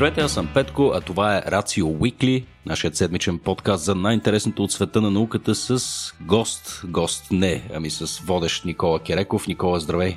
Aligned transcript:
Здравейте, 0.00 0.20
аз 0.20 0.32
съм 0.32 0.48
Петко, 0.54 0.92
а 0.94 1.00
това 1.00 1.36
е 1.36 1.42
Рацио 1.46 1.88
Уикли, 1.88 2.44
нашият 2.66 2.96
седмичен 2.96 3.38
подкаст 3.38 3.84
за 3.84 3.94
най-интересното 3.94 4.64
от 4.64 4.72
света 4.72 5.00
на 5.00 5.10
науката 5.10 5.54
с 5.54 5.80
гост, 6.20 6.82
гост 6.84 7.24
не, 7.30 7.62
ами 7.74 7.90
с 7.90 8.18
водещ 8.18 8.64
Никола 8.64 9.00
Кереков. 9.00 9.46
Никола, 9.46 9.80
здравей! 9.80 10.16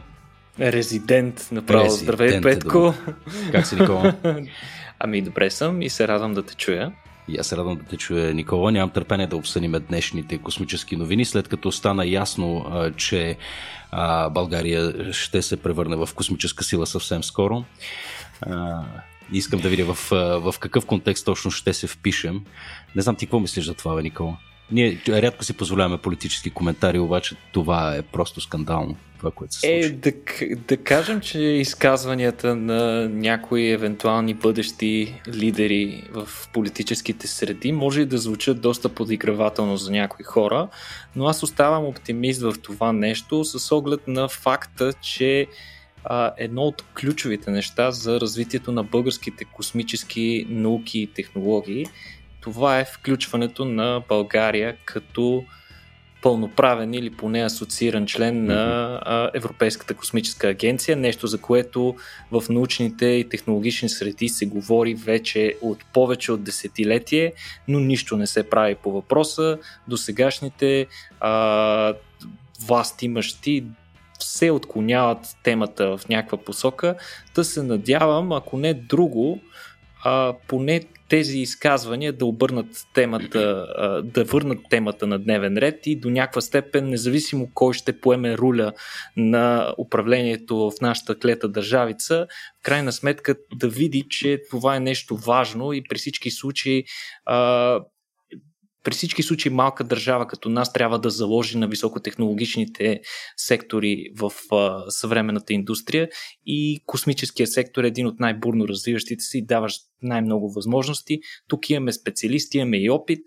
Резидент, 0.59 1.47
направо. 1.51 1.85
Резидент 1.85 2.03
здравей, 2.03 2.41
Петко! 2.41 2.93
Как 3.51 3.67
си, 3.67 3.75
Никола? 3.75 4.13
ами 4.99 5.21
добре 5.21 5.49
съм 5.49 5.81
и 5.81 5.89
се 5.89 6.07
радвам 6.07 6.33
да 6.33 6.43
те 6.43 6.55
чуя. 6.55 6.91
И 7.27 7.37
аз 7.37 7.47
се 7.47 7.57
радвам 7.57 7.75
да 7.75 7.83
те 7.83 7.97
чуя, 7.97 8.33
Никола. 8.33 8.71
Нямам 8.71 8.89
търпение 8.89 9.27
да 9.27 9.37
обсъдим 9.37 9.71
днешните 9.89 10.37
космически 10.37 10.95
новини, 10.95 11.25
след 11.25 11.47
като 11.47 11.71
стана 11.71 12.05
ясно, 12.05 12.65
че 12.97 13.37
България 14.31 15.13
ще 15.13 15.41
се 15.41 15.57
превърне 15.57 15.95
в 15.95 16.09
космическа 16.15 16.63
сила 16.63 16.87
съвсем 16.87 17.23
скоро. 17.23 17.63
Искам 19.33 19.59
да 19.59 19.69
видя 19.69 19.93
в, 19.93 20.09
в 20.39 20.55
какъв 20.59 20.85
контекст 20.85 21.25
точно 21.25 21.51
ще 21.51 21.73
се 21.73 21.87
впишем. 21.87 22.41
Не 22.95 23.01
знам 23.01 23.15
ти 23.15 23.25
какво 23.25 23.39
мислиш 23.39 23.65
за 23.65 23.73
това, 23.73 23.95
бе, 23.95 24.01
Никола? 24.01 24.37
Ние 24.71 25.01
рядко 25.09 25.43
си 25.43 25.53
позволяваме 25.53 25.97
политически 25.97 26.49
коментари, 26.49 26.99
обаче 26.99 27.35
това 27.51 27.95
е 27.95 28.01
просто 28.01 28.41
скандално. 28.41 28.95
Това, 29.17 29.31
което 29.31 29.53
се 29.53 29.59
случи. 29.59 29.73
Е, 29.73 29.89
да, 29.89 30.11
да 30.67 30.77
кажем, 30.77 31.21
че 31.21 31.39
изказванията 31.39 32.55
на 32.55 33.09
някои 33.09 33.69
евентуални 33.69 34.33
бъдещи 34.33 35.21
лидери 35.27 36.03
в 36.11 36.29
политическите 36.53 37.27
среди 37.27 37.71
може 37.71 38.01
и 38.01 38.05
да 38.05 38.17
звучат 38.17 38.61
доста 38.61 38.89
подигравателно 38.89 39.77
за 39.77 39.91
някои 39.91 40.25
хора, 40.25 40.67
но 41.15 41.27
аз 41.27 41.43
оставам 41.43 41.85
оптимист 41.85 42.41
в 42.41 42.53
това 42.61 42.93
нещо 42.93 43.43
с 43.43 43.75
оглед 43.75 44.07
на 44.07 44.27
факта, 44.27 44.93
че 45.01 45.47
а, 46.03 46.31
едно 46.37 46.61
от 46.61 46.83
ключовите 46.99 47.51
неща 47.51 47.91
за 47.91 48.19
развитието 48.19 48.71
на 48.71 48.83
българските 48.83 49.45
космически 49.45 50.45
науки 50.49 50.99
и 50.99 51.07
технологии. 51.07 51.85
Това 52.41 52.79
е 52.79 52.85
включването 52.85 53.65
на 53.65 54.03
България 54.09 54.77
като 54.85 55.43
пълноправен 56.23 56.93
или 56.93 57.09
поне 57.09 57.43
асоцииран 57.43 58.05
член 58.05 58.45
на 58.45 59.31
Европейската 59.33 59.93
космическа 59.93 60.47
агенция, 60.47 60.97
нещо 60.97 61.27
за 61.27 61.41
което 61.41 61.95
в 62.31 62.43
научните 62.49 63.05
и 63.05 63.29
технологични 63.29 63.89
среди 63.89 64.29
се 64.29 64.45
говори 64.45 64.93
вече 64.93 65.55
от 65.61 65.85
повече 65.93 66.31
от 66.31 66.43
десетилетие, 66.43 67.33
но 67.67 67.79
нищо 67.79 68.17
не 68.17 68.27
се 68.27 68.49
прави 68.49 68.75
по 68.75 68.91
въпроса. 68.91 69.57
До 69.87 69.97
сегашните 69.97 70.87
а, 71.19 71.93
власти 72.67 73.05
имащи 73.05 73.63
се 74.25 74.51
отклоняват 74.51 75.19
темата 75.43 75.97
в 75.97 76.09
някаква 76.09 76.37
посока, 76.37 76.95
да 77.35 77.43
се 77.43 77.63
надявам, 77.63 78.31
ако 78.31 78.57
не 78.57 78.73
друго, 78.73 79.39
а, 80.03 80.33
поне 80.47 80.83
тези 81.09 81.39
изказвания 81.39 82.13
да 82.13 82.25
обърнат 82.25 82.67
темата, 82.93 83.65
а, 83.77 84.01
да 84.01 84.23
върнат 84.23 84.59
темата 84.69 85.07
на 85.07 85.19
дневен 85.19 85.57
ред 85.57 85.87
и 85.87 85.99
до 85.99 86.09
някаква 86.09 86.41
степен, 86.41 86.89
независимо 86.89 87.49
кой 87.53 87.73
ще 87.73 87.99
поеме 87.99 88.37
руля 88.37 88.73
на 89.17 89.73
управлението 89.77 90.57
в 90.57 90.71
нашата 90.81 91.19
клета 91.19 91.47
държавица, 91.47 92.27
в 92.59 92.63
крайна 92.63 92.91
сметка 92.91 93.35
да 93.55 93.69
види, 93.69 94.05
че 94.09 94.41
това 94.49 94.75
е 94.75 94.79
нещо 94.79 95.17
важно 95.17 95.73
и 95.73 95.83
при 95.89 95.97
всички 95.97 96.31
случаи 96.31 96.83
а, 97.25 97.79
при 98.83 98.93
всички 98.93 99.23
случаи 99.23 99.51
малка 99.51 99.83
държава 99.83 100.27
като 100.27 100.49
нас 100.49 100.73
трябва 100.73 100.99
да 100.99 101.09
заложи 101.09 101.57
на 101.57 101.67
високотехнологичните 101.67 103.01
сектори 103.37 104.05
в 104.19 104.31
а, 104.51 104.91
съвременната 104.91 105.53
индустрия 105.53 106.09
и 106.45 106.83
космическия 106.85 107.47
сектор 107.47 107.83
е 107.83 107.87
един 107.87 108.07
от 108.07 108.19
най-бурно 108.19 108.67
развиващите 108.67 109.23
се 109.23 109.37
и 109.37 109.45
даваш 109.45 109.79
най-много 110.01 110.51
възможности. 110.51 111.19
Тук 111.47 111.69
имаме 111.69 111.91
специалисти, 111.91 112.57
имаме 112.57 112.77
и 112.77 112.89
опит. 112.89 113.19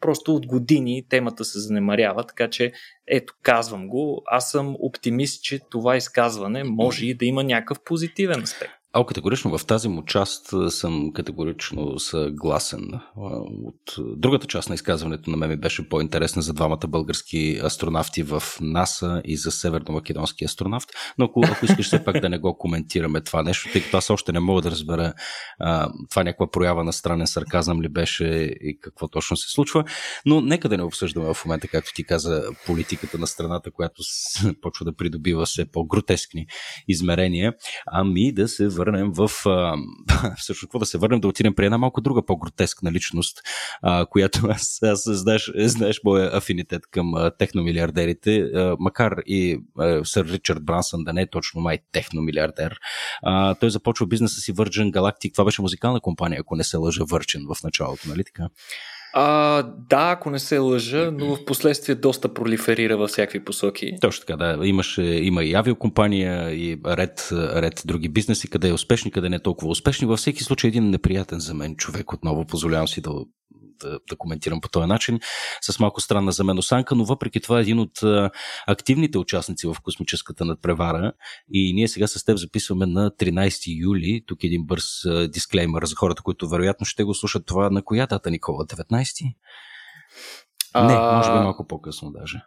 Просто 0.00 0.34
от 0.34 0.46
години 0.46 1.06
темата 1.08 1.44
се 1.44 1.58
занемарява, 1.58 2.26
така 2.26 2.50
че 2.50 2.72
ето 3.06 3.34
казвам 3.42 3.88
го. 3.88 4.22
Аз 4.26 4.50
съм 4.50 4.76
оптимист, 4.78 5.42
че 5.42 5.60
това 5.70 5.96
изказване 5.96 6.64
може 6.64 7.06
и 7.06 7.14
да 7.14 7.24
има 7.24 7.44
някакъв 7.44 7.78
позитивен 7.84 8.42
аспект. 8.42 8.83
А, 8.96 9.06
категорично 9.06 9.58
в 9.58 9.66
тази 9.66 9.88
му 9.88 10.04
част 10.04 10.54
съм 10.68 11.12
категорично 11.12 11.98
съгласен. 11.98 12.90
От 13.16 13.94
другата 14.16 14.46
част 14.46 14.68
на 14.68 14.74
изказването 14.74 15.30
на 15.30 15.36
мен 15.36 15.50
ми 15.50 15.56
беше 15.56 15.88
по-интересна 15.88 16.42
за 16.42 16.52
двамата 16.52 16.86
български 16.88 17.60
астронавти 17.64 18.22
в 18.22 18.42
НАСА 18.60 19.22
и 19.24 19.36
за 19.36 19.50
северно-македонски 19.50 20.44
астронавт. 20.44 20.88
Но 21.18 21.24
ако, 21.24 21.42
ако 21.44 21.64
искаш 21.64 21.86
все 21.86 22.04
пак 22.04 22.20
да 22.20 22.28
не 22.28 22.38
го 22.38 22.58
коментираме 22.58 23.20
това 23.20 23.42
нещо, 23.42 23.68
тъй 23.72 23.82
като 23.82 23.96
аз 23.96 24.10
още 24.10 24.32
не 24.32 24.40
мога 24.40 24.62
да 24.62 24.70
разбера 24.70 25.12
а, 25.58 25.92
това 26.10 26.24
някаква 26.24 26.50
проява 26.50 26.84
на 26.84 26.92
странен 26.92 27.26
сарказъм 27.26 27.82
ли 27.82 27.88
беше 27.88 28.24
и 28.60 28.78
какво 28.80 29.08
точно 29.08 29.36
се 29.36 29.52
случва. 29.52 29.84
Но 30.26 30.40
нека 30.40 30.68
да 30.68 30.76
не 30.76 30.82
обсъждаме 30.82 31.34
в 31.34 31.44
момента, 31.44 31.68
както 31.68 31.92
ти 31.94 32.04
каза, 32.04 32.42
политиката 32.66 33.18
на 33.18 33.26
страната, 33.26 33.70
която 33.70 34.02
почва 34.62 34.84
да 34.84 34.96
придобива 34.96 35.44
все 35.44 35.64
по-гротескни 35.64 36.46
измерения, 36.88 37.54
ами 37.86 38.32
да 38.32 38.48
се 38.48 38.68
върнем 38.68 38.83
в... 38.92 39.30
А, 39.46 39.76
всъщност, 40.36 40.60
какво 40.60 40.78
да 40.78 40.86
се 40.86 40.98
върнем, 40.98 41.20
да 41.20 41.28
отидем 41.28 41.54
при 41.54 41.64
една 41.64 41.78
малко 41.78 42.00
друга 42.00 42.26
по-гротескна 42.26 42.92
личност, 42.92 43.40
която 44.10 44.38
аз, 44.48 44.82
аз 44.82 45.02
знаеш, 45.04 45.52
знаеш 45.56 46.00
моя 46.04 46.36
афинитет 46.36 46.82
към 46.90 47.12
техномилиардерите, 47.38 48.50
макар 48.78 49.16
и 49.26 49.60
сър 50.04 50.26
Ричард 50.26 50.64
Брансън 50.64 51.04
да 51.04 51.12
не 51.12 51.22
е 51.22 51.30
точно 51.30 51.60
май 51.60 51.78
техномилиардер, 51.92 52.78
той 53.60 53.70
започва 53.70 54.06
бизнеса 54.06 54.40
си 54.40 54.54
Virgin 54.54 54.90
Galactic, 54.90 55.32
това 55.32 55.44
беше 55.44 55.62
музикална 55.62 56.00
компания, 56.00 56.40
ако 56.40 56.56
не 56.56 56.64
се 56.64 56.76
лъжа 56.76 57.02
Virgin 57.02 57.54
в 57.54 57.62
началото, 57.62 58.08
нали 58.08 58.24
така? 58.24 58.48
А, 59.16 59.62
да, 59.62 60.10
ако 60.10 60.30
не 60.30 60.38
се 60.38 60.58
лъжа, 60.58 61.10
но 61.10 61.36
в 61.36 61.44
последствие 61.44 61.94
доста 61.94 62.34
пролиферира 62.34 62.96
във 62.96 63.10
всякакви 63.10 63.44
посоки. 63.44 63.92
Точно 64.00 64.26
така, 64.26 64.36
да. 64.36 64.66
Имаше, 64.66 65.02
има 65.02 65.44
и 65.44 65.54
авиокомпания, 65.54 66.50
и 66.50 66.80
ред, 66.86 67.28
ред 67.32 67.82
други 67.86 68.08
бизнеси, 68.08 68.50
къде 68.50 68.68
е 68.68 68.72
успешни, 68.72 69.10
къде 69.10 69.28
не 69.28 69.36
е 69.36 69.42
толкова 69.42 69.70
успешни. 69.70 70.06
Във 70.06 70.18
всеки 70.18 70.44
случай 70.44 70.68
един 70.68 70.90
неприятен 70.90 71.40
за 71.40 71.54
мен 71.54 71.76
човек, 71.76 72.12
отново 72.12 72.44
позволявам 72.44 72.88
си 72.88 73.00
да 73.00 73.10
да, 73.84 73.98
да 74.10 74.16
коментирам 74.16 74.60
по 74.60 74.68
този 74.68 74.86
начин, 74.86 75.20
с 75.60 75.78
малко 75.78 76.00
странна 76.00 76.32
за 76.32 76.44
мен 76.44 76.58
осанка, 76.58 76.94
но 76.94 77.04
въпреки 77.04 77.40
това 77.40 77.58
е 77.58 77.62
един 77.62 77.78
от 77.78 77.98
активните 78.66 79.18
участници 79.18 79.66
в 79.66 79.76
космическата 79.82 80.44
надпревара 80.44 81.12
и 81.52 81.74
ние 81.74 81.88
сега 81.88 82.06
с 82.06 82.24
теб 82.24 82.38
записваме 82.38 82.86
на 82.86 83.10
13 83.10 83.82
юли, 83.82 84.24
тук 84.26 84.44
е 84.44 84.46
един 84.46 84.66
бърз 84.66 84.84
дисклеймер 85.28 85.84
за 85.84 85.96
хората, 85.96 86.22
които 86.22 86.48
вероятно 86.48 86.86
ще 86.86 87.04
го 87.04 87.14
слушат 87.14 87.46
това 87.46 87.70
на 87.70 87.82
коя 87.82 88.06
дата, 88.06 88.30
Никола? 88.30 88.66
19? 88.66 89.34
А... 90.74 90.84
Не, 90.84 91.16
може 91.16 91.32
би 91.32 91.38
малко 91.38 91.66
по-късно 91.66 92.10
даже. 92.10 92.38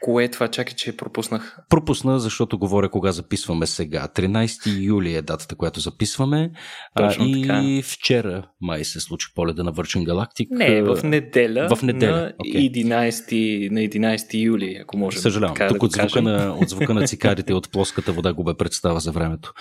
Кое 0.00 0.24
е 0.24 0.28
това? 0.28 0.48
Чакай, 0.48 0.74
че 0.74 0.96
пропуснах. 0.96 1.58
Пропусна, 1.68 2.20
защото 2.20 2.58
говоря 2.58 2.88
кога 2.88 3.12
записваме 3.12 3.66
сега. 3.66 4.08
13 4.14 4.82
юли 4.82 5.14
е 5.14 5.22
датата, 5.22 5.56
която 5.56 5.80
записваме. 5.80 6.50
Точно 6.96 7.24
а, 7.24 7.28
и 7.28 7.42
така. 7.42 7.62
вчера 7.92 8.48
май 8.60 8.84
се 8.84 9.00
случи 9.00 9.28
полета 9.34 9.64
на 9.64 9.72
Virgin 9.72 10.06
Galactic. 10.08 10.46
Не, 10.50 10.82
в 10.82 11.02
неделя. 11.04 11.76
В 11.76 11.82
неделя. 11.82 12.16
На, 12.16 12.32
okay. 12.32 12.84
11, 12.84 13.70
на 13.70 13.80
11 13.80 14.42
юли, 14.44 14.78
ако 14.82 14.98
може. 14.98 15.18
Съжалявам. 15.18 15.56
Така 15.56 15.68
Тук 15.68 15.78
да 15.78 15.86
от, 15.86 15.92
звука 15.92 16.22
на, 16.22 16.54
от 16.54 16.68
звука 16.68 16.94
на 16.94 17.06
цикарите 17.06 17.54
от 17.54 17.72
плоската 17.72 18.12
вода 18.12 18.34
го 18.34 18.44
бе 18.44 18.54
представа 18.54 19.00
за 19.00 19.12
времето. 19.12 19.52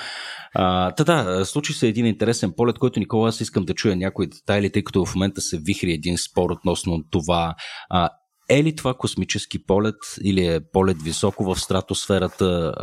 А, 0.53 0.91
та 0.91 1.03
да, 1.03 1.45
случи 1.45 1.73
се 1.73 1.87
един 1.87 2.05
интересен 2.05 2.53
полет, 2.57 2.79
който 2.79 2.99
Никола 2.99 3.29
аз 3.29 3.41
искам 3.41 3.65
да 3.65 3.73
чуя 3.73 3.95
някои 3.95 4.27
детайли, 4.27 4.69
тъй 4.69 4.83
като 4.83 5.05
в 5.05 5.15
момента 5.15 5.41
се 5.41 5.57
вихри 5.57 5.91
един 5.91 6.17
спор 6.17 6.49
относно 6.49 7.03
това 7.11 7.55
а, 7.89 8.09
е 8.49 8.63
ли 8.63 8.75
това 8.75 8.93
космически 8.93 9.65
полет 9.65 9.95
или 10.23 10.45
е 10.45 10.59
полет 10.73 11.01
високо 11.01 11.43
в 11.43 11.59
стратосферата? 11.59 12.73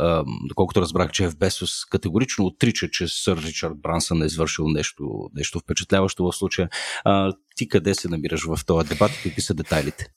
доколкото 0.47 0.81
разбрах, 0.81 1.11
че 1.11 1.27
в 1.27 1.37
Бесос 1.37 1.85
категорично 1.85 2.45
отрича, 2.45 2.89
че 2.89 3.07
сър 3.07 3.37
Ричард 3.37 3.81
Брансън 3.81 4.23
е 4.23 4.25
извършил 4.25 4.67
нещо, 4.67 5.29
нещо 5.33 5.59
впечатляващо 5.59 6.23
в 6.23 6.35
случая. 6.35 6.69
А, 7.03 7.33
ти 7.55 7.69
къде 7.69 7.95
се 7.95 8.09
намираш 8.09 8.45
в 8.45 8.65
този 8.65 8.87
дебат 8.87 9.11
и 9.11 9.23
какви 9.23 9.41
са 9.41 9.53
детайлите? 9.53 10.07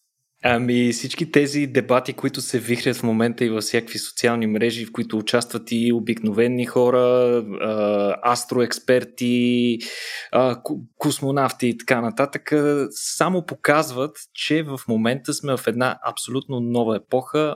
Ами 0.44 0.92
всички 0.92 1.30
тези 1.30 1.66
дебати, 1.66 2.12
които 2.12 2.40
се 2.40 2.58
вихрят 2.58 2.96
в 2.96 3.02
момента 3.02 3.44
и 3.44 3.48
във 3.48 3.62
всякакви 3.62 3.98
социални 3.98 4.46
мрежи, 4.46 4.84
в 4.84 4.92
които 4.92 5.18
участват 5.18 5.62
и 5.70 5.92
обикновени 5.92 6.66
хора, 6.66 7.44
астроексперти, 8.26 9.78
космонавти 10.98 11.68
и 11.68 11.78
така 11.78 12.00
нататък, 12.00 12.52
само 12.90 13.46
показват, 13.46 14.16
че 14.34 14.62
в 14.62 14.80
момента 14.88 15.34
сме 15.34 15.56
в 15.56 15.66
една 15.66 15.98
абсолютно 16.06 16.60
нова 16.60 16.96
епоха, 16.96 17.54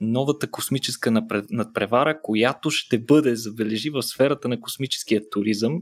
новата 0.00 0.50
космическа 0.50 1.10
надпревара, 1.50 2.20
която 2.22 2.70
ще 2.70 2.98
бъде, 2.98 3.36
забележи, 3.36 3.90
в 3.90 4.02
сферата 4.02 4.48
на 4.48 4.60
космическия 4.60 5.20
туризъм. 5.30 5.72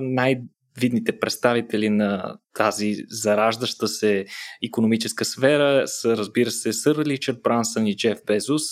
Най- 0.00 0.40
видните 0.80 1.18
представители 1.18 1.90
на 1.90 2.36
тази 2.54 2.96
зараждаща 3.08 3.88
се 3.88 4.24
економическа 4.66 5.24
сфера 5.24 5.82
са, 5.86 6.16
разбира 6.16 6.50
се, 6.50 6.72
сър 6.72 7.04
Ричард 7.04 7.42
Брансън 7.42 7.86
и 7.86 7.96
Джеф 7.96 8.18
Безус, 8.26 8.62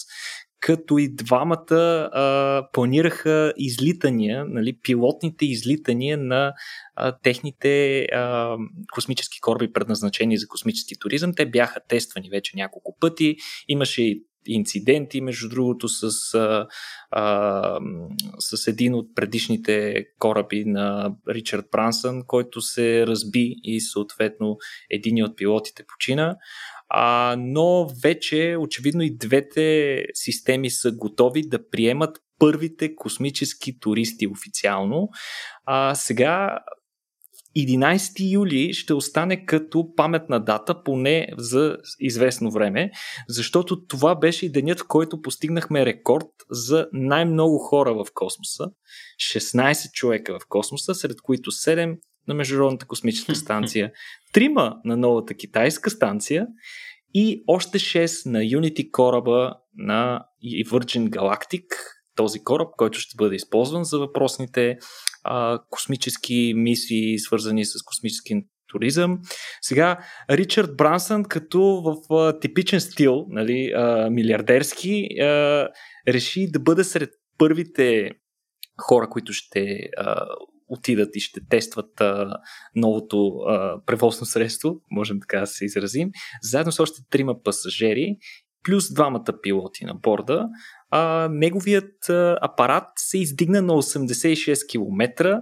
като 0.61 0.99
и 0.99 1.15
двамата 1.15 2.11
а, 2.13 2.67
планираха 2.73 3.53
излитания, 3.57 4.45
нали, 4.49 4.79
пилотните 4.83 5.47
излитания 5.47 6.19
на 6.19 6.53
а, 6.97 7.19
техните 7.23 8.03
а, 8.03 8.57
космически 8.93 9.41
кораби, 9.41 9.73
предназначени 9.73 10.39
за 10.39 10.47
космически 10.49 10.95
туризъм. 11.01 11.33
Те 11.37 11.47
бяха 11.47 11.81
тествани 11.89 12.31
вече 12.31 12.53
няколко 12.57 12.97
пъти. 13.01 13.37
Имаше 13.69 14.03
и 14.03 14.23
инциденти, 14.47 15.21
между 15.21 15.49
другото, 15.49 15.89
с, 15.89 16.35
а, 16.35 16.67
а, 17.11 17.79
с 18.39 18.67
един 18.67 18.95
от 18.95 19.15
предишните 19.15 20.05
кораби 20.19 20.65
на 20.65 21.15
Ричард 21.29 21.67
Брансън, 21.73 22.23
който 22.27 22.61
се 22.61 23.07
разби 23.07 23.55
и 23.63 23.81
съответно 23.81 24.57
един 24.91 25.25
от 25.25 25.37
пилотите 25.37 25.85
почина. 25.89 26.37
А, 26.89 27.37
но 27.39 27.89
вече 28.03 28.57
очевидно 28.59 29.03
и 29.03 29.17
двете 29.17 29.99
системи 30.15 30.71
са 30.71 30.93
готови 30.93 31.43
да 31.43 31.69
приемат 31.69 32.19
първите 32.39 32.95
космически 32.95 33.81
туристи 33.81 34.27
официално. 34.27 35.09
А, 35.67 35.95
сега 35.95 36.59
11 37.57 38.33
юли 38.33 38.73
ще 38.73 38.95
остане 38.95 39.47
като 39.47 39.95
паметна 39.97 40.45
дата, 40.45 40.83
поне 40.83 41.29
за 41.39 41.77
известно 42.01 42.51
време, 42.51 42.91
защото 43.29 43.87
това 43.87 44.15
беше 44.15 44.47
и 44.47 44.53
денят, 44.53 44.81
в 44.81 44.87
който 44.89 45.23
постигнахме 45.23 45.87
рекорд 45.87 46.29
за 46.51 46.87
най-много 46.93 47.59
хора 47.59 47.95
в 47.95 48.07
космоса. 48.15 48.65
16 49.35 49.93
човека 49.93 50.39
в 50.39 50.47
космоса, 50.49 50.95
сред 50.95 51.21
които 51.23 51.51
7 51.51 51.99
на 52.29 52.35
Международната 52.35 52.87
космическа 52.87 53.35
станция, 53.35 53.93
3 54.35 54.75
на 54.85 54.97
новата 54.97 55.35
китайска 55.35 55.91
станция 55.91 56.47
и 57.15 57.43
още 57.47 57.79
6 57.79 58.31
на 58.31 58.39
Unity 58.39 58.91
кораба 58.91 59.55
на 59.77 60.25
Virgin 60.45 61.09
Galactic, 61.09 61.65
този 62.17 62.45
кораб, 62.45 62.69
който 62.77 62.99
ще 62.99 63.17
бъде 63.17 63.37
използван 63.37 63.85
за 63.85 63.99
въпросните 63.99 64.79
а, 65.25 65.59
космически 65.71 66.53
мисии, 66.57 67.19
свързани 67.19 67.65
с 67.65 67.83
космически 67.83 68.35
туризъм. 68.69 69.19
Сега, 69.61 69.99
Ричард 70.31 70.77
Брансън, 70.77 71.25
като 71.25 71.61
в 71.61 72.15
а, 72.15 72.39
типичен 72.39 72.81
стил, 72.81 73.27
нали, 73.29 73.73
а, 73.77 74.11
милиардерски, 74.11 75.21
а, 75.21 75.69
реши 76.09 76.51
да 76.51 76.61
бъде 76.61 76.85
сред 76.85 77.11
първите 77.39 78.11
хора, 78.81 79.09
които 79.09 79.33
ще 79.33 79.79
а, 79.97 80.25
отидат 80.69 81.17
и 81.17 81.21
ще 81.21 81.41
тестват 81.51 82.01
а, 82.01 82.37
новото 82.77 83.29
а, 83.29 83.85
превозно 83.87 84.27
средство, 84.27 84.81
можем 84.91 85.21
така 85.21 85.41
да 85.41 85.47
се 85.47 85.65
изразим, 85.65 86.11
заедно 86.43 86.73
с 86.73 86.81
още 86.81 87.03
трима 87.11 87.43
пасажери, 87.43 88.17
плюс 88.65 88.95
двамата 88.95 89.41
пилоти 89.43 89.85
на 89.85 89.95
борда. 89.95 90.49
А, 90.95 91.29
неговият 91.33 92.09
а, 92.09 92.39
апарат 92.43 92.89
се 92.97 93.19
издигна 93.19 93.63
на 93.63 93.73
86 93.73 94.71
км 94.71 95.41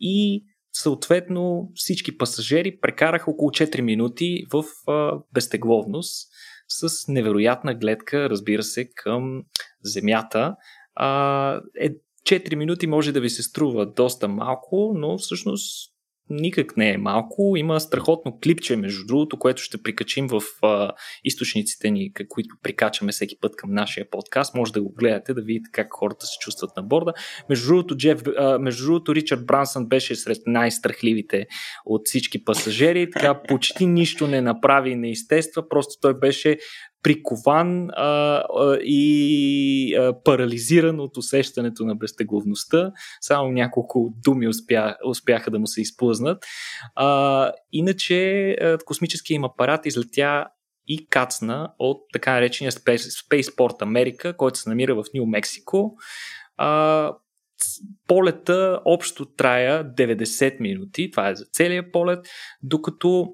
и 0.00 0.44
съответно 0.72 1.70
всички 1.74 2.18
пасажери 2.18 2.78
прекараха 2.80 3.30
около 3.30 3.50
4 3.50 3.80
минути 3.80 4.44
в 4.52 4.64
а, 4.90 5.18
безтегловност 5.34 6.28
с 6.68 7.08
невероятна 7.08 7.74
гледка, 7.74 8.30
разбира 8.30 8.62
се, 8.62 8.88
към 8.94 9.42
Земята. 9.84 10.56
А, 10.94 11.60
е, 11.80 11.90
4 12.22 12.54
минути 12.54 12.86
може 12.86 13.12
да 13.12 13.20
ви 13.20 13.30
се 13.30 13.42
струва 13.42 13.86
доста 13.86 14.28
малко, 14.28 14.92
но 14.96 15.18
всъщност 15.18 15.95
никак 16.30 16.76
не 16.76 16.92
е 16.92 16.98
малко. 16.98 17.54
Има 17.56 17.80
страхотно 17.80 18.38
клипче, 18.42 18.76
между 18.76 19.06
другото, 19.06 19.38
което 19.38 19.62
ще 19.62 19.82
прикачим 19.82 20.26
в 20.28 20.42
а, 20.62 20.92
източниците 21.24 21.90
ни, 21.90 22.12
които 22.28 22.56
прикачаме 22.62 23.12
всеки 23.12 23.36
път 23.40 23.56
към 23.56 23.72
нашия 23.72 24.10
подкаст. 24.10 24.54
Може 24.54 24.72
да 24.72 24.82
го 24.82 24.92
гледате, 24.92 25.34
да 25.34 25.42
видите 25.42 25.70
как 25.72 25.86
хората 25.90 26.26
се 26.26 26.38
чувстват 26.40 26.70
на 26.76 26.82
борда. 26.82 27.12
Между 27.48 27.66
другото, 27.66 27.96
Джеф, 27.96 28.22
а, 28.38 28.58
между 28.58 28.84
другото 28.86 29.14
Ричард 29.14 29.46
Брансън 29.46 29.86
беше 29.86 30.14
сред 30.14 30.38
най-страхливите 30.46 31.46
от 31.84 32.02
всички 32.04 32.44
пасажери. 32.44 33.10
Така 33.10 33.42
почти 33.48 33.86
нищо 33.86 34.26
не 34.26 34.40
направи 34.40 34.96
не 34.96 35.10
изтества. 35.10 35.68
Просто 35.68 35.94
той 36.00 36.18
беше 36.18 36.58
прикован 37.06 37.90
а, 37.90 38.04
а, 38.04 38.78
и 38.82 39.94
а, 39.94 40.22
парализиран 40.24 41.00
от 41.00 41.16
усещането 41.16 41.84
на 41.84 41.94
безтегловността. 41.94 42.92
Само 43.20 43.52
няколко 43.52 44.14
думи 44.24 44.48
успя, 44.48 44.96
успяха 45.04 45.50
да 45.50 45.58
му 45.58 45.66
се 45.66 45.80
изплъзнат. 45.80 46.44
А, 46.94 47.52
иначе 47.72 48.50
а, 48.50 48.78
космическия 48.84 49.34
им 49.34 49.44
апарат 49.44 49.86
излетя 49.86 50.46
и 50.88 51.06
кацна 51.06 51.72
от 51.78 52.02
така 52.12 52.32
наречения 52.32 52.72
Spaceport 52.72 53.82
Америка, 53.82 54.36
който 54.36 54.58
се 54.58 54.68
намира 54.68 54.94
в 54.94 55.04
Нью 55.14 55.26
Мексико. 55.26 55.96
Полета 58.08 58.80
общо 58.84 59.24
трая 59.24 59.84
90 59.84 60.60
минути, 60.60 61.10
това 61.10 61.28
е 61.28 61.34
за 61.34 61.44
целият 61.52 61.92
полет, 61.92 62.26
докато 62.62 63.28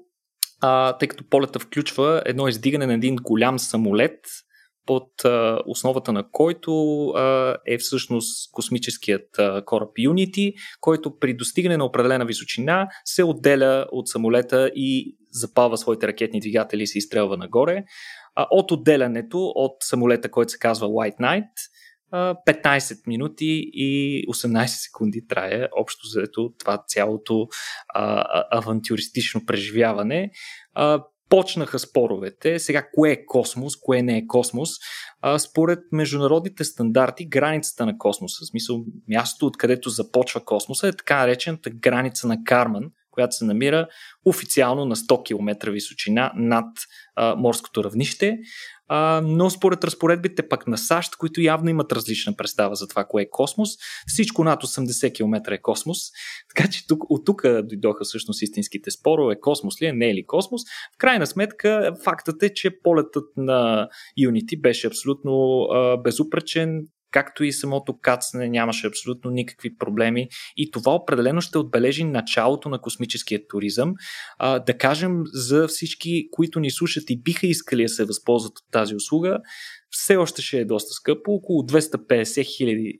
а, 0.65 0.97
тъй 0.97 1.07
като 1.07 1.23
полета 1.29 1.59
включва 1.59 2.23
едно 2.25 2.47
издигане 2.47 2.85
на 2.85 2.93
един 2.93 3.15
голям 3.15 3.59
самолет, 3.59 4.19
под 4.85 5.25
а, 5.25 5.59
основата 5.65 6.13
на 6.13 6.23
който 6.31 7.07
а, 7.07 7.55
е 7.67 7.77
всъщност 7.77 8.51
космическият 8.51 9.39
а, 9.39 9.65
кораб 9.65 9.89
Unity, 9.89 10.53
който 10.81 11.19
при 11.19 11.33
достигане 11.33 11.77
на 11.77 11.85
определена 11.85 12.25
височина 12.25 12.87
се 13.05 13.23
отделя 13.23 13.87
от 13.91 14.07
самолета 14.07 14.71
и 14.75 15.17
запалва 15.31 15.77
своите 15.77 16.07
ракетни 16.07 16.39
двигатели 16.39 16.83
и 16.83 16.87
се 16.87 16.97
изстрелва 16.97 17.37
нагоре. 17.37 17.83
А, 18.35 18.47
от 18.51 18.71
отделянето 18.71 19.37
от 19.55 19.75
самолета, 19.79 20.31
който 20.31 20.51
се 20.51 20.59
казва 20.59 20.87
White 20.87 21.17
Knight, 21.17 21.49
15 22.13 23.07
минути 23.07 23.69
и 23.73 24.25
18 24.27 24.65
секунди 24.65 25.27
трае 25.27 25.67
общо 25.77 26.07
заето 26.07 26.53
това 26.59 26.83
цялото 26.87 27.47
а, 27.89 28.23
авантюристично 28.51 29.45
преживяване. 29.45 30.31
А, 30.73 31.03
почнаха 31.29 31.79
споровете. 31.79 32.59
Сега, 32.59 32.87
кое 32.93 33.11
е 33.11 33.25
космос, 33.25 33.75
кое 33.75 34.01
не 34.01 34.17
е 34.17 34.27
космос? 34.27 34.69
А, 35.21 35.39
според 35.39 35.79
международните 35.91 36.63
стандарти, 36.63 37.25
границата 37.25 37.85
на 37.85 37.97
космоса, 37.97 38.45
в 38.45 38.47
смисъл 38.47 38.85
мястото, 39.07 39.45
откъдето 39.45 39.89
започва 39.89 40.45
космоса, 40.45 40.87
е 40.87 40.91
така 40.91 41.19
наречената 41.19 41.69
граница 41.69 42.27
на 42.27 42.43
Карман, 42.43 42.91
която 43.13 43.35
се 43.35 43.45
намира 43.45 43.87
официално 44.25 44.85
на 44.85 44.95
100 44.95 45.25
км 45.25 45.71
височина 45.71 46.31
над 46.35 46.67
а, 47.15 47.35
морското 47.35 47.83
равнище 47.83 48.37
а, 48.87 49.21
но 49.25 49.49
според 49.49 49.83
разпоредбите 49.83 50.47
пък 50.49 50.67
на 50.67 50.77
САЩ, 50.77 51.15
които 51.15 51.41
явно 51.41 51.69
имат 51.69 51.91
различна 51.91 52.35
представа 52.35 52.75
за 52.75 52.87
това, 52.87 53.05
кое 53.05 53.23
е 53.23 53.29
космос, 53.29 53.69
всичко 54.07 54.43
над 54.43 54.63
80 54.63 55.15
км 55.15 55.53
е 55.53 55.61
космос, 55.61 55.97
така 56.55 56.69
че 56.69 56.87
тук, 56.87 57.03
от 57.09 57.25
тук 57.25 57.41
дойдоха 57.63 58.03
всъщност 58.03 58.41
истинските 58.41 58.91
спорове, 58.91 59.39
космос 59.39 59.81
ли 59.81 59.85
е, 59.85 59.93
не 59.93 60.09
е 60.09 60.13
ли 60.13 60.25
космос. 60.25 60.61
В 60.95 60.97
крайна 60.97 61.27
сметка, 61.27 61.93
фактът 62.03 62.43
е, 62.43 62.53
че 62.53 62.81
полетът 62.83 63.25
на 63.37 63.87
Unity 64.19 64.61
беше 64.61 64.87
абсолютно 64.87 65.61
а, 65.61 65.97
безупречен, 65.97 66.87
както 67.13 67.43
и 67.43 67.53
самото 67.53 67.97
кацане 68.01 68.49
нямаше 68.49 68.87
абсолютно 68.87 69.31
никакви 69.31 69.77
проблеми 69.77 70.27
и 70.57 70.71
това 70.71 70.95
определено 70.95 71.41
ще 71.41 71.57
отбележи 71.57 72.03
началото 72.03 72.69
на 72.69 72.81
космическия 72.81 73.47
туризъм. 73.47 73.93
А, 74.39 74.59
да 74.59 74.77
кажем 74.77 75.21
за 75.25 75.67
всички, 75.67 76.27
които 76.31 76.59
ни 76.59 76.71
слушат 76.71 77.03
и 77.09 77.21
биха 77.21 77.47
искали 77.47 77.83
да 77.83 77.89
се 77.89 78.05
възползват 78.05 78.57
от 78.57 78.71
тази 78.71 78.95
услуга, 78.95 79.39
все 79.95 80.15
още 80.15 80.41
ще 80.41 80.57
е 80.57 80.65
доста 80.65 80.89
скъпо. 80.93 81.31
Около 81.31 81.61
250 81.61 82.57
хиляди 82.57 82.93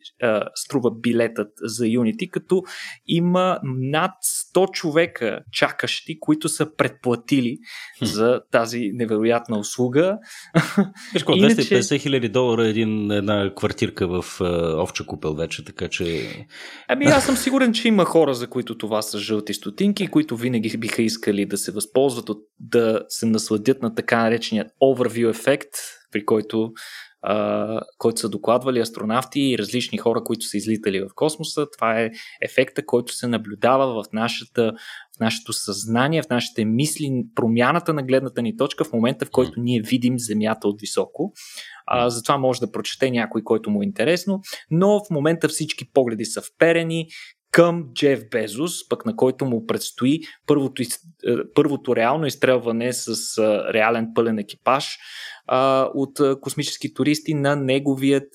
струва 0.56 0.92
билетът 1.00 1.48
за 1.62 1.84
Unity, 1.84 2.30
като 2.30 2.62
има 3.08 3.60
над 3.64 4.12
100 4.56 4.72
човека 4.72 5.40
чакащи, 5.52 6.20
които 6.20 6.50
са 6.50 6.76
предплатили 6.76 7.58
хм. 8.00 8.06
за 8.06 8.42
тази 8.52 8.92
невероятна 8.94 9.60
услуга. 9.60 10.18
Виж, 11.14 11.24
250 11.24 12.00
хиляди 12.00 12.30
долара 12.30 12.66
е 12.66 12.70
един, 12.70 13.12
една 13.12 13.54
квартирка 13.56 14.08
в 14.08 14.42
Овча 14.82 15.06
купел 15.06 15.34
вече, 15.34 15.66
така 15.66 15.88
че... 15.88 16.28
Ами 16.88 17.06
аз 17.06 17.26
съм 17.26 17.36
сигурен, 17.36 17.74
че 17.74 17.88
има 17.88 18.06
хора, 18.06 18.34
за 18.34 18.48
които 18.48 18.78
това 18.78 19.02
са 19.02 19.20
жълти 19.20 19.54
стотинки, 19.54 20.08
които 20.08 20.38
винаги 20.38 20.78
биха 20.78 21.02
искали 21.02 21.46
да 21.46 21.58
се 21.58 21.72
възползват 21.72 22.30
от 22.30 22.38
да 22.60 23.02
се 23.08 23.26
насладят 23.26 23.82
на 23.82 23.96
така 23.96 24.24
наречения 24.24 24.66
overview 24.84 25.30
ефект, 25.30 25.70
при 26.14 26.26
който, 26.26 26.72
а, 27.22 27.82
който 27.98 28.20
са 28.20 28.30
докладвали 28.30 28.80
астронавти 28.80 29.40
и 29.42 29.58
различни 29.58 29.98
хора, 29.98 30.24
които 30.24 30.46
са 30.46 30.58
излитали 30.58 31.00
в 31.00 31.10
космоса. 31.16 31.68
Това 31.78 32.02
е 32.02 32.12
ефекта, 32.42 32.86
който 32.86 33.14
се 33.14 33.28
наблюдава 33.28 34.04
в, 34.04 34.14
нашата, 34.14 34.74
в 35.18 35.20
нашето 35.20 35.54
съзнание, 35.54 36.22
в 36.22 36.30
нашите 36.30 36.66
мисли, 36.66 37.24
промяната 37.36 37.94
на 37.94 38.04
гледната 38.04 38.42
ни 38.42 38.58
точка 38.58 38.84
в 38.84 38.94
момента, 38.94 39.26
в 39.26 39.32
който 39.32 39.60
ние 39.60 39.82
видим 39.82 40.20
Земята 40.20 40.68
от 40.68 40.82
високо. 40.82 41.34
А, 41.86 42.10
затова 42.10 42.38
може 42.38 42.60
да 42.60 42.72
прочете 42.72 43.12
някой, 43.12 43.44
който 43.44 43.70
му 43.70 43.82
е 43.82 43.86
интересно, 43.86 44.42
но 44.72 45.00
в 45.06 45.10
момента 45.10 45.48
всички 45.48 45.92
погледи 45.94 46.26
са 46.26 46.42
вперени 46.42 47.08
към 47.54 47.94
Джеф 47.94 48.30
Безос, 48.32 48.90
пък 48.90 49.06
на 49.06 49.16
който 49.16 49.46
му 49.46 49.66
предстои 49.66 50.20
първото. 50.48 50.82
Е, 50.82 50.86
първото 51.56 51.96
реално 51.96 52.26
изстрелване 52.26 52.94
с 52.94 53.38
реален 53.74 54.08
пълен 54.16 54.40
екипаж 54.40 54.98
а, 55.48 55.90
от 55.94 56.42
космически 56.42 56.94
туристи 56.94 57.34
на 57.34 57.56
неговият 57.56 58.28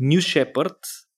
New 0.00 0.18
Shepard, 0.18 0.76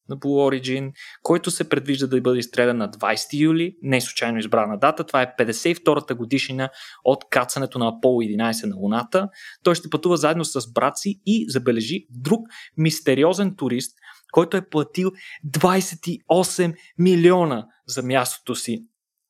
на 0.08 0.16
Blue 0.16 0.60
Origin, 0.60 0.92
който 1.22 1.50
се 1.50 1.68
предвижда 1.68 2.06
да 2.06 2.20
бъде 2.20 2.38
изстрелян 2.38 2.76
на 2.76 2.90
20 2.90 3.40
юли, 3.40 3.76
не 3.82 4.00
случайно 4.00 4.38
избрана 4.38 4.78
дата. 4.78 5.04
Това 5.04 5.22
е 5.22 5.34
52-та 5.38 6.14
годишнина 6.14 6.70
от 7.04 7.24
кацането 7.30 7.78
на 7.78 7.88
Аполо 7.88 8.22
11 8.22 8.68
на 8.68 8.76
Луната. 8.76 9.28
Той 9.62 9.74
ще 9.74 9.90
пътува 9.90 10.16
заедно 10.16 10.44
с 10.44 10.72
брат 10.72 10.98
си 10.98 11.20
и 11.26 11.50
забележи 11.50 12.06
друг 12.10 12.40
мистериозен 12.76 13.54
турист, 13.56 13.98
който 14.32 14.56
е 14.56 14.68
платил 14.68 15.10
28 15.46 16.74
милиона 16.98 17.66
за 17.86 18.02
мястото 18.02 18.54
си 18.54 18.84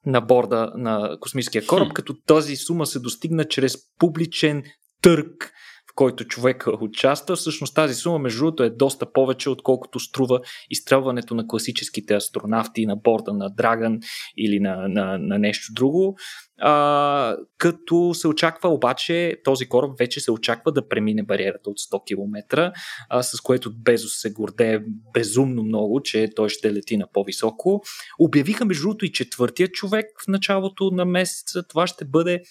на 0.06 0.20
борда 0.20 0.72
на 0.76 1.16
космическия 1.20 1.66
кораб, 1.66 1.92
като 1.92 2.14
тази 2.26 2.56
сума 2.56 2.86
се 2.86 3.00
достигна 3.00 3.44
чрез 3.44 3.76
публичен 3.98 4.62
търг 5.02 5.52
който 5.98 6.24
човек 6.24 6.64
участва. 6.80 7.36
Всъщност 7.36 7.74
тази 7.74 7.94
сума, 7.94 8.18
между 8.18 8.38
другото, 8.38 8.62
е 8.62 8.70
доста 8.70 9.12
повече, 9.12 9.50
отколкото 9.50 10.00
струва 10.00 10.40
изстрелването 10.70 11.34
на 11.34 11.46
класическите 11.46 12.14
астронавти 12.14 12.86
на 12.86 12.96
борда 12.96 13.32
на 13.32 13.50
Драган 13.50 13.98
или 14.36 14.60
на, 14.60 14.88
на, 14.88 15.18
на 15.18 15.38
нещо 15.38 15.72
друго. 15.74 16.16
А, 16.60 17.36
като 17.58 18.14
се 18.14 18.28
очаква 18.28 18.68
обаче, 18.68 19.36
този 19.44 19.68
кораб 19.68 19.98
вече 19.98 20.20
се 20.20 20.32
очаква 20.32 20.72
да 20.72 20.88
премине 20.88 21.22
бариерата 21.22 21.70
от 21.70 21.78
100 21.78 22.04
км, 22.06 22.72
а, 23.08 23.22
с 23.22 23.40
което 23.40 23.72
Безос 23.76 24.20
се 24.20 24.30
гордее 24.30 24.80
безумно 25.14 25.62
много, 25.62 26.02
че 26.02 26.30
той 26.36 26.48
ще 26.48 26.72
лети 26.72 26.96
на 26.96 27.06
по-високо. 27.12 27.82
Обявиха 28.18 28.64
между 28.64 28.82
другото 28.82 29.04
и 29.04 29.12
четвъртия 29.12 29.68
човек 29.68 30.06
в 30.24 30.28
началото 30.28 30.90
на 30.90 31.04
месеца. 31.04 31.62
Това 31.68 31.86
ще 31.86 32.04
бъде 32.04 32.42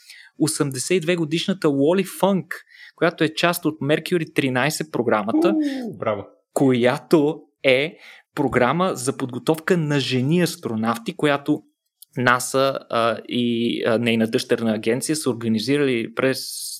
82 0.41 1.15
годишната 1.15 1.69
Уоли 1.69 2.03
Фънк, 2.03 2.63
която 2.95 3.23
е 3.23 3.33
част 3.33 3.65
от 3.65 3.79
Mercury 3.79 4.33
13 4.33 4.91
програмата, 4.91 5.47
uh, 5.47 5.97
браво. 5.97 6.25
която 6.53 7.41
е 7.63 7.97
програма 8.35 8.91
за 8.95 9.17
подготовка 9.17 9.77
на 9.77 9.99
жени 9.99 10.41
астронавти, 10.41 11.15
която 11.15 11.63
НАСА 12.17 12.79
а, 12.89 13.17
и 13.29 13.83
а, 13.86 13.97
нейна 13.97 14.27
дъщерна 14.27 14.74
агенция 14.74 15.15
са 15.15 15.29
организирали 15.29 16.15
през 16.15 16.39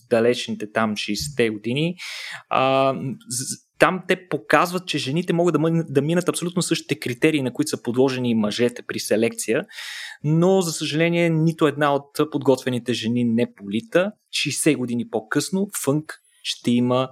далечните 0.10 0.72
там 0.72 0.96
60-те 0.96 1.50
години. 1.50 1.96
А, 2.50 2.94
там 3.79 4.03
те 4.08 4.27
показват, 4.27 4.88
че 4.88 4.98
жените 4.98 5.34
могат 5.34 5.53
да, 5.53 5.84
да 5.89 6.01
минат 6.01 6.29
абсолютно 6.29 6.62
същите 6.62 7.00
критерии, 7.00 7.41
на 7.41 7.53
които 7.53 7.70
са 7.70 7.82
подложени 7.82 8.36
мъжете 8.36 8.82
при 8.88 9.00
селекция, 9.00 9.65
но 10.24 10.62
за 10.62 10.72
съжаление 10.72 11.29
нито 11.29 11.67
една 11.67 11.96
от 11.96 12.32
подготвените 12.32 12.94
жени 12.94 13.24
не 13.24 13.53
полита. 13.53 14.12
60 14.46 14.77
години 14.77 15.10
по-късно 15.10 15.67
Фънк 15.84 16.20
ще 16.44 16.72
има 16.72 17.10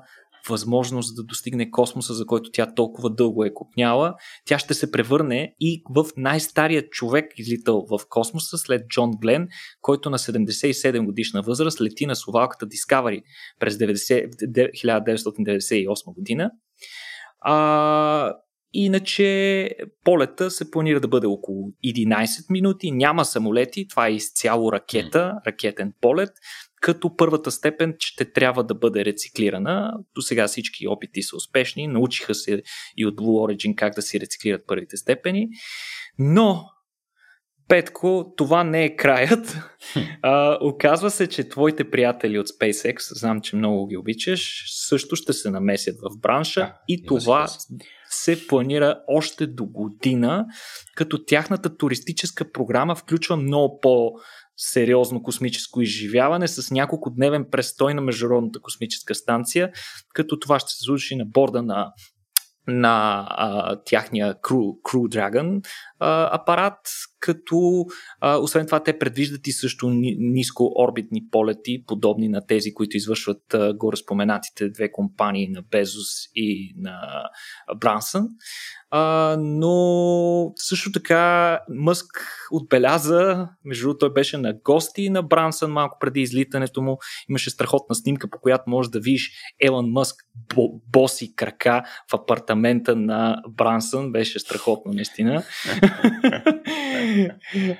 възможност 0.49 1.15
да 1.15 1.23
достигне 1.23 1.71
космоса, 1.71 2.13
за 2.13 2.25
който 2.25 2.49
тя 2.53 2.73
толкова 2.73 3.09
дълго 3.09 3.43
е 3.43 3.53
купняла. 3.53 4.15
Тя 4.45 4.59
ще 4.59 4.73
се 4.73 4.91
превърне 4.91 5.55
и 5.59 5.83
в 5.89 6.05
най-стария 6.17 6.89
човек, 6.89 7.25
излитал 7.37 7.85
в 7.89 7.99
космоса 8.09 8.57
след 8.57 8.87
Джон 8.87 9.11
Глен, 9.21 9.47
който 9.81 10.09
на 10.09 10.17
77 10.17 11.05
годишна 11.05 11.41
възраст 11.41 11.81
лети 11.81 12.05
на 12.05 12.15
совалката 12.15 12.67
Discovery 12.67 13.21
през 13.59 13.77
90, 13.77 14.29
1998 14.85 16.13
година. 16.13 16.51
А, 17.39 18.33
Иначе 18.77 19.69
полета 20.03 20.51
се 20.51 20.71
планира 20.71 20.99
да 20.99 21.07
бъде 21.07 21.27
около 21.27 21.71
11 21.85 22.51
минути, 22.51 22.91
няма 22.91 23.25
самолети, 23.25 23.87
това 23.87 24.07
е 24.07 24.13
изцяло 24.13 24.71
ракета, 24.71 25.33
ракетен 25.47 25.93
полет 26.01 26.29
като 26.85 27.15
първата 27.15 27.51
степен 27.51 27.95
ще 27.99 28.31
трябва 28.31 28.63
да 28.63 28.75
бъде 28.75 29.05
рециклирана. 29.05 29.93
До 30.15 30.21
сега 30.21 30.47
всички 30.47 30.87
опити 30.87 31.23
са 31.23 31.35
успешни, 31.35 31.87
научиха 31.87 32.35
се 32.35 32.61
и 32.97 33.05
от 33.05 33.15
Blue 33.15 33.55
Origin 33.55 33.75
как 33.75 33.95
да 33.95 34.01
си 34.01 34.19
рециклират 34.19 34.67
първите 34.67 34.97
степени, 34.97 35.47
но 36.19 36.63
Петко, 37.67 38.33
това 38.37 38.63
не 38.63 38.85
е 38.85 38.95
краят. 38.95 39.57
А, 40.21 40.57
оказва 40.61 41.11
се, 41.11 41.27
че 41.27 41.49
твоите 41.49 41.89
приятели 41.91 42.39
от 42.39 42.47
SpaceX, 42.47 43.19
знам, 43.19 43.41
че 43.41 43.55
много 43.55 43.87
ги 43.87 43.97
обичаш, 43.97 44.63
също 44.67 45.15
ще 45.15 45.33
се 45.33 45.49
намесят 45.49 45.95
в 46.01 46.19
бранша 46.19 46.61
а, 46.61 46.75
и 46.87 47.05
това 47.05 47.47
се 48.09 48.47
планира 48.47 48.99
още 49.07 49.47
до 49.47 49.65
година, 49.65 50.45
като 50.95 51.25
тяхната 51.25 51.77
туристическа 51.77 52.51
програма 52.51 52.95
включва 52.95 53.37
много 53.37 53.79
по- 53.79 54.11
сериозно 54.57 55.23
космическо 55.23 55.81
изживяване 55.81 56.47
с 56.47 56.71
няколко 56.71 57.09
дневен 57.09 57.45
престой 57.51 57.93
на 57.93 58.01
Международната 58.01 58.59
космическа 58.61 59.15
станция, 59.15 59.71
като 60.13 60.39
това 60.39 60.59
ще 60.59 60.71
се 60.71 60.79
случи 60.79 61.15
на 61.15 61.25
борда 61.25 61.61
на 61.61 61.93
на 62.67 63.27
а, 63.29 63.75
тяхния 63.85 64.33
Crew, 64.33 64.81
Crew 64.81 65.07
Dragon 65.15 65.65
а, 65.99 66.35
апарат, 66.35 66.79
като 67.19 67.85
а, 68.21 68.37
освен 68.37 68.65
това 68.65 68.83
те 68.83 68.99
предвиждат 68.99 69.47
и 69.47 69.51
също 69.51 69.89
нискоорбитни 70.17 71.21
полети, 71.31 71.83
подобни 71.87 72.29
на 72.29 72.45
тези, 72.45 72.73
които 72.73 72.97
извършват 72.97 73.53
а, 73.53 73.73
горе 73.73 73.97
две 74.73 74.91
компании 74.91 75.47
на 75.47 75.61
Безос 75.61 76.07
и 76.35 76.75
на 76.77 77.29
Брансън. 77.77 78.27
А, 78.97 79.37
но 79.39 80.53
също 80.55 80.91
така 80.91 81.59
Мъск 81.69 82.05
отбеляза, 82.51 83.47
между 83.65 83.83
другото 83.83 83.99
той 83.99 84.13
беше 84.13 84.37
на 84.37 84.53
гости 84.63 85.09
на 85.09 85.23
Брансън 85.23 85.71
малко 85.71 85.97
преди 85.99 86.21
излитането 86.21 86.81
му. 86.81 86.97
Имаше 87.29 87.49
страхотна 87.49 87.95
снимка, 87.95 88.29
по 88.29 88.39
която 88.39 88.63
можеш 88.67 88.89
да 88.89 88.99
видиш 88.99 89.31
Елън 89.59 89.85
Мъск 89.85 90.15
боси 90.91 91.35
крака 91.35 91.83
в 92.11 92.13
апартамента 92.13 92.95
на 92.95 93.41
Брансън. 93.49 94.11
Беше 94.11 94.39
страхотно, 94.39 94.93
наистина. 94.93 95.43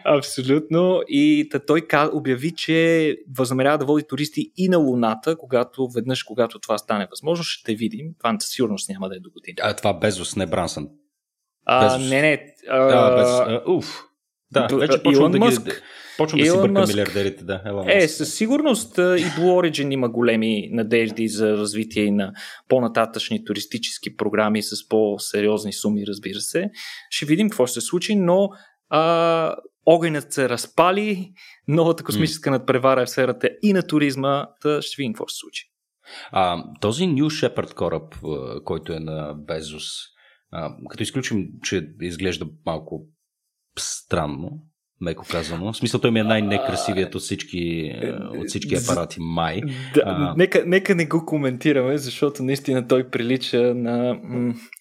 Абсолютно. 0.05 1.01
И 1.07 1.49
той 1.67 1.87
обяви, 2.13 2.55
че 2.55 3.15
възнамерява 3.37 3.77
да 3.77 3.85
води 3.85 4.05
туристи 4.09 4.51
и 4.57 4.69
на 4.69 4.77
Луната, 4.77 5.37
когато 5.37 5.87
веднъж, 5.95 6.23
когато 6.23 6.59
това 6.59 6.77
стане 6.77 7.07
възможно, 7.11 7.43
ще 7.43 7.75
видим. 7.75 8.07
Това 8.19 8.37
със 8.39 8.51
сигурност 8.51 8.89
няма 8.89 9.09
да 9.09 9.15
е 9.15 9.19
до 9.19 9.29
година. 9.29 9.55
А 9.61 9.75
това 9.75 9.93
Безос, 9.93 10.35
не 10.35 10.45
Брансън. 10.45 10.87
А, 11.65 11.97
не, 11.97 12.21
не. 12.21 12.55
А, 12.69 12.77
а, 12.77 13.15
без, 13.15 13.29
а, 13.29 13.63
уф. 13.67 14.03
Да, 14.51 14.67
вече 14.77 15.03
почвам 15.03 15.31
да 15.31 15.37
Мъск. 15.37 15.65
ги... 15.65 15.71
Почвам 16.17 16.39
да 16.39 16.45
си 16.45 16.51
бъркам 16.51 16.71
Мъск. 16.71 16.93
милиардерите, 16.93 17.43
да. 17.43 17.61
Елон 17.65 17.89
е, 17.89 18.07
със 18.07 18.33
сигурност 18.33 18.97
и 18.97 19.01
Blue 19.01 19.39
Origin 19.39 19.93
има 19.93 20.09
големи 20.09 20.69
надежди 20.71 21.27
за 21.27 21.57
развитие 21.57 22.11
на 22.11 22.33
по-нататъчни 22.69 23.45
туристически 23.45 24.15
програми 24.15 24.63
с 24.63 24.87
по-сериозни 24.87 25.73
суми, 25.73 26.03
разбира 26.07 26.39
се. 26.39 26.69
Ще 27.09 27.25
видим 27.25 27.49
какво 27.49 27.65
ще 27.65 27.81
се 27.81 27.87
случи, 27.87 28.15
но 28.15 28.49
а, 28.89 29.55
огънят 29.85 30.33
се 30.33 30.49
разпали, 30.49 31.31
новата 31.67 32.03
космическа 32.03 32.49
mm. 32.49 32.53
надпревара 32.53 33.01
е 33.01 33.05
в 33.05 33.09
сферата 33.09 33.49
и 33.61 33.73
на 33.73 33.83
туризма, 33.83 34.45
да 34.63 34.81
ще 34.81 34.95
видим 34.97 35.13
какво 35.13 35.27
ще 35.27 35.35
се 35.35 35.39
случи. 35.39 35.71
А, 36.31 36.63
този 36.81 37.03
New 37.03 37.25
Shepard 37.25 37.73
кораб, 37.73 38.15
който 38.63 38.93
е 38.93 38.99
на 38.99 39.33
Безос, 39.33 40.14
а, 40.51 40.75
като 40.89 41.03
изключим, 41.03 41.47
че 41.63 41.89
изглежда 42.01 42.47
малко 42.65 43.07
странно, 43.79 44.51
меко 45.01 45.25
казано. 45.31 45.73
В 45.73 45.77
смисъл, 45.77 46.01
той 46.01 46.11
ми 46.11 46.19
е 46.19 46.23
най-некрасивият 46.23 47.15
от 47.15 47.21
всички, 47.21 47.93
от 48.37 48.47
всички 48.47 48.75
апарати 48.75 49.17
май. 49.19 49.61
Да, 49.93 50.03
а, 50.05 50.33
нека, 50.37 50.63
нека 50.65 50.95
не 50.95 51.05
го 51.05 51.25
коментираме, 51.25 51.97
защото 51.97 52.43
наистина 52.43 52.87
той 52.87 53.09
прилича 53.09 53.73
на... 53.75 54.19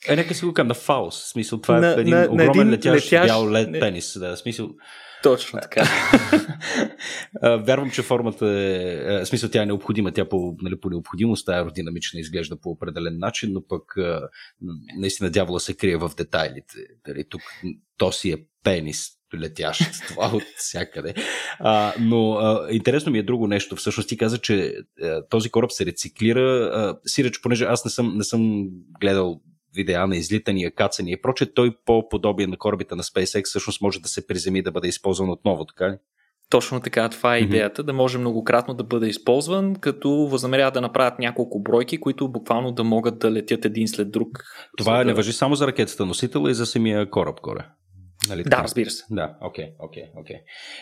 Е, 0.09 0.17
нека 0.17 0.35
си 0.35 0.45
го 0.45 0.53
кажем, 0.53 0.69
на 0.69 0.75
фаус. 0.75 1.23
В 1.23 1.29
смисъл, 1.29 1.61
това 1.61 1.81
на, 1.81 1.89
е 1.89 2.01
един 2.01 2.15
на, 2.15 2.29
огромен 2.31 2.47
на 2.47 2.75
един 2.75 2.93
летящ, 2.93 3.07
летящ 3.07 3.29
бял 3.29 3.51
лед 3.51 3.71
не... 3.71 3.81
пенис. 3.81 4.19
Да, 4.19 4.37
в 4.37 4.39
смисъл, 4.39 4.71
точно 5.25 5.61
така. 5.63 5.85
Вярвам, 7.67 7.91
че 7.91 8.03
формата 8.03 8.47
е, 8.47 9.15
е. 9.15 9.25
В 9.25 9.27
смисъл, 9.27 9.51
тя 9.51 9.63
е 9.63 9.67
необходима. 9.67 10.13
Тя 10.13 10.29
по, 10.29 10.57
нали, 10.63 10.81
по 10.81 10.91
необходимост 10.91 11.49
аеродинамична 11.49 12.21
изглежда 12.21 12.61
по 12.61 12.71
определен 12.71 13.19
начин, 13.19 13.53
но 13.53 13.67
пък 13.67 13.95
наистина 14.99 15.31
дявола 15.31 15.61
се 15.61 15.75
крие 15.75 15.97
в 15.97 16.11
детайлите. 16.17 16.75
Дали, 17.07 17.25
тук 17.29 17.43
то 17.97 18.13
си 18.13 18.33
е 18.33 18.45
пенис 18.63 19.11
летящ 19.35 19.81
това 20.09 20.31
от 20.35 20.43
всякъде. 20.57 21.15
А, 21.59 21.95
но 22.01 22.33
а, 22.33 22.69
интересно 22.71 23.13
ми 23.13 23.19
е 23.19 23.23
друго 23.23 23.47
нещо. 23.47 23.77
Всъщност 23.77 24.09
ти 24.09 24.17
каза, 24.17 24.39
че 24.39 24.75
а, 25.03 25.23
този 25.29 25.51
кораб 25.51 25.73
се 25.73 25.87
рециклира. 25.87 26.71
А, 26.75 26.99
сиреч, 27.07 27.41
понеже 27.41 27.65
аз 27.65 27.85
не 27.85 27.91
съм, 27.91 28.17
не 28.17 28.25
съм 28.25 28.69
гледал 29.01 29.41
видеа 29.75 30.07
на 30.07 30.17
излитания, 30.17 30.75
кацания 30.75 31.15
и 31.15 31.23
проче, 31.23 31.55
той 31.55 31.77
по 31.87 32.09
подобие 32.09 32.47
на 32.47 32.57
корабите 32.57 32.95
на 32.95 33.03
SpaceX 33.03 33.45
всъщност 33.45 33.81
може 33.81 34.01
да 34.01 34.09
се 34.09 34.27
приземи 34.27 34.63
да 34.63 34.73
бъде 34.73 34.89
използван 34.89 35.31
отново, 35.31 35.65
така 35.65 35.91
ли? 35.91 35.97
Точно 36.51 36.81
така, 36.81 37.09
това 37.09 37.37
е 37.37 37.39
идеята, 37.39 37.83
mm-hmm. 37.83 37.87
да 37.87 37.93
може 37.93 38.19
многократно 38.19 38.75
да 38.75 38.85
бъде 38.85 39.07
използван, 39.07 39.75
като 39.75 40.11
възнамерява 40.11 40.71
да 40.71 40.81
направят 40.81 41.19
няколко 41.19 41.63
бройки, 41.63 42.01
които 42.01 42.29
буквално 42.29 42.73
да 42.73 42.85
могат 42.85 43.19
да 43.19 43.33
летят 43.33 43.65
един 43.65 43.89
след 43.89 44.11
друг. 44.11 44.29
Това 44.79 44.99
да... 44.99 45.05
не 45.05 45.15
въжи 45.15 45.33
само 45.33 45.55
за 45.55 45.67
ракетата 45.67 46.07
носител 46.07 46.49
и 46.49 46.55
за 46.55 46.67
самия 46.67 47.11
кораб 47.11 47.41
горе. 47.43 47.67
Нали, 48.29 48.43
да, 48.43 48.63
разбира 48.63 48.91
се. 48.91 49.05
Да, 49.11 49.37
окей, 49.41 49.73
окей, 49.79 50.05
окей. 50.17 50.37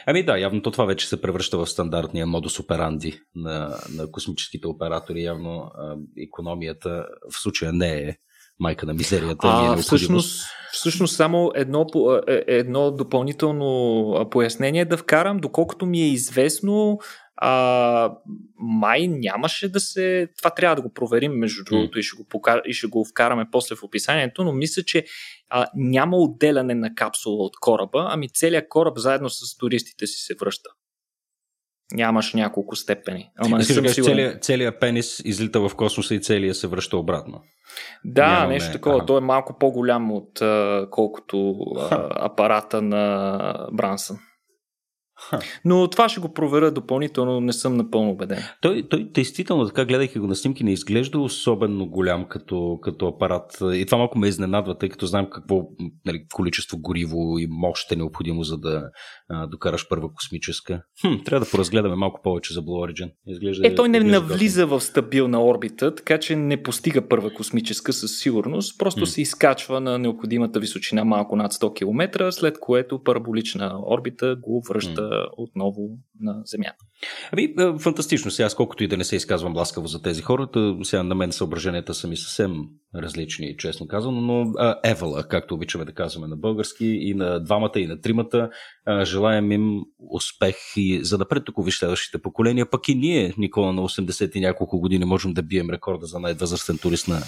Ами 0.07 0.25
да, 0.25 0.39
явно 0.39 0.63
то 0.63 0.71
това 0.71 0.85
вече 0.85 1.09
се 1.09 1.21
превръща 1.21 1.59
в 1.59 1.67
стандартния 1.67 2.27
модус 2.27 2.61
операнди 2.61 3.21
на, 3.35 3.79
на 3.97 4.11
космическите 4.11 4.67
оператори. 4.67 5.23
Явно 5.23 5.71
а, 5.75 5.97
економията 6.19 7.07
в 7.31 7.43
случая 7.43 7.73
не 7.73 7.95
е 7.95 8.17
майка 8.61 8.87
на 8.87 8.95
мизерията. 8.95 9.49
А, 9.49 9.75
е 9.75 9.77
всъщност, 9.77 10.47
всъщност 10.73 11.17
само 11.17 11.53
едно, 11.55 11.87
е, 12.29 12.35
е, 12.35 12.45
едно 12.47 12.91
допълнително 12.91 14.29
пояснение 14.31 14.85
да 14.85 14.97
вкарам. 14.97 15.39
Доколкото 15.39 15.87
ми 15.87 16.01
е 16.01 16.09
известно, 16.09 16.99
а, 17.37 18.15
май 18.59 19.09
нямаше 19.09 19.69
да 19.69 19.81
се. 19.81 20.29
Това 20.39 20.51
трябва 20.51 20.77
да 20.77 20.83
го 20.83 20.93
проверим, 20.93 21.33
между 21.33 21.65
другото, 21.65 21.99
mm. 21.99 22.01
и, 22.01 22.03
ще 22.03 22.17
го 22.17 22.29
покар... 22.29 22.61
и 22.67 22.73
ще 22.73 22.87
го 22.87 23.05
вкараме 23.05 23.47
после 23.53 23.77
в 23.77 23.83
описанието, 23.83 24.45
но 24.45 24.53
мисля, 24.53 24.83
че 24.83 25.05
а, 25.49 25.67
няма 25.75 26.17
отделяне 26.17 26.75
на 26.75 26.95
капсула 26.95 27.45
от 27.45 27.53
кораба, 27.61 28.09
ами 28.11 28.29
целият 28.29 28.69
кораб 28.69 28.99
заедно 28.99 29.31
с 29.31 29.57
туристите 29.57 30.07
си 30.07 30.25
се 30.25 30.35
връща. 30.41 30.71
Нямаш 31.93 32.35
няколко 32.35 32.77
степени. 32.77 33.31
Ама 33.37 33.59
не 33.59 33.65
съм 33.65 33.85
целият, 33.87 34.45
целият 34.45 34.81
пенис 34.81 35.23
излита 35.25 35.69
в 35.69 35.75
космоса 35.75 36.15
и 36.15 36.21
целият 36.21 36.57
се 36.57 36.67
връща 36.67 36.97
обратно. 36.97 37.41
Да, 38.05 38.27
Нямаме... 38.27 38.55
нещо 38.55 38.73
такова. 38.73 38.97
Ага. 38.97 39.07
Той 39.07 39.19
е 39.19 39.21
малко 39.21 39.59
по-голям 39.59 40.13
от 40.13 40.43
колкото 40.91 41.55
апарата 42.17 42.83
на 42.83 43.67
Брансън. 43.73 44.19
Но 45.65 45.91
това 45.91 46.09
ще 46.09 46.21
го 46.21 46.33
проверя 46.33 46.71
допълнително, 46.71 47.41
не 47.41 47.53
съм 47.53 47.77
напълно 47.77 48.11
убеден. 48.11 48.43
Той, 48.61 48.83
той 48.91 49.05
действително, 49.05 49.67
така 49.67 49.85
гледайки 49.85 50.19
го 50.19 50.27
на 50.27 50.37
снимки, 50.37 50.65
не 50.65 50.73
изглежда 50.73 51.21
особено 51.21 51.87
голям 51.87 52.25
като, 52.29 52.79
като 52.83 53.07
апарат. 53.07 53.59
И 53.73 53.87
това 53.87 53.99
малко 53.99 54.19
ме 54.19 54.29
изненадва, 54.29 54.79
тъй 54.79 54.89
като 54.89 55.07
знам 55.07 55.31
какво 55.31 55.63
нали, 56.07 56.25
количество 56.33 56.79
гориво 56.79 57.39
и 57.39 57.47
мощ 57.51 57.93
е 57.93 57.97
необходимо, 57.97 58.43
за 58.43 58.59
да 58.59 58.83
а, 59.29 59.47
докараш 59.47 59.89
първа 59.89 60.09
космическа. 60.15 60.83
Хм, 61.01 61.15
трябва 61.25 61.45
да 61.45 61.51
поразгледаме 61.51 61.95
малко 61.95 62.21
повече 62.23 62.55
за 62.55 62.61
Blue 62.61 62.93
Origin. 62.93 63.13
Изглежда, 63.27 63.67
е, 63.67 63.75
той 63.75 63.89
не 63.89 64.01
навлиза 64.01 64.67
в 64.67 64.81
стабилна 64.81 65.45
орбита, 65.45 65.95
така 65.95 66.19
че 66.19 66.37
не 66.37 66.63
постига 66.63 67.09
първа 67.09 67.35
космическа 67.35 67.93
със 67.93 68.19
сигурност. 68.19 68.79
Просто 68.79 69.01
м 69.01 69.07
се 69.07 69.23
изкачва 69.23 69.81
на 69.81 69.99
необходимата 69.99 70.61
височина 70.61 71.05
малко 71.05 71.37
над 71.37 71.53
100 71.53 71.75
км, 71.75 72.33
след 72.33 72.61
което 72.61 73.03
параболична 73.03 73.81
орбита 73.87 74.37
го 74.43 74.63
връща 74.69 75.12
отново 75.37 75.89
на 76.21 76.43
Земята. 76.45 76.85
Ами, 77.33 77.55
фантастично. 77.79 78.31
Сега, 78.31 78.49
колкото 78.57 78.85
и 78.85 78.89
да 78.89 78.97
не 78.97 79.05
се 79.05 79.17
изказвам 79.17 79.57
ласкаво 79.57 79.87
за 79.87 80.03
тези 80.03 80.23
хора, 80.23 80.49
сега 80.83 81.03
на 81.03 81.15
мен 81.15 81.33
съображенията 81.33 81.95
са 81.95 82.09
ми 82.09 82.17
съвсем 82.17 82.55
различни, 82.95 83.57
честно 83.57 83.89
казано, 83.89 84.21
но 84.21 84.53
а, 84.59 84.81
Евала, 84.85 85.29
както 85.29 85.55
обичаме 85.55 85.85
да 85.85 85.93
казваме 85.93 86.27
на 86.27 86.37
български, 86.37 86.87
и 86.87 87.15
на 87.15 87.41
двамата, 87.41 87.73
и 87.77 87.87
на 87.87 88.01
тримата, 88.01 88.51
а, 88.87 89.05
желаем 89.05 89.53
им 89.53 89.81
успех 90.11 90.57
и 90.77 91.05
за 91.05 91.19
напред 91.19 91.43
тук 91.45 91.65
виж 91.65 91.79
следващите 91.79 92.23
поколения, 92.23 92.71
пък 92.71 92.89
и 92.89 92.95
ние, 92.95 93.35
Никола, 93.39 93.73
на 93.73 93.83
80 93.83 94.37
и 94.37 94.41
няколко 94.41 94.81
години 94.81 95.05
можем 95.05 95.33
да 95.33 95.43
бием 95.43 95.71
рекорда 95.71 96.07
за 96.07 96.21
най-възрастен 96.21 96.79
турист 96.79 97.09
на, 97.09 97.23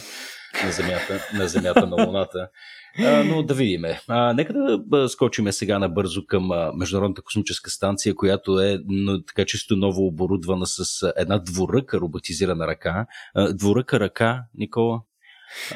на 0.65 0.73
Земята, 0.73 1.21
на 1.35 1.49
Земята, 1.49 1.87
на 1.87 2.07
Луната. 2.07 2.49
А, 2.99 3.25
но 3.25 3.43
да 3.43 3.55
видим. 3.55 3.83
А, 4.09 4.33
нека 4.33 4.53
да 4.53 5.09
скочиме 5.09 5.53
сега 5.53 5.79
набързо 5.79 6.27
към 6.27 6.51
Международната 6.75 7.23
космическа 7.23 7.71
станция, 7.71 8.15
която 8.15 8.61
е 8.61 8.79
така 9.27 9.45
чисто 9.45 9.77
ново 9.77 10.07
оборудвана 10.07 10.67
с 10.67 11.13
една 11.17 11.39
двуръка 11.39 12.01
роботизирана 12.01 12.67
ръка. 12.67 13.07
А, 13.35 13.53
двуръка 13.53 14.01
ръка, 14.01 14.45
Никола? 14.55 15.01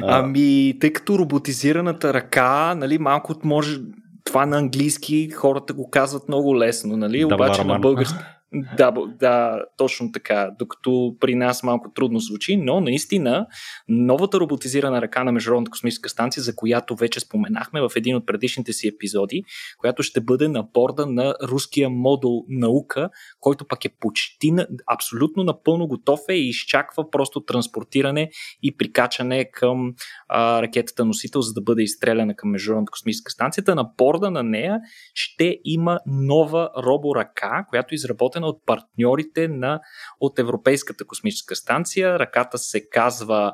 А... 0.02 0.18
Ами, 0.18 0.74
тъй 0.80 0.92
като 0.92 1.18
роботизираната 1.18 2.14
ръка, 2.14 2.74
нали, 2.74 2.98
малко 2.98 3.34
може 3.44 3.78
това 4.24 4.46
на 4.46 4.58
английски 4.58 5.30
хората 5.30 5.74
го 5.74 5.90
казват 5.90 6.28
много 6.28 6.58
лесно, 6.58 6.96
нали? 6.96 7.18
Да, 7.18 7.34
Обаче 7.34 7.64
на 7.64 7.78
български 7.78 8.18
да, 8.52 8.92
да, 9.20 9.64
точно 9.76 10.12
така. 10.12 10.50
Докато 10.58 11.16
при 11.20 11.34
нас 11.34 11.62
малко 11.62 11.92
трудно 11.94 12.18
звучи, 12.18 12.56
но 12.56 12.80
наистина 12.80 13.46
новата 13.88 14.40
роботизирана 14.40 15.02
ръка 15.02 15.24
на 15.24 15.32
Международната 15.32 15.70
космическа 15.70 16.08
станция, 16.08 16.42
за 16.42 16.56
която 16.56 16.96
вече 16.96 17.20
споменахме 17.20 17.80
в 17.80 17.90
един 17.96 18.16
от 18.16 18.26
предишните 18.26 18.72
си 18.72 18.88
епизоди, 18.88 19.44
която 19.78 20.02
ще 20.02 20.20
бъде 20.20 20.48
на 20.48 20.62
борда 20.62 21.06
на 21.06 21.34
руския 21.42 21.90
модул 21.90 22.44
наука, 22.48 23.10
който 23.40 23.68
пък 23.68 23.84
е 23.84 23.88
почти 24.00 24.52
абсолютно 24.86 25.44
напълно 25.44 25.88
готов 25.88 26.20
е 26.28 26.34
и 26.34 26.48
изчаква 26.48 27.10
просто 27.10 27.40
транспортиране 27.40 28.30
и 28.62 28.76
прикачане 28.76 29.50
към 29.52 29.94
а, 30.28 30.62
ракетата 30.62 31.04
носител, 31.04 31.40
за 31.40 31.52
да 31.52 31.60
бъде 31.60 31.82
изстреляна 31.82 32.36
към 32.36 32.50
Международната 32.50 32.90
космическа 32.90 33.30
станция. 33.30 33.64
На 33.68 33.90
борда 33.98 34.30
на 34.30 34.42
нея 34.42 34.80
ще 35.14 35.58
има 35.64 35.98
нова 36.06 36.70
роборъка, 36.76 37.66
която 37.70 37.94
изработена 37.94 38.37
разработена 38.38 38.46
от 38.46 38.66
партньорите 38.66 39.48
на, 39.48 39.80
от 40.20 40.38
Европейската 40.38 41.06
космическа 41.06 41.56
станция. 41.56 42.18
Ръката 42.18 42.58
се 42.58 42.88
казва 42.88 43.52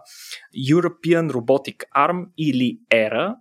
European 0.70 1.30
Robotic 1.30 1.84
Arm 1.96 2.26
или 2.38 2.78
ERA. 2.92 3.34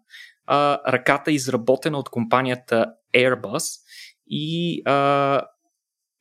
А, 0.45 0.79
ръката 0.91 1.32
е 1.32 1.34
изработена 1.34 1.97
от 1.97 2.10
компанията 2.10 2.86
Airbus 3.15 3.79
и 4.27 4.82
а, 4.86 5.41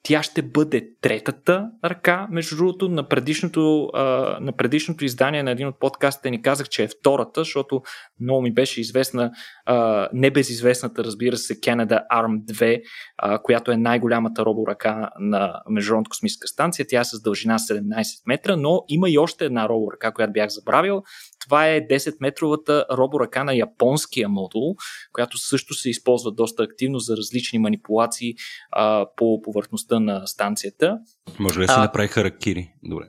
тя 0.03 0.23
ще 0.23 0.43
бъде 0.43 0.89
третата 1.01 1.71
ръка. 1.85 2.29
Между 2.31 2.57
другото, 2.57 2.89
на 2.89 3.09
предишното, 3.09 3.91
а, 3.95 4.03
на 4.41 4.53
предишното 4.53 5.05
издание 5.05 5.43
на 5.43 5.51
един 5.51 5.67
от 5.67 5.81
подкастите 5.81 6.31
ни 6.31 6.43
казах, 6.43 6.69
че 6.69 6.83
е 6.83 6.89
втората, 6.89 7.41
защото 7.41 7.83
много 8.21 8.43
ми 8.43 8.55
беше 8.55 8.81
известна, 8.81 9.31
а, 9.67 10.09
небезизвестната, 10.13 11.05
разбира 11.05 11.37
се, 11.37 11.61
Canada 11.61 12.01
Arm 12.13 12.45
2, 12.45 12.83
а, 13.19 13.39
която 13.39 13.73
е 13.73 13.77
най-голямата 13.77 14.45
роборъка 14.45 15.11
на 15.21 15.63
Международната 15.71 16.09
космическа 16.09 16.49
станция. 16.49 16.87
Тя 16.89 17.01
е 17.01 17.05
с 17.05 17.23
дължина 17.23 17.59
17 17.59 18.23
метра, 18.27 18.57
но 18.57 18.85
има 18.89 19.11
и 19.11 19.19
още 19.19 19.45
една 19.45 19.69
роборъка, 19.69 20.13
която 20.13 20.33
бях 20.33 20.51
забравил. 20.51 21.03
Това 21.45 21.69
е 21.69 21.81
10-метровата 21.81 22.85
роборъка 22.99 23.45
на 23.45 23.55
японския 23.55 24.29
модул, 24.29 24.75
която 25.13 25.39
също 25.39 25.75
се 25.75 25.91
използва 25.91 26.33
доста 26.33 26.63
активно 26.63 26.99
за 26.99 27.17
различни 27.17 27.59
манипулации 27.59 28.35
а, 28.71 29.07
по 29.17 29.43
повърхността 29.43 30.01
на 30.01 30.27
станцията. 30.27 30.99
Може 31.39 31.61
ли 31.61 31.67
да 31.67 31.73
си 31.73 31.79
направи 31.79 32.09
харакири? 32.09 32.73
Добре. 32.83 33.05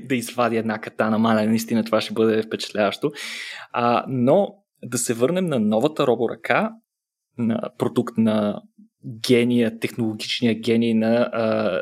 да 0.08 0.14
извади 0.14 0.56
една 0.56 0.78
катана, 0.78 1.18
маля, 1.18 1.46
наистина 1.46 1.84
това 1.84 2.00
ще 2.00 2.14
бъде 2.14 2.42
впечатляващо. 2.42 3.10
А, 3.72 4.04
но 4.08 4.48
да 4.82 4.98
се 4.98 5.14
върнем 5.14 5.46
на 5.46 5.58
новата 5.60 6.06
роборъка, 6.06 6.70
на 7.38 7.60
продукт 7.78 8.18
на 8.18 8.62
гения, 9.06 9.78
технологичния 9.78 10.54
гений 10.54 10.94
на 10.94 11.14
а, 11.14 11.80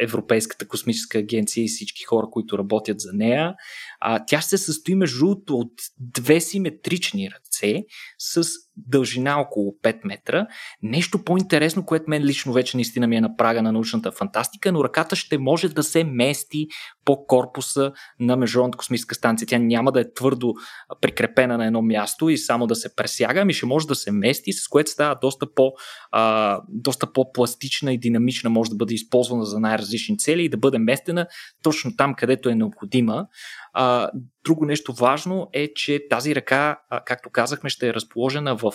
Европейската 0.00 0.68
космическа 0.68 1.18
агенция 1.18 1.64
и 1.64 1.68
всички 1.68 2.04
хора, 2.04 2.26
които 2.30 2.58
работят 2.58 3.00
за 3.00 3.12
нея. 3.12 3.54
А, 4.00 4.24
тя 4.26 4.40
се 4.40 4.58
състои 4.58 4.94
между 4.94 5.18
другото 5.18 5.56
от 5.56 5.72
две 6.00 6.40
симетрични 6.40 7.30
ръце 7.30 7.84
с 8.18 8.42
дължина 8.76 9.40
около 9.40 9.74
5 9.82 10.00
метра. 10.04 10.46
Нещо 10.82 11.24
по-интересно, 11.24 11.86
което 11.86 12.04
мен 12.08 12.22
лично 12.22 12.52
вече 12.52 12.76
наистина 12.76 13.06
ми 13.06 13.16
е 13.16 13.20
на 13.20 13.36
прага 13.36 13.62
на 13.62 13.72
научната 13.72 14.12
фантастика, 14.12 14.72
но 14.72 14.84
ръката 14.84 15.16
ще 15.16 15.38
може 15.38 15.68
да 15.68 15.82
се 15.82 16.04
мести 16.04 16.66
по 17.04 17.26
корпуса 17.26 17.92
на 18.20 18.36
Международната 18.36 18.78
космическа 18.78 19.14
станция. 19.14 19.48
Тя 19.48 19.58
няма 19.58 19.92
да 19.92 20.00
е 20.00 20.14
твърдо 20.14 20.54
прикрепена 21.00 21.58
на 21.58 21.66
едно 21.66 21.82
място 21.82 22.28
и 22.28 22.38
само 22.38 22.66
да 22.66 22.74
се 22.74 22.96
пресяга, 22.96 23.40
ами 23.40 23.52
ще 23.52 23.66
може 23.66 23.86
да 23.86 23.94
се 23.94 24.12
мести, 24.12 24.52
с 24.52 24.68
което 24.68 24.90
става 24.90 25.18
доста, 25.22 25.54
по, 25.54 25.72
а, 26.10 26.60
доста 26.68 27.12
по-пластична 27.12 27.92
и 27.92 27.98
динамична, 27.98 28.50
може 28.50 28.70
да 28.70 28.76
бъде 28.76 28.94
използвана 28.94 29.44
за 29.44 29.60
най-различни 29.60 30.18
цели 30.18 30.44
и 30.44 30.48
да 30.48 30.56
бъде 30.56 30.78
местена 30.78 31.26
точно 31.62 31.96
там, 31.96 32.14
където 32.14 32.48
е 32.48 32.54
необходима. 32.54 33.26
А, 33.72 34.10
друго 34.44 34.64
нещо 34.64 34.92
важно 34.92 35.48
е, 35.52 35.74
че 35.74 36.06
тази 36.10 36.34
ръка, 36.34 36.80
както 37.04 37.30
казахме, 37.30 37.70
ще 37.70 37.88
е 37.88 37.94
разположена 37.94 38.56
в 38.56 38.72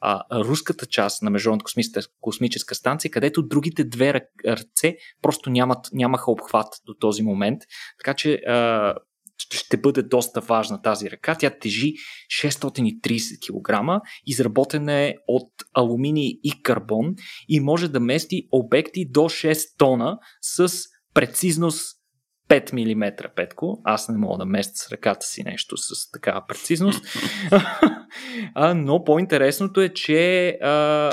а, 0.00 0.44
руската 0.44 0.86
част 0.86 1.22
на 1.22 1.30
Международната 1.30 2.00
космическа 2.20 2.74
станция, 2.74 3.10
където 3.10 3.42
другите 3.42 3.84
две 3.84 4.28
ръце 4.46 4.96
просто 5.22 5.50
нямат, 5.50 5.86
нямаха 5.92 6.30
обхват 6.30 6.68
до 6.86 6.94
този 6.94 7.22
момент. 7.22 7.62
Така 7.98 8.14
че 8.14 8.34
а, 8.34 8.94
ще 9.38 9.76
бъде 9.76 10.02
доста 10.02 10.40
важна 10.40 10.82
тази 10.82 11.10
ръка. 11.10 11.34
Тя 11.34 11.50
тежи 11.50 11.92
630 12.42 13.98
кг, 13.98 14.02
изработена 14.26 14.92
е 14.92 15.14
от 15.28 15.52
алуминий 15.74 16.40
и 16.44 16.62
карбон 16.62 17.14
и 17.48 17.60
може 17.60 17.88
да 17.88 18.00
мести 18.00 18.48
обекти 18.52 19.08
до 19.10 19.20
6 19.20 19.78
тона 19.78 20.18
с 20.40 20.72
прецизност 21.14 21.97
5 22.48 22.72
мм, 22.72 23.12
Петко. 23.36 23.80
Аз 23.84 24.08
не 24.08 24.18
мога 24.18 24.38
да 24.38 24.44
местя 24.44 24.78
с 24.78 24.92
ръката 24.92 25.26
си 25.26 25.42
нещо 25.42 25.76
с 25.76 26.10
такава 26.10 26.44
прецизност. 26.48 27.04
а, 28.54 28.74
но 28.74 29.04
по-интересното 29.04 29.80
е, 29.80 29.88
че 29.88 30.48
а, 30.62 31.12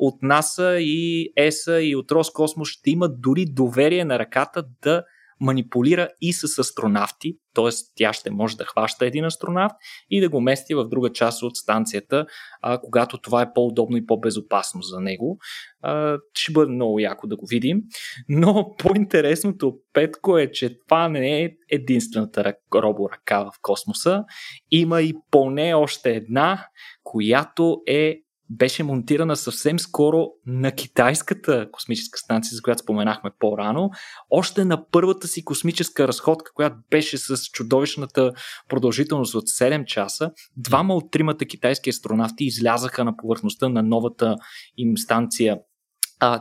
от 0.00 0.22
НАСА 0.22 0.76
и 0.78 1.32
ЕСА 1.36 1.82
и 1.82 1.96
от 1.96 2.12
Роскосмос 2.12 2.68
ще 2.68 2.90
имат 2.90 3.20
дори 3.20 3.44
доверие 3.46 4.04
на 4.04 4.18
ръката 4.18 4.64
да 4.82 5.04
манипулира 5.40 6.08
и 6.20 6.32
с 6.32 6.58
астронавти, 6.58 7.36
т.е. 7.54 7.68
тя 7.96 8.12
ще 8.12 8.30
може 8.30 8.56
да 8.56 8.64
хваща 8.64 9.06
един 9.06 9.24
астронавт 9.24 9.72
и 10.10 10.20
да 10.20 10.28
го 10.28 10.40
мести 10.40 10.74
в 10.74 10.88
друга 10.88 11.12
част 11.12 11.42
от 11.42 11.56
станцията, 11.56 12.26
а, 12.62 12.80
когато 12.80 13.20
това 13.20 13.42
е 13.42 13.52
по-удобно 13.54 13.96
и 13.96 14.06
по-безопасно 14.06 14.82
за 14.82 15.00
него. 15.00 15.38
А, 15.82 16.18
ще 16.34 16.52
бъде 16.52 16.72
много 16.72 16.98
яко 16.98 17.26
да 17.26 17.36
го 17.36 17.46
видим. 17.46 17.82
Но 18.28 18.74
по-интересното, 18.78 19.78
Петко, 19.92 20.38
е, 20.38 20.50
че 20.50 20.78
това 20.78 21.08
не 21.08 21.42
е 21.42 21.50
единствената 21.70 22.54
роборъка 22.74 23.44
в 23.44 23.58
космоса. 23.62 24.24
Има 24.70 25.02
и 25.02 25.14
поне 25.30 25.74
още 25.74 26.10
една, 26.10 26.66
която 27.02 27.82
е 27.86 28.20
беше 28.50 28.82
монтирана 28.82 29.36
съвсем 29.36 29.78
скоро 29.78 30.26
на 30.46 30.72
китайската 30.72 31.68
космическа 31.72 32.18
станция, 32.18 32.56
за 32.56 32.62
която 32.62 32.82
споменахме 32.82 33.30
по-рано, 33.38 33.90
още 34.30 34.64
на 34.64 34.90
първата 34.90 35.28
си 35.28 35.44
космическа 35.44 36.08
разходка, 36.08 36.52
която 36.54 36.76
беше 36.90 37.18
с 37.18 37.36
чудовищната 37.52 38.32
продължителност 38.68 39.34
от 39.34 39.44
7 39.44 39.84
часа, 39.84 40.30
двама 40.56 40.94
от 40.94 41.10
тримата 41.10 41.44
китайски 41.44 41.90
астронавти 41.90 42.44
излязаха 42.44 43.04
на 43.04 43.16
повърхността 43.16 43.68
на 43.68 43.82
новата 43.82 44.36
им 44.76 44.98
станция 44.98 45.56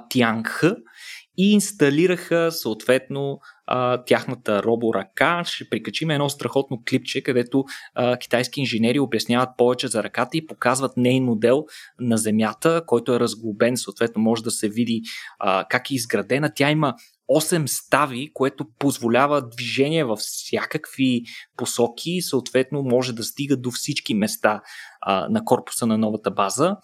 Тянгх 0.09 0.63
и 1.39 1.51
инсталираха 1.51 2.51
съответно 2.51 3.39
а, 3.65 4.03
тяхната 4.03 4.63
робо-ръка. 4.63 5.43
Ще 5.45 5.69
прикачим 5.69 6.09
едно 6.09 6.29
страхотно 6.29 6.81
клипче, 6.89 7.23
където 7.23 7.63
а, 7.95 8.17
китайски 8.17 8.59
инженери 8.59 8.99
обясняват 8.99 9.49
повече 9.57 9.87
за 9.87 10.03
ръката 10.03 10.37
и 10.37 10.47
показват 10.47 10.97
нейн 10.97 11.23
модел 11.23 11.65
на 11.99 12.17
Земята, 12.17 12.83
който 12.87 13.13
е 13.13 13.19
разглобен, 13.19 13.77
съответно 13.77 14.21
може 14.21 14.43
да 14.43 14.51
се 14.51 14.69
види 14.69 15.01
а, 15.39 15.65
как 15.69 15.91
е 15.91 15.95
изградена. 15.95 16.51
Тя 16.55 16.71
има 16.71 16.93
8 17.29 17.65
стави, 17.65 18.31
което 18.33 18.65
позволява 18.79 19.49
движение 19.49 20.03
във 20.03 20.19
всякакви 20.19 21.23
посоки 21.57 22.11
и 22.11 22.21
съответно 22.21 22.83
може 22.83 23.13
да 23.13 23.23
стига 23.23 23.57
до 23.57 23.71
всички 23.71 24.13
места 24.13 24.61
а, 25.01 25.29
на 25.29 25.45
корпуса 25.45 25.87
на 25.87 25.97
новата 25.97 26.31
база. 26.31 26.75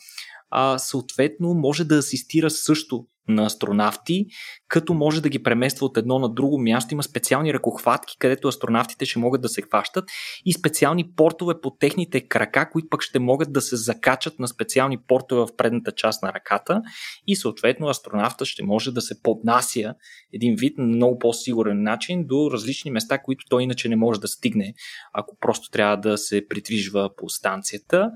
А, 0.49 0.77
съответно 0.77 1.53
може 1.53 1.83
да 1.83 1.97
асистира 1.97 2.49
също 2.49 3.05
на 3.27 3.45
астронавти, 3.45 4.25
като 4.67 4.93
може 4.93 5.21
да 5.21 5.29
ги 5.29 5.43
премества 5.43 5.85
от 5.85 5.97
едно 5.97 6.19
на 6.19 6.29
друго 6.29 6.61
място. 6.61 6.93
Има 6.93 7.03
специални 7.03 7.53
ръкохватки, 7.53 8.15
където 8.19 8.47
астронавтите 8.47 9.05
ще 9.05 9.19
могат 9.19 9.41
да 9.41 9.49
се 9.49 9.61
хващат 9.61 10.05
и 10.45 10.53
специални 10.53 11.11
портове 11.15 11.61
по 11.61 11.71
техните 11.79 12.27
крака, 12.27 12.69
които 12.71 12.87
пък 12.89 13.01
ще 13.01 13.19
могат 13.19 13.53
да 13.53 13.61
се 13.61 13.75
закачат 13.75 14.39
на 14.39 14.47
специални 14.47 14.97
портове 15.07 15.41
в 15.41 15.57
предната 15.57 15.91
част 15.91 16.23
на 16.23 16.33
ръката 16.33 16.81
и 17.27 17.35
съответно 17.35 17.87
астронавта 17.87 18.45
ще 18.45 18.63
може 18.63 18.91
да 18.91 19.01
се 19.01 19.21
поднася 19.21 19.95
един 20.33 20.55
вид 20.55 20.77
на 20.77 20.85
много 20.85 21.19
по-сигурен 21.19 21.83
начин 21.83 22.27
до 22.27 22.49
различни 22.51 22.91
места, 22.91 23.17
които 23.17 23.45
той 23.49 23.63
иначе 23.63 23.89
не 23.89 23.95
може 23.95 24.19
да 24.19 24.27
стигне, 24.27 24.73
ако 25.13 25.37
просто 25.39 25.69
трябва 25.69 25.97
да 25.97 26.17
се 26.17 26.47
придвижва 26.47 27.09
по 27.17 27.29
станцията. 27.29 28.11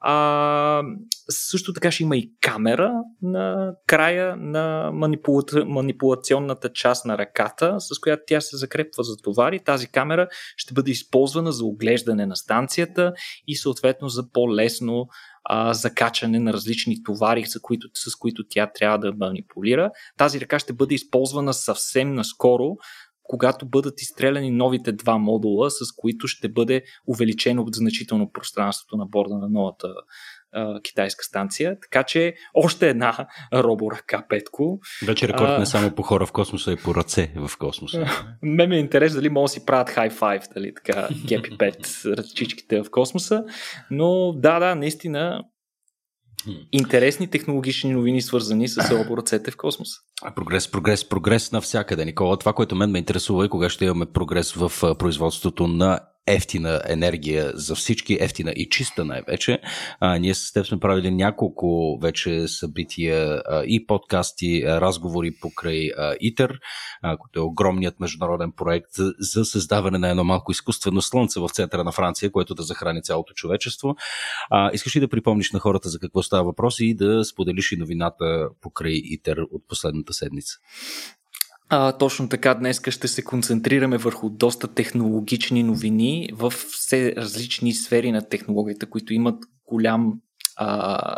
А, 0.00 0.82
също 1.28 1.72
така 1.72 1.90
ще 1.90 2.02
има 2.02 2.16
и 2.16 2.32
камера 2.40 2.92
на 3.22 3.72
края 3.86 4.36
на 4.46 4.90
манипула... 4.92 5.42
манипулационната 5.66 6.72
част 6.72 7.04
на 7.04 7.18
ръката, 7.18 7.76
с 7.78 7.98
която 7.98 8.22
тя 8.26 8.40
се 8.40 8.56
закрепва 8.56 9.04
за 9.04 9.16
товари. 9.16 9.60
Тази 9.64 9.88
камера 9.88 10.28
ще 10.56 10.74
бъде 10.74 10.90
използвана 10.90 11.52
за 11.52 11.64
оглеждане 11.64 12.26
на 12.26 12.36
станцията 12.36 13.12
и 13.46 13.56
съответно 13.56 14.08
за 14.08 14.30
по-лесно 14.32 15.06
а, 15.44 15.74
закачане 15.74 16.38
на 16.38 16.52
различни 16.52 17.02
товари, 17.02 17.46
с 17.46 17.60
които, 17.60 17.88
с 17.94 18.16
които 18.16 18.44
тя 18.48 18.70
трябва 18.74 18.98
да 18.98 19.12
манипулира. 19.12 19.90
Тази 20.18 20.40
ръка 20.40 20.58
ще 20.58 20.72
бъде 20.72 20.94
използвана 20.94 21.54
съвсем 21.54 22.14
наскоро 22.14 22.76
когато 23.28 23.66
бъдат 23.66 24.02
изстреляни 24.02 24.50
новите 24.50 24.92
два 24.92 25.18
модула, 25.18 25.70
с 25.70 25.92
които 25.96 26.28
ще 26.28 26.48
бъде 26.48 26.82
увеличено 27.06 27.66
значително 27.72 28.32
пространството 28.32 28.96
на 28.96 29.06
борда 29.06 29.34
на 29.34 29.48
новата 29.48 29.88
а, 30.56 30.80
китайска 30.82 31.24
станция. 31.24 31.76
Така 31.80 32.02
че 32.02 32.34
още 32.54 32.88
една 32.88 33.26
роборъка 33.54 34.24
Петко. 34.28 34.78
Вече 35.06 35.28
рекорд 35.28 35.48
а, 35.48 35.58
не 35.58 35.66
само 35.66 35.90
по 35.90 36.02
хора 36.02 36.26
в 36.26 36.32
космоса, 36.32 36.72
и 36.72 36.76
по 36.76 36.94
ръце 36.94 37.32
в 37.36 37.58
космоса. 37.58 38.06
Ме 38.42 38.66
ми 38.66 38.76
е 38.76 38.80
интерес 38.80 39.14
дали 39.14 39.28
могат 39.28 39.44
да 39.44 39.48
си 39.48 39.66
правят 39.66 39.90
хай 39.90 40.10
файв, 40.10 40.42
дали 40.54 40.72
така, 40.74 41.08
кепи 41.28 41.50
5 41.50 42.16
ръчичките 42.18 42.82
в 42.82 42.90
космоса. 42.90 43.44
Но 43.90 44.32
да, 44.32 44.58
да, 44.58 44.74
наистина 44.74 45.44
интересни 46.72 47.30
технологични 47.30 47.92
новини, 47.92 48.22
свързани 48.22 48.68
с 48.68 48.90
роборъцете 48.90 49.50
в 49.50 49.56
космоса. 49.56 50.00
Прогрес, 50.34 50.70
прогрес, 50.70 51.08
прогрес 51.08 51.52
навсякъде, 51.52 52.04
Никола. 52.04 52.36
Това, 52.36 52.52
което 52.52 52.76
мен 52.76 52.90
ме 52.90 52.98
интересува 52.98 53.44
е 53.44 53.48
кога 53.48 53.68
ще 53.68 53.84
имаме 53.84 54.06
прогрес 54.06 54.52
в 54.52 54.72
производството 54.98 55.66
на 55.66 56.00
ефтина 56.26 56.82
енергия 56.88 57.52
за 57.54 57.74
всички, 57.74 58.18
ефтина 58.20 58.50
и 58.50 58.68
чиста 58.68 59.04
най-вече. 59.04 59.58
А, 60.00 60.18
ние 60.18 60.34
с 60.34 60.52
теб 60.52 60.66
сме 60.66 60.80
правили 60.80 61.10
няколко 61.10 61.98
вече 62.02 62.48
събития 62.48 63.42
а, 63.46 63.62
и 63.66 63.86
подкасти, 63.86 64.62
разговори 64.66 65.32
покрай 65.40 65.90
ИТЕР, 66.20 66.58
а, 67.02 67.16
който 67.16 67.38
е 67.38 67.42
огромният 67.42 68.00
международен 68.00 68.52
проект 68.52 68.92
за, 68.92 69.12
за 69.18 69.44
създаване 69.44 69.98
на 69.98 70.08
едно 70.08 70.24
малко 70.24 70.52
изкуствено 70.52 71.02
слънце 71.02 71.40
в 71.40 71.48
центъра 71.48 71.84
на 71.84 71.92
Франция, 71.92 72.30
което 72.30 72.54
да 72.54 72.62
захрани 72.62 73.02
цялото 73.02 73.34
човечество. 73.34 73.96
А, 74.50 74.70
искаш 74.72 74.96
ли 74.96 75.00
да 75.00 75.08
припомниш 75.08 75.52
на 75.52 75.58
хората 75.58 75.88
за 75.88 75.98
какво 75.98 76.22
става 76.22 76.44
въпрос 76.44 76.80
и 76.80 76.94
да 76.94 77.24
споделиш 77.24 77.72
и 77.72 77.76
новината 77.76 78.48
покрай 78.60 78.92
ИТЕР 78.92 79.36
от 79.36 79.68
последната 79.68 80.12
седмица? 80.12 80.54
А, 81.68 81.92
точно 81.92 82.28
така, 82.28 82.54
днес 82.54 82.80
ще 82.88 83.08
се 83.08 83.24
концентрираме 83.24 83.98
върху 83.98 84.30
доста 84.30 84.74
технологични 84.74 85.62
новини 85.62 86.30
в 86.32 86.50
все 86.50 87.16
различни 87.16 87.72
сфери 87.72 88.12
на 88.12 88.28
технологията, 88.28 88.90
които 88.90 89.14
имат 89.14 89.44
голям, 89.64 90.12
а, 90.56 91.16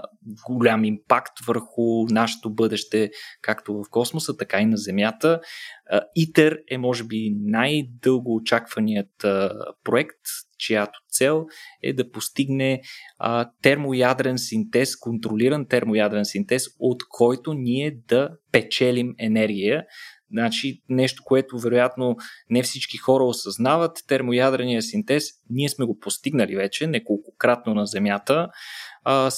голям 0.50 0.84
импакт 0.84 1.32
върху 1.46 2.06
нашето 2.10 2.50
бъдеще, 2.54 3.10
както 3.42 3.74
в 3.74 3.84
космоса, 3.90 4.36
така 4.36 4.60
и 4.60 4.66
на 4.66 4.76
Земята. 4.76 5.40
ИТЕР 6.16 6.58
е, 6.70 6.78
може 6.78 7.04
би, 7.04 7.34
най-дълго 7.40 8.34
очакваният 8.34 9.24
а, 9.24 9.50
проект, 9.84 10.20
чиято 10.58 10.98
цел 11.10 11.46
е 11.82 11.92
да 11.92 12.10
постигне 12.10 12.80
а, 13.18 13.50
термоядрен 13.62 14.38
синтез, 14.38 14.96
контролиран 14.96 15.66
термоядрен 15.66 16.24
синтез, 16.24 16.66
от 16.78 17.02
който 17.08 17.54
ние 17.54 17.98
да 18.08 18.30
печелим 18.52 19.14
енергия 19.18 19.84
Значи 20.32 20.82
нещо, 20.88 21.22
което 21.26 21.58
вероятно 21.58 22.16
не 22.50 22.62
всички 22.62 22.96
хора 22.96 23.24
осъзнават, 23.24 24.04
термоядрения 24.06 24.82
синтез, 24.82 25.30
ние 25.50 25.68
сме 25.68 25.84
го 25.84 25.98
постигнали 25.98 26.56
вече 26.56 26.86
неколкократно 26.86 27.74
на 27.74 27.86
Земята. 27.86 28.48
А, 29.04 29.30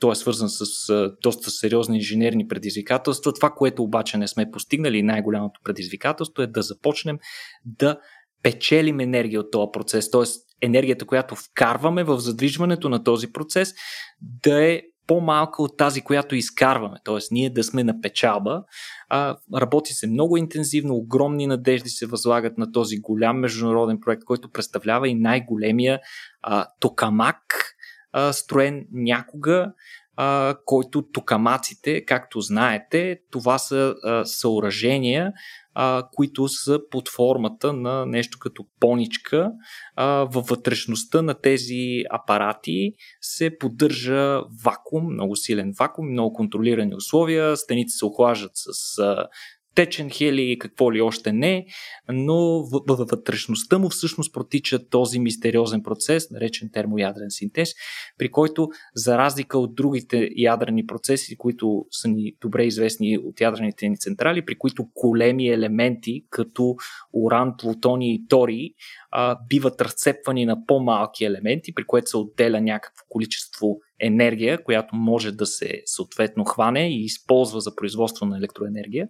той 0.00 0.12
е 0.12 0.14
свързан 0.14 0.48
с 0.48 0.88
а, 0.88 1.12
доста 1.22 1.50
сериозни 1.50 1.96
инженерни 1.96 2.48
предизвикателства. 2.48 3.32
Това, 3.32 3.50
което 3.50 3.82
обаче 3.82 4.18
не 4.18 4.28
сме 4.28 4.50
постигнали, 4.50 5.02
най-голямото 5.02 5.60
предизвикателство 5.64 6.42
е 6.42 6.46
да 6.46 6.62
започнем 6.62 7.18
да 7.64 7.98
печелим 8.42 9.00
енергия 9.00 9.40
от 9.40 9.50
този 9.50 9.70
процес, 9.72 10.10
т.е. 10.10 10.22
енергията, 10.66 11.06
която 11.06 11.36
вкарваме 11.36 12.04
в 12.04 12.18
задвижването 12.18 12.88
на 12.88 13.04
този 13.04 13.32
процес, 13.32 13.74
да 14.20 14.64
е 14.64 14.82
по-малка 15.06 15.62
от 15.62 15.76
тази, 15.76 16.00
която 16.00 16.34
изкарваме, 16.34 16.96
т.е. 17.04 17.18
ние 17.30 17.50
да 17.50 17.64
сме 17.64 17.84
на 17.84 18.00
печалба. 18.00 18.64
А, 19.08 19.36
работи 19.56 19.92
се 19.92 20.06
много 20.06 20.36
интензивно, 20.36 20.94
огромни 20.94 21.46
надежди 21.46 21.88
се 21.88 22.06
възлагат 22.06 22.58
на 22.58 22.72
този 22.72 22.96
голям 22.96 23.38
международен 23.38 24.00
проект, 24.00 24.24
който 24.24 24.50
представлява 24.50 25.08
и 25.08 25.14
най-големия 25.14 26.00
а, 26.42 26.66
токамак, 26.80 27.74
а, 28.12 28.32
строен 28.32 28.86
някога, 28.92 29.72
а, 30.16 30.54
който 30.64 31.02
токамаците, 31.02 32.04
както 32.04 32.40
знаете, 32.40 33.20
това 33.30 33.58
са 33.58 33.94
а, 34.04 34.24
съоръжения, 34.24 35.32
а, 35.74 36.08
които 36.12 36.48
са 36.48 36.80
под 36.90 37.08
формата 37.08 37.72
на 37.72 38.06
нещо 38.06 38.38
като 38.38 38.64
поничка. 38.80 39.50
А, 39.96 40.06
във 40.06 40.46
вътрешността 40.46 41.22
на 41.22 41.34
тези 41.34 42.02
апарати 42.10 42.92
се 43.20 43.58
поддържа 43.58 44.40
вакуум, 44.64 45.12
много 45.12 45.36
силен 45.36 45.72
вакуум, 45.78 46.10
много 46.10 46.32
контролирани 46.32 46.94
условия. 46.94 47.56
Стените 47.56 47.88
се 47.88 48.04
охлаждат 48.04 48.52
с 48.54 48.98
а, 48.98 49.26
течен 49.74 50.10
хели 50.10 50.42
и 50.42 50.58
какво 50.58 50.92
ли 50.92 51.00
още 51.00 51.32
не, 51.32 51.66
но 52.08 52.62
във 52.62 52.98
вътрешността 52.98 53.78
му 53.78 53.88
всъщност 53.88 54.34
протича 54.34 54.88
този 54.88 55.18
мистериозен 55.18 55.82
процес, 55.82 56.30
наречен 56.30 56.70
термоядрен 56.72 57.30
синтез, 57.30 57.70
при 58.18 58.30
който 58.30 58.68
за 58.94 59.18
разлика 59.18 59.58
от 59.58 59.74
другите 59.74 60.30
ядрени 60.36 60.86
процеси, 60.86 61.36
които 61.36 61.86
са 61.90 62.08
ни 62.08 62.32
добре 62.40 62.64
известни 62.64 63.18
от 63.18 63.40
ядрените 63.40 63.88
ни 63.88 63.98
централи, 63.98 64.44
при 64.44 64.58
които 64.58 64.88
големи 64.94 65.48
елементи 65.48 66.24
като 66.30 66.74
уран, 67.12 67.54
плутони 67.58 68.14
и 68.14 68.26
тори 68.28 68.74
а, 69.10 69.38
биват 69.48 69.80
разцепвани 69.80 70.46
на 70.46 70.66
по-малки 70.66 71.24
елементи, 71.24 71.74
при 71.74 71.84
което 71.84 72.10
се 72.10 72.16
отделя 72.16 72.60
някакво 72.60 73.04
количество 73.08 73.78
енергия, 74.02 74.64
която 74.64 74.96
може 74.96 75.32
да 75.32 75.46
се 75.46 75.82
съответно 75.84 76.44
хване 76.44 76.88
и 76.88 77.04
използва 77.04 77.60
за 77.60 77.74
производство 77.76 78.26
на 78.26 78.38
електроенергия. 78.38 79.08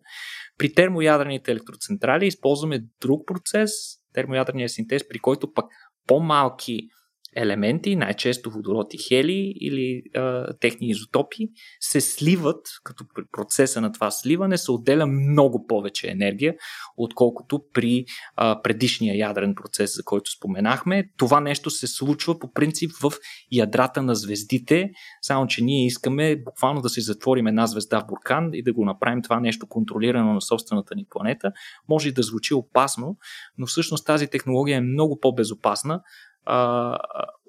При 0.58 0.74
термоядрените 0.74 1.52
електроцентрали 1.52 2.26
използваме 2.26 2.84
друг 3.00 3.26
процес, 3.26 3.70
термоядрения 4.14 4.68
синтез, 4.68 5.08
при 5.08 5.18
който 5.18 5.52
пък 5.52 5.66
по-малки 6.06 6.88
елементи, 7.36 7.96
най-често 7.96 8.50
водород 8.50 8.94
и 8.94 8.98
хели 8.98 9.54
или 9.60 10.02
а, 10.14 10.52
техни 10.60 10.88
изотопи, 10.88 11.48
се 11.80 12.00
сливат, 12.00 12.66
като 12.84 13.04
при 13.14 13.22
процеса 13.32 13.80
на 13.80 13.92
това 13.92 14.10
сливане 14.10 14.58
се 14.58 14.72
отделя 14.72 15.06
много 15.06 15.66
повече 15.66 16.08
енергия, 16.08 16.54
отколкото 16.96 17.62
при 17.72 18.04
а, 18.36 18.62
предишния 18.62 19.18
ядрен 19.18 19.54
процес, 19.54 19.96
за 19.96 20.02
който 20.04 20.30
споменахме. 20.30 21.08
Това 21.16 21.40
нещо 21.40 21.70
се 21.70 21.86
случва 21.86 22.38
по 22.38 22.52
принцип 22.52 22.90
в 23.02 23.12
ядрата 23.52 24.02
на 24.02 24.14
звездите, 24.14 24.90
само 25.22 25.46
че 25.46 25.64
ние 25.64 25.86
искаме 25.86 26.36
буквално 26.36 26.80
да 26.80 26.88
си 26.88 27.00
затворим 27.00 27.46
една 27.46 27.66
звезда 27.66 28.00
в 28.00 28.06
буркан 28.06 28.50
и 28.52 28.62
да 28.62 28.72
го 28.72 28.84
направим 28.84 29.22
това 29.22 29.40
нещо 29.40 29.66
контролирано 29.66 30.34
на 30.34 30.40
собствената 30.40 30.94
ни 30.94 31.06
планета. 31.10 31.52
Може 31.88 32.08
и 32.08 32.12
да 32.12 32.22
звучи 32.22 32.54
опасно, 32.54 33.16
но 33.58 33.66
всъщност 33.66 34.06
тази 34.06 34.26
технология 34.26 34.76
е 34.76 34.80
много 34.80 35.18
по-безопасна, 35.20 36.00
а, 36.44 36.98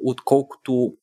отколкото 0.06 0.94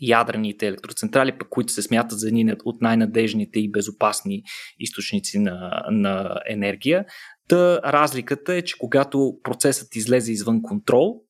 ядрените 0.00 0.66
електроцентрали, 0.66 1.38
пък, 1.38 1.48
които 1.48 1.72
се 1.72 1.82
смятат 1.82 2.18
за 2.18 2.28
едни 2.28 2.54
от 2.64 2.82
най-надежните 2.82 3.60
и 3.60 3.70
безопасни 3.70 4.42
източници 4.78 5.38
на, 5.38 5.86
на 5.90 6.40
енергия. 6.46 7.04
Та 7.48 7.80
разликата 7.82 8.54
е, 8.54 8.62
че 8.62 8.78
когато 8.78 9.34
процесът 9.42 9.96
излезе 9.96 10.32
извън 10.32 10.62
контрол, 10.62 11.22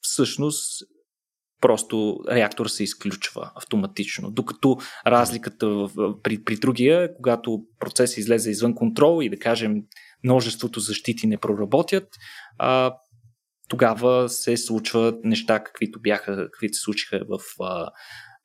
всъщност 0.00 0.82
просто 1.60 2.18
реактор 2.30 2.66
се 2.66 2.82
изключва 2.82 3.50
автоматично. 3.56 4.30
Докато 4.30 4.76
разликата 5.06 5.68
в, 5.68 5.90
при, 6.22 6.44
при 6.44 6.56
другия, 6.56 7.16
когато 7.16 7.62
процесът 7.80 8.16
излезе 8.16 8.50
извън 8.50 8.74
контрол 8.74 9.22
и 9.22 9.30
да 9.30 9.38
кажем 9.38 9.82
множеството 10.24 10.80
защити 10.80 11.26
не 11.26 11.36
проработят, 11.36 12.08
а, 12.58 12.94
тогава 13.68 14.28
се 14.28 14.56
случват 14.56 15.24
неща, 15.24 15.64
каквито 15.64 16.00
бяха, 16.00 16.36
каквито 16.36 16.74
се 16.74 16.80
случиха 16.80 17.20
в 17.28 17.38
а, 17.60 17.90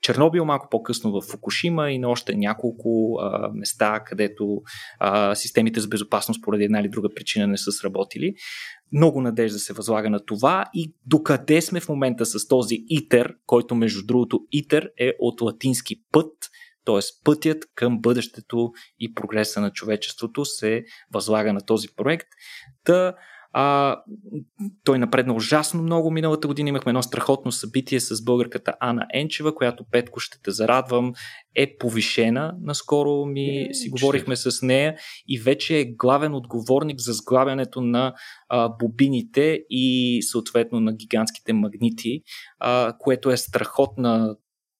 Чернобил, 0.03 0.45
малко 0.45 0.67
по-късно 0.71 1.11
в 1.11 1.21
Фукушима 1.21 1.91
и 1.91 1.99
на 1.99 2.09
още 2.09 2.35
няколко 2.35 3.17
а, 3.21 3.49
места, 3.53 3.99
където 4.05 4.61
а, 4.99 5.35
системите 5.35 5.79
за 5.79 5.87
безопасност 5.87 6.43
поради 6.43 6.63
една 6.63 6.79
или 6.79 6.89
друга 6.89 7.09
причина 7.15 7.47
не 7.47 7.57
са 7.57 7.71
сработили. 7.71 8.33
Много 8.91 9.21
надежда 9.21 9.59
се 9.59 9.73
възлага 9.73 10.09
на 10.09 10.25
това 10.25 10.65
и 10.73 10.93
докъде 11.05 11.61
сме 11.61 11.79
в 11.79 11.89
момента 11.89 12.25
с 12.25 12.47
този 12.47 12.85
ИТЕР, 12.89 13.33
който 13.45 13.75
между 13.75 14.05
другото 14.05 14.39
ИТЕР 14.51 14.89
е 14.99 15.11
от 15.19 15.41
латински 15.41 15.95
път, 16.11 16.31
т.е. 16.85 16.99
пътят 17.23 17.57
към 17.75 18.01
бъдещето 18.01 18.71
и 18.99 19.13
прогреса 19.13 19.61
на 19.61 19.71
човечеството 19.71 20.45
се 20.45 20.83
възлага 21.13 21.53
на 21.53 21.65
този 21.65 21.87
проект. 21.95 22.27
Та, 22.83 23.13
а, 23.53 23.97
той 24.83 24.99
напредна 24.99 25.33
ужасно 25.33 25.83
много. 25.83 26.11
Миналата 26.11 26.47
година 26.47 26.69
имахме 26.69 26.89
едно 26.89 27.03
страхотно 27.03 27.51
събитие 27.51 27.99
с 27.99 28.23
българката 28.23 28.73
Ана 28.79 29.05
Енчева, 29.13 29.55
която 29.55 29.85
Петко 29.91 30.19
ще 30.19 30.37
те 30.43 30.51
зарадвам, 30.51 31.13
е 31.55 31.77
повишена. 31.77 32.53
Наскоро 32.61 33.25
ми 33.25 33.45
е, 33.45 33.73
си 33.73 33.89
говорихме 33.89 34.35
с 34.35 34.65
нея 34.65 34.95
и 35.27 35.39
вече 35.39 35.79
е 35.79 35.85
главен 35.85 36.35
отговорник 36.35 36.99
за 36.99 37.13
сглабянето 37.13 37.81
на 37.81 38.13
а, 38.49 38.69
бобините 38.69 39.59
и 39.69 40.19
съответно 40.21 40.79
на 40.79 40.93
гигантските 40.93 41.53
магнити, 41.53 42.21
а, 42.59 42.93
което 42.99 43.31
е 43.31 43.37
страхотна 43.37 44.35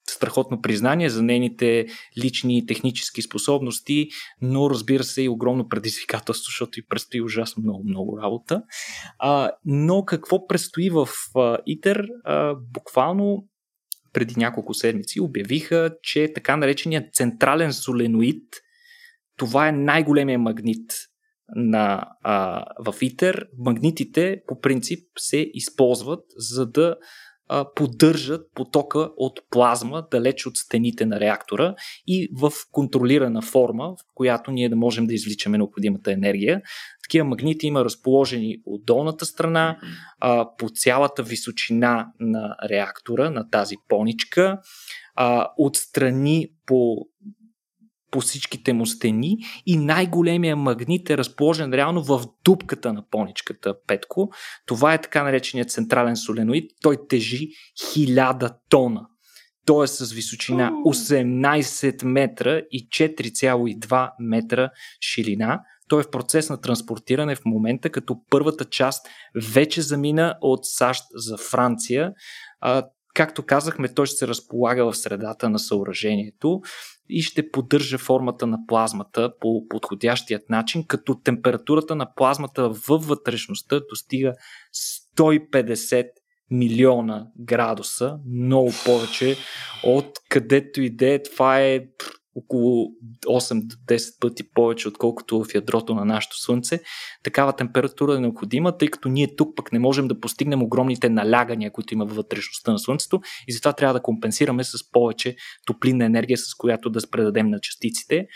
страхотно 0.09 0.61
признание 0.61 1.09
за 1.09 1.21
нейните 1.21 1.85
лични 2.23 2.65
технически 2.65 3.21
способности, 3.21 4.07
но 4.41 4.69
разбира 4.69 5.03
се 5.03 5.21
и 5.21 5.29
огромно 5.29 5.67
предизвикателство, 5.67 6.49
защото 6.49 6.79
и 6.79 6.85
предстои 6.85 7.21
ужасно 7.21 7.63
много, 7.63 7.83
много 7.83 8.19
работа. 8.21 8.63
А, 9.19 9.51
но 9.65 10.05
какво 10.05 10.47
предстои 10.47 10.89
в 10.89 11.07
а, 11.35 11.57
ИТЕР? 11.65 12.07
А, 12.23 12.55
буквално 12.55 13.47
преди 14.13 14.33
няколко 14.37 14.73
седмици 14.73 15.21
обявиха, 15.21 15.95
че 16.03 16.33
така 16.33 16.57
нареченият 16.57 17.13
централен 17.13 17.73
соленоид, 17.73 18.43
това 19.37 19.67
е 19.67 19.71
най-големия 19.71 20.39
магнит 20.39 20.91
на, 21.55 22.07
а, 22.21 22.65
в 22.79 22.95
ИТЕР. 23.01 23.47
Магнитите 23.57 24.41
по 24.47 24.59
принцип 24.59 25.07
се 25.17 25.49
използват 25.53 26.25
за 26.37 26.65
да 26.65 26.95
поддържат 27.75 28.41
потока 28.55 29.09
от 29.17 29.39
плазма 29.49 30.03
далеч 30.11 30.45
от 30.45 30.57
стените 30.57 31.05
на 31.05 31.19
реактора 31.19 31.75
и 32.07 32.29
в 32.37 32.51
контролирана 32.71 33.41
форма, 33.41 33.87
в 33.87 33.97
която 34.15 34.51
ние 34.51 34.69
да 34.69 34.75
можем 34.75 35.07
да 35.07 35.13
извличаме 35.13 35.57
необходимата 35.57 36.11
енергия. 36.11 36.61
Такива 37.03 37.25
магнити 37.25 37.67
има 37.67 37.85
разположени 37.85 38.57
от 38.65 38.85
долната 38.85 39.25
страна, 39.25 39.79
по 40.57 40.69
цялата 40.69 41.23
височина 41.23 42.07
на 42.19 42.55
реактора, 42.69 43.29
на 43.29 43.49
тази 43.49 43.75
поничка, 43.87 44.59
отстрани 45.57 46.47
по 46.65 46.97
по 48.13 48.21
всичките 48.21 48.73
му 48.73 48.85
стени 48.85 49.37
и 49.65 49.77
най-големия 49.77 50.55
магнит 50.55 51.09
е 51.09 51.17
разположен 51.17 51.73
реално 51.73 52.03
в 52.03 52.25
дупката 52.43 52.93
на 52.93 53.03
поничката 53.11 53.75
Петко. 53.87 54.29
Това 54.65 54.93
е 54.93 55.01
така 55.01 55.23
нареченият 55.23 55.71
централен 55.71 56.17
соленоид. 56.17 56.71
Той 56.81 56.97
тежи 57.09 57.47
1000 57.95 58.55
тона. 58.69 59.01
Той 59.65 59.83
е 59.83 59.87
с 59.87 60.11
височина 60.13 60.71
18 60.85 62.03
метра 62.03 62.61
и 62.71 62.87
4,2 62.89 64.11
метра 64.19 64.69
ширина. 65.01 65.61
Той 65.87 65.99
е 65.99 66.03
в 66.03 66.11
процес 66.11 66.49
на 66.49 66.61
транспортиране 66.61 67.35
в 67.35 67.45
момента, 67.45 67.89
като 67.89 68.15
първата 68.29 68.65
част 68.65 69.07
вече 69.53 69.81
замина 69.81 70.37
от 70.41 70.59
САЩ 70.65 71.03
за 71.15 71.37
Франция. 71.37 72.11
Както 73.13 73.45
казахме, 73.45 73.93
той 73.93 74.05
ще 74.05 74.15
се 74.15 74.27
разполага 74.27 74.91
в 74.91 74.97
средата 74.97 75.49
на 75.49 75.59
съоръжението 75.59 76.61
и 77.09 77.21
ще 77.21 77.51
поддържа 77.51 77.97
формата 77.97 78.47
на 78.47 78.57
плазмата 78.67 79.33
по 79.39 79.67
подходящият 79.69 80.49
начин, 80.49 80.85
като 80.87 81.19
температурата 81.23 81.95
на 81.95 82.13
плазмата 82.15 82.69
във 82.69 83.07
вътрешността 83.07 83.79
достига 83.89 84.33
150 85.17 86.07
милиона 86.51 87.27
градуса, 87.39 88.17
много 88.29 88.71
повече 88.85 89.37
от 89.83 90.19
където 90.29 90.81
и 90.81 90.89
да 90.89 91.13
е. 91.13 91.23
Това 91.23 91.61
е 91.61 91.85
около 92.35 92.87
8-10 93.25 94.19
пъти 94.19 94.43
повече, 94.53 94.87
отколкото 94.87 95.43
в 95.43 95.55
ядрото 95.55 95.95
на 95.95 96.05
нашето 96.05 96.37
Слънце. 96.37 96.79
Такава 97.23 97.55
температура 97.55 98.15
е 98.15 98.19
необходима, 98.19 98.77
тъй 98.77 98.87
като 98.87 99.09
ние 99.09 99.35
тук 99.35 99.55
пък 99.55 99.71
не 99.71 99.79
можем 99.79 100.07
да 100.07 100.19
постигнем 100.19 100.63
огромните 100.63 101.09
налягания, 101.09 101.71
които 101.71 101.93
има 101.93 102.05
във 102.05 102.15
вътрешността 102.15 102.71
на 102.71 102.79
Слънцето 102.79 103.21
и 103.47 103.53
затова 103.53 103.73
трябва 103.73 103.93
да 103.93 104.01
компенсираме 104.01 104.63
с 104.63 104.91
повече 104.91 105.35
топлинна 105.65 106.05
енергия, 106.05 106.37
с 106.37 106.55
която 106.55 106.89
да 106.89 106.99
предадем 107.11 107.49
на 107.49 107.59
частиците. 107.59 108.27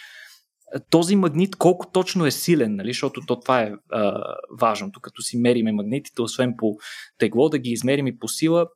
Този 0.89 1.15
магнит 1.15 1.55
колко 1.55 1.91
точно 1.91 2.25
е 2.25 2.31
силен, 2.31 2.75
нали? 2.75 2.89
защото 2.89 3.21
то 3.27 3.39
това 3.39 3.61
е 3.61 3.71
а, 3.91 4.23
важното, 4.59 4.99
като 4.99 5.21
си 5.21 5.37
мериме 5.37 5.71
магнитите, 5.71 6.21
освен 6.21 6.53
по 6.57 6.77
тегло, 7.17 7.49
да 7.49 7.59
ги 7.59 7.69
измерим 7.69 8.07
и 8.07 8.19
по 8.19 8.27
сила, 8.27 8.67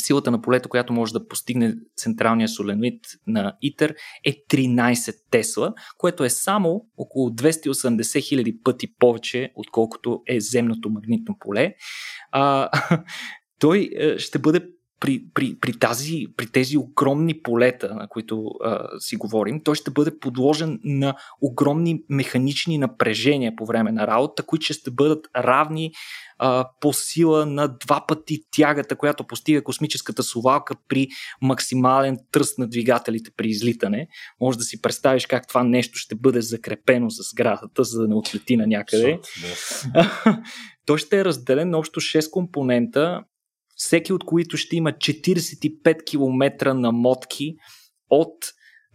силата 0.00 0.30
на 0.30 0.42
полето, 0.42 0.68
която 0.68 0.92
може 0.92 1.12
да 1.12 1.28
постигне 1.28 1.74
централния 1.96 2.48
соленоид 2.48 3.00
на 3.26 3.56
ИТЕР 3.62 3.94
е 4.24 4.32
13 4.50 5.14
Тесла, 5.30 5.74
което 5.98 6.24
е 6.24 6.30
само 6.30 6.86
около 6.96 7.30
280 7.30 8.28
хиляди 8.28 8.58
пъти 8.64 8.94
повече, 8.98 9.52
отколкото 9.54 10.22
е 10.26 10.40
земното 10.40 10.90
магнитно 10.90 11.36
поле. 11.40 11.74
А, 12.32 12.70
той 13.58 13.90
е, 13.96 14.18
ще 14.18 14.38
бъде 14.38 14.75
при, 15.00 15.24
при, 15.34 15.56
при, 15.60 15.78
тази, 15.78 16.26
при 16.36 16.46
тези 16.46 16.76
огромни 16.76 17.42
полета, 17.42 17.94
на 17.94 18.08
които 18.08 18.44
а, 18.64 18.88
си 18.98 19.16
говорим, 19.16 19.60
той 19.60 19.74
ще 19.74 19.90
бъде 19.90 20.18
подложен 20.18 20.80
на 20.84 21.14
огромни 21.40 22.02
механични 22.08 22.78
напрежения 22.78 23.56
по 23.56 23.66
време 23.66 23.92
на 23.92 24.06
работа, 24.06 24.42
които 24.42 24.72
ще 24.72 24.90
бъдат 24.90 25.26
равни 25.36 25.92
а, 26.38 26.68
по 26.80 26.92
сила 26.92 27.46
на 27.46 27.68
два 27.68 28.04
пъти 28.08 28.40
тягата, 28.50 28.96
която 28.96 29.24
постига 29.24 29.64
космическата 29.64 30.22
совалка 30.22 30.74
при 30.88 31.08
максимален 31.42 32.18
тръст 32.32 32.58
на 32.58 32.68
двигателите 32.68 33.30
при 33.36 33.48
излитане. 33.48 34.08
Може 34.40 34.58
да 34.58 34.64
си 34.64 34.82
представиш 34.82 35.26
как 35.26 35.48
това 35.48 35.62
нещо 35.62 35.98
ще 35.98 36.14
бъде 36.14 36.40
закрепено 36.40 37.10
с 37.10 37.34
градата, 37.34 37.84
за 37.84 38.00
да 38.00 38.08
не 38.08 38.14
отлети 38.14 38.56
на 38.56 38.66
някъде. 38.66 39.20
Той 40.86 40.98
ще 40.98 41.18
е 41.18 41.24
разделен 41.24 41.70
на 41.70 41.78
общо 41.78 42.00
6 42.00 42.30
компонента, 42.30 43.22
всеки 43.76 44.12
от 44.12 44.24
които 44.24 44.56
ще 44.56 44.76
има 44.76 44.92
45 44.92 46.04
км 46.04 46.74
намотки 46.74 47.54
от 48.10 48.34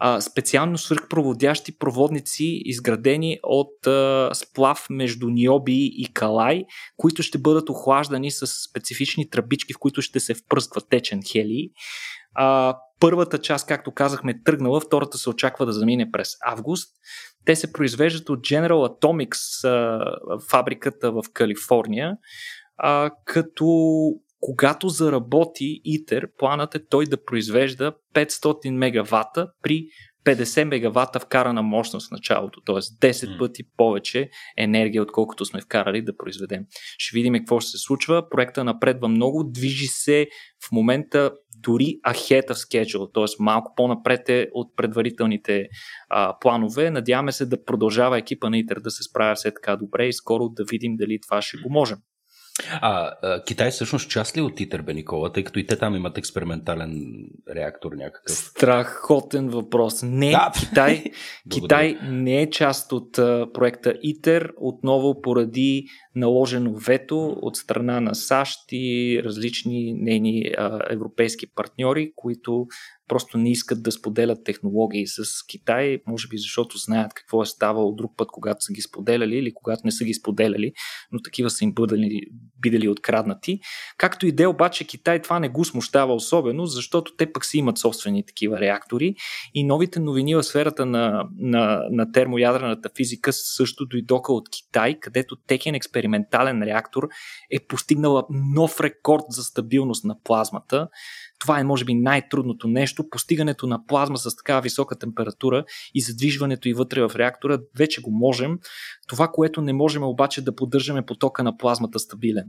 а, 0.03 0.21
специално 0.21 0.77
свърхпроводящи 0.77 1.77
проводници, 1.77 2.61
изградени 2.65 3.39
от 3.43 3.87
а, 3.87 4.29
сплав 4.33 4.87
между 4.89 5.29
Ниоби 5.29 5.91
и 5.93 6.13
Калай, 6.13 6.63
които 6.97 7.23
ще 7.23 7.37
бъдат 7.37 7.69
охлаждани 7.69 8.31
с 8.31 8.47
специфични 8.47 9.29
тръбички, 9.29 9.73
в 9.73 9.79
които 9.79 10.01
ще 10.01 10.19
се 10.19 10.33
впръсква 10.33 10.81
течен 10.81 11.21
хелий. 11.31 11.69
А, 12.35 12.77
Първата 13.01 13.37
част, 13.37 13.67
както 13.67 13.91
казахме, 13.91 14.43
тръгнала, 14.43 14.79
втората 14.79 15.17
се 15.17 15.29
очаква 15.29 15.65
да 15.65 15.73
замине 15.73 16.11
през 16.11 16.37
август. 16.45 16.95
Те 17.45 17.55
се 17.55 17.73
произвеждат 17.73 18.29
от 18.29 18.39
General 18.39 18.89
Atomics, 18.89 19.67
фабриката 20.49 21.11
в 21.11 21.23
Калифорния, 21.33 22.17
като 23.25 23.65
когато 24.41 24.89
заработи 24.89 25.81
ИТЕР, 25.83 26.27
планът 26.37 26.75
е 26.75 26.85
той 26.89 27.05
да 27.05 27.23
произвежда 27.23 27.93
500 28.15 28.71
мегавата 28.71 29.47
при 29.63 29.85
50 30.25 30.63
мегавата 30.63 31.19
вкарана 31.19 31.61
мощност 31.61 32.07
в 32.07 32.11
началото, 32.11 32.61
т.е. 32.61 32.75
10 32.75 33.39
пъти 33.39 33.63
повече 33.77 34.29
енергия, 34.57 35.01
отколкото 35.01 35.45
сме 35.45 35.61
вкарали 35.61 36.01
да 36.01 36.17
произведем. 36.17 36.65
Ще 36.97 37.17
видим 37.17 37.33
какво 37.33 37.59
ще 37.59 37.69
се 37.69 37.77
случва. 37.77 38.29
Проекта 38.29 38.63
напредва 38.63 39.07
много, 39.07 39.43
движи 39.43 39.87
се 39.87 40.27
в 40.67 40.71
момента 40.71 41.31
дори 41.59 41.99
ahead 42.07 42.47
of 42.47 42.53
schedule, 42.53 43.13
т.е. 43.13 43.43
малко 43.43 43.73
по-напред 43.75 44.29
е 44.29 44.47
от 44.53 44.75
предварителните 44.75 45.67
а, 46.09 46.39
планове. 46.41 46.91
Надяваме 46.91 47.31
се 47.31 47.45
да 47.45 47.63
продължава 47.63 48.17
екипа 48.17 48.49
на 48.49 48.57
ИТЕР 48.57 48.79
да 48.79 48.91
се 48.91 49.03
справя 49.03 49.35
все 49.35 49.53
така 49.53 49.75
добре 49.75 50.07
и 50.07 50.13
скоро 50.13 50.49
да 50.49 50.63
видим 50.71 50.95
дали 50.95 51.19
това 51.21 51.41
ще 51.41 51.57
го 51.57 51.69
можем. 51.69 51.97
А, 52.81 53.11
а 53.23 53.43
Китай 53.43 53.71
всъщност 53.71 54.09
част 54.09 54.37
ли 54.37 54.41
от 54.41 54.59
ИТЕР, 54.59 54.81
бе, 54.81 54.93
Никола, 54.93 55.31
тъй 55.31 55.43
като 55.43 55.59
и 55.59 55.67
те 55.67 55.75
там 55.77 55.95
имат 55.95 56.17
експериментален 56.17 57.25
реактор 57.55 57.91
някакъв? 57.91 58.35
Страхотен 58.35 59.49
въпрос. 59.49 60.03
Не, 60.03 60.31
да. 60.31 60.51
Китай, 60.59 61.03
Китай 61.49 61.97
не 62.03 62.41
е 62.41 62.49
част 62.49 62.91
от 62.91 63.17
а, 63.17 63.47
проекта 63.53 63.93
ИТЕР, 64.01 64.51
отново 64.57 65.21
поради 65.21 65.85
наложено 66.15 66.75
вето 66.75 67.37
от 67.41 67.55
страна 67.55 68.01
на 68.01 68.15
САЩ 68.15 68.59
и 68.71 69.21
различни 69.25 69.93
нейни 69.93 70.51
а, 70.57 70.79
европейски 70.89 71.47
партньори, 71.55 72.11
които 72.15 72.67
просто 73.11 73.37
не 73.37 73.51
искат 73.51 73.83
да 73.83 73.91
споделят 73.91 74.43
технологии 74.43 75.07
с 75.07 75.23
Китай, 75.47 75.99
може 76.07 76.27
би 76.27 76.37
защото 76.37 76.77
знаят 76.77 77.13
какво 77.13 77.41
е 77.41 77.45
ставало 77.45 77.95
друг 77.95 78.11
път, 78.17 78.27
когато 78.31 78.61
са 78.61 78.73
ги 78.73 78.81
споделяли 78.81 79.35
или 79.35 79.53
когато 79.53 79.81
не 79.85 79.91
са 79.91 80.05
ги 80.05 80.13
споделяли, 80.13 80.71
но 81.11 81.21
такива 81.21 81.49
са 81.49 81.63
им 81.63 81.73
бъдали, 81.73 82.21
бидали 82.61 82.87
откраднати. 82.87 83.59
Както 83.97 84.27
и 84.27 84.31
де, 84.31 84.47
обаче 84.47 84.87
Китай 84.87 85.21
това 85.21 85.39
не 85.39 85.49
го 85.49 85.65
смущава 85.65 86.13
особено, 86.13 86.65
защото 86.65 87.15
те 87.15 87.33
пък 87.33 87.45
си 87.45 87.57
имат 87.57 87.77
собствени 87.77 88.25
такива 88.25 88.59
реактори 88.59 89.15
и 89.53 89.63
новите 89.63 89.99
новини 89.99 90.35
в 90.35 90.43
сферата 90.43 90.85
на, 90.85 91.23
на, 91.37 91.81
на 91.91 92.11
термоядрената 92.11 92.89
физика 92.97 93.33
също 93.33 93.85
дойдоха 93.85 94.33
от 94.33 94.49
Китай, 94.49 94.99
където 94.99 95.35
техен 95.47 95.75
експериментален 96.01 96.63
реактор 96.63 97.07
е 97.51 97.59
постигнала 97.59 98.23
нов 98.29 98.81
рекорд 98.81 99.23
за 99.29 99.43
стабилност 99.43 100.05
на 100.05 100.15
плазмата. 100.23 100.87
Това 101.39 101.59
е, 101.59 101.63
може 101.63 101.85
би, 101.85 101.93
най-трудното 101.93 102.67
нещо. 102.67 103.09
Постигането 103.09 103.67
на 103.67 103.85
плазма 103.85 104.17
с 104.17 104.35
такава 104.35 104.61
висока 104.61 104.99
температура 104.99 105.65
и 105.93 106.01
задвижването 106.01 106.69
и 106.69 106.73
вътре 106.73 107.01
в 107.01 107.15
реактора, 107.15 107.59
вече 107.77 108.01
го 108.01 108.11
можем. 108.11 108.59
Това, 109.07 109.27
което 109.27 109.61
не 109.61 109.73
можем 109.73 110.03
обаче 110.03 110.41
да 110.41 110.55
поддържаме 110.55 111.05
потока 111.05 111.43
на 111.43 111.57
плазмата 111.57 111.99
стабилен. 111.99 112.45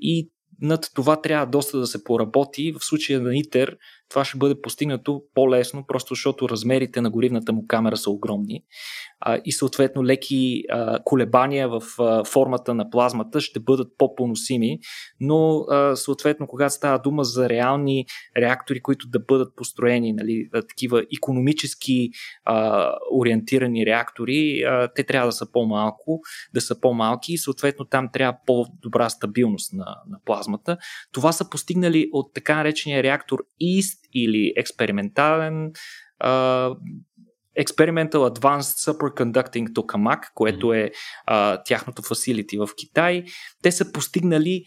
И 0.00 0.30
над 0.60 0.90
това 0.94 1.20
трябва 1.20 1.46
доста 1.46 1.78
да 1.78 1.86
се 1.86 2.04
поработи. 2.04 2.72
В 2.72 2.84
случая 2.84 3.20
на 3.20 3.36
ИТЕР 3.36 3.76
това 4.08 4.24
ще 4.24 4.38
бъде 4.38 4.60
постигнато 4.60 5.22
по-лесно, 5.34 5.84
просто 5.86 6.14
защото 6.14 6.48
размерите 6.48 7.00
на 7.00 7.10
горивната 7.10 7.52
му 7.52 7.66
камера 7.68 7.96
са 7.96 8.10
огромни 8.10 8.62
а, 9.20 9.40
и 9.44 9.52
съответно 9.52 10.04
леки 10.04 10.62
а, 10.70 10.98
колебания 11.04 11.68
в 11.68 11.82
а, 11.98 12.24
формата 12.24 12.74
на 12.74 12.90
плазмата 12.90 13.40
ще 13.40 13.60
бъдат 13.60 13.88
по-поносими, 13.98 14.78
но 15.20 15.58
а, 15.58 15.96
съответно 15.96 16.46
когато 16.46 16.74
става 16.74 16.98
дума 16.98 17.24
за 17.24 17.48
реални 17.48 18.06
реактори, 18.36 18.80
които 18.80 19.08
да 19.08 19.18
бъдат 19.18 19.56
построени, 19.56 20.12
нали, 20.12 20.48
такива 20.52 21.04
економически 21.16 22.10
а, 22.44 22.92
ориентирани 23.12 23.86
реактори, 23.86 24.62
а, 24.62 24.88
те 24.94 25.04
трябва 25.04 25.28
да 25.28 25.32
са 25.32 25.52
по-малко, 25.52 26.20
да 26.54 26.60
са 26.60 26.80
по-малки 26.80 27.32
и 27.32 27.38
съответно 27.38 27.84
там 27.84 28.08
трябва 28.12 28.38
по-добра 28.46 29.08
стабилност 29.08 29.72
на, 29.72 29.96
на 30.08 30.18
плазмата. 30.24 30.76
Това 31.12 31.32
са 31.32 31.50
постигнали 31.50 32.08
от 32.12 32.34
така 32.34 32.56
наречения 32.56 33.02
реактор 33.02 33.38
East 33.62 34.05
или 34.24 34.52
експериментален 34.56 35.72
Experimental 37.56 38.22
Advanced 38.30 38.76
Superconducting 38.86 39.72
Tokamak, 39.72 40.32
което 40.34 40.72
е 40.72 40.90
а, 41.26 41.62
тяхното 41.62 42.02
фасилити 42.02 42.58
в 42.58 42.68
Китай. 42.76 43.24
Те 43.62 43.72
са 43.72 43.92
постигнали 43.92 44.64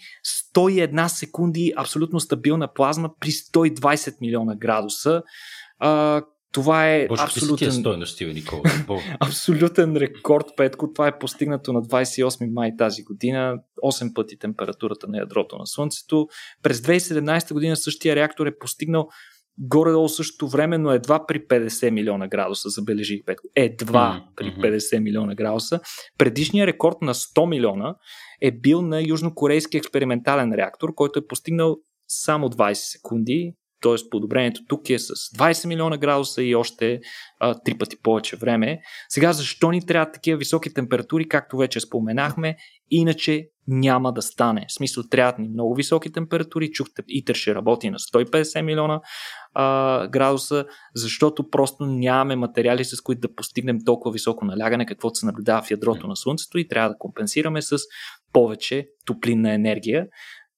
101 0.56 1.08
секунди 1.08 1.74
абсолютно 1.78 2.20
стабилна 2.20 2.74
плазма 2.74 3.10
при 3.20 3.30
120 3.30 4.16
милиона 4.22 4.56
градуса. 4.56 5.24
А, 5.80 6.22
това 6.52 6.90
е 6.90 7.08
Боже, 7.08 7.24
абсолютен... 7.24 7.72
стойности, 7.72 8.26
Никола. 8.26 8.62
абсолютен 9.20 9.96
рекорд, 9.96 10.46
Петко. 10.58 10.94
Това 10.94 11.08
е 11.08 11.20
постигнато 11.20 11.74
на 11.74 11.82
28 11.82 12.54
май 12.54 12.72
тази 12.78 13.04
година. 13.04 13.56
8 13.84 14.14
пъти 14.14 14.40
температурата 14.40 15.08
на 15.08 15.18
ядрото 15.18 15.58
на 15.58 15.68
Слънцето. 15.68 16.28
През 16.64 16.82
2017 16.82 17.54
година 17.54 17.76
същия 17.76 18.16
реактор 18.16 18.48
е 18.48 18.58
постигнал 18.60 19.10
горе-долу 19.60 20.10
същото 20.10 20.48
време, 20.48 20.78
но 20.78 20.92
едва 20.92 21.26
при 21.26 21.48
50 21.48 21.90
милиона 21.90 22.28
градуса, 22.28 22.70
забележи 22.70 23.22
Петко. 23.26 23.48
Едва 23.56 24.22
mm-hmm. 24.22 24.36
при 24.36 24.46
50 24.46 25.00
милиона 25.00 25.36
градуса. 25.36 25.80
Предишният 26.18 26.68
рекорд 26.68 26.98
на 27.02 27.14
100 27.14 27.50
милиона 27.50 27.96
е 28.42 28.52
бил 28.52 28.82
на 28.82 29.02
южнокорейски 29.02 29.78
експериментален 29.78 30.54
реактор, 30.54 30.94
който 30.96 31.20
е 31.20 31.28
постигнал 31.28 31.78
само 32.08 32.50
20 32.50 32.74
секунди, 32.74 33.54
т.е. 33.82 34.10
подобрението 34.12 34.62
тук 34.68 34.90
е 34.90 35.00
с 35.00 35.14
20 35.14 35.68
милиона 35.68 35.98
градуса 35.98 36.44
и 36.44 36.56
още 36.56 37.00
три 37.66 37.78
пъти 37.78 37.98
повече 38.04 38.36
време. 38.36 38.80
Сега 39.10 39.34
защо 39.34 39.72
ни 39.72 39.86
трябват 39.86 40.14
такива 40.14 40.38
високи 40.38 40.74
температури, 40.74 41.28
както 41.28 41.58
вече 41.58 41.80
споменахме, 41.80 42.58
иначе 42.92 43.48
няма 43.70 44.14
да 44.14 44.22
стане. 44.22 44.66
В 44.70 44.74
смисъл, 44.74 45.04
трябват 45.04 45.40
ни 45.40 45.50
много 45.50 45.76
високи 45.76 46.12
температури. 46.12 46.72
Чухте, 46.72 47.04
ИТЕР 47.08 47.36
ще 47.36 47.56
работи 47.56 47.90
на 47.90 48.00
150 48.00 48.62
милиона 48.62 49.02
а, 49.54 50.08
градуса, 50.08 50.66
защото 50.96 51.50
просто 51.50 51.86
нямаме 51.86 52.36
материали, 52.36 52.86
с 52.86 53.02
които 53.02 53.22
да 53.22 53.36
постигнем 53.36 53.78
толкова 53.86 54.14
високо 54.14 54.46
налягане, 54.46 54.86
каквото 54.86 55.16
се 55.16 55.26
наблюдава 55.26 55.62
в 55.62 55.72
ядрото 55.72 56.08
на 56.08 56.16
Слънцето 56.16 56.58
и 56.58 56.68
трябва 56.68 56.90
да 56.90 56.98
компенсираме 57.00 57.62
с 57.62 57.78
повече 58.34 58.88
топлинна 59.06 59.54
енергия. 59.54 60.08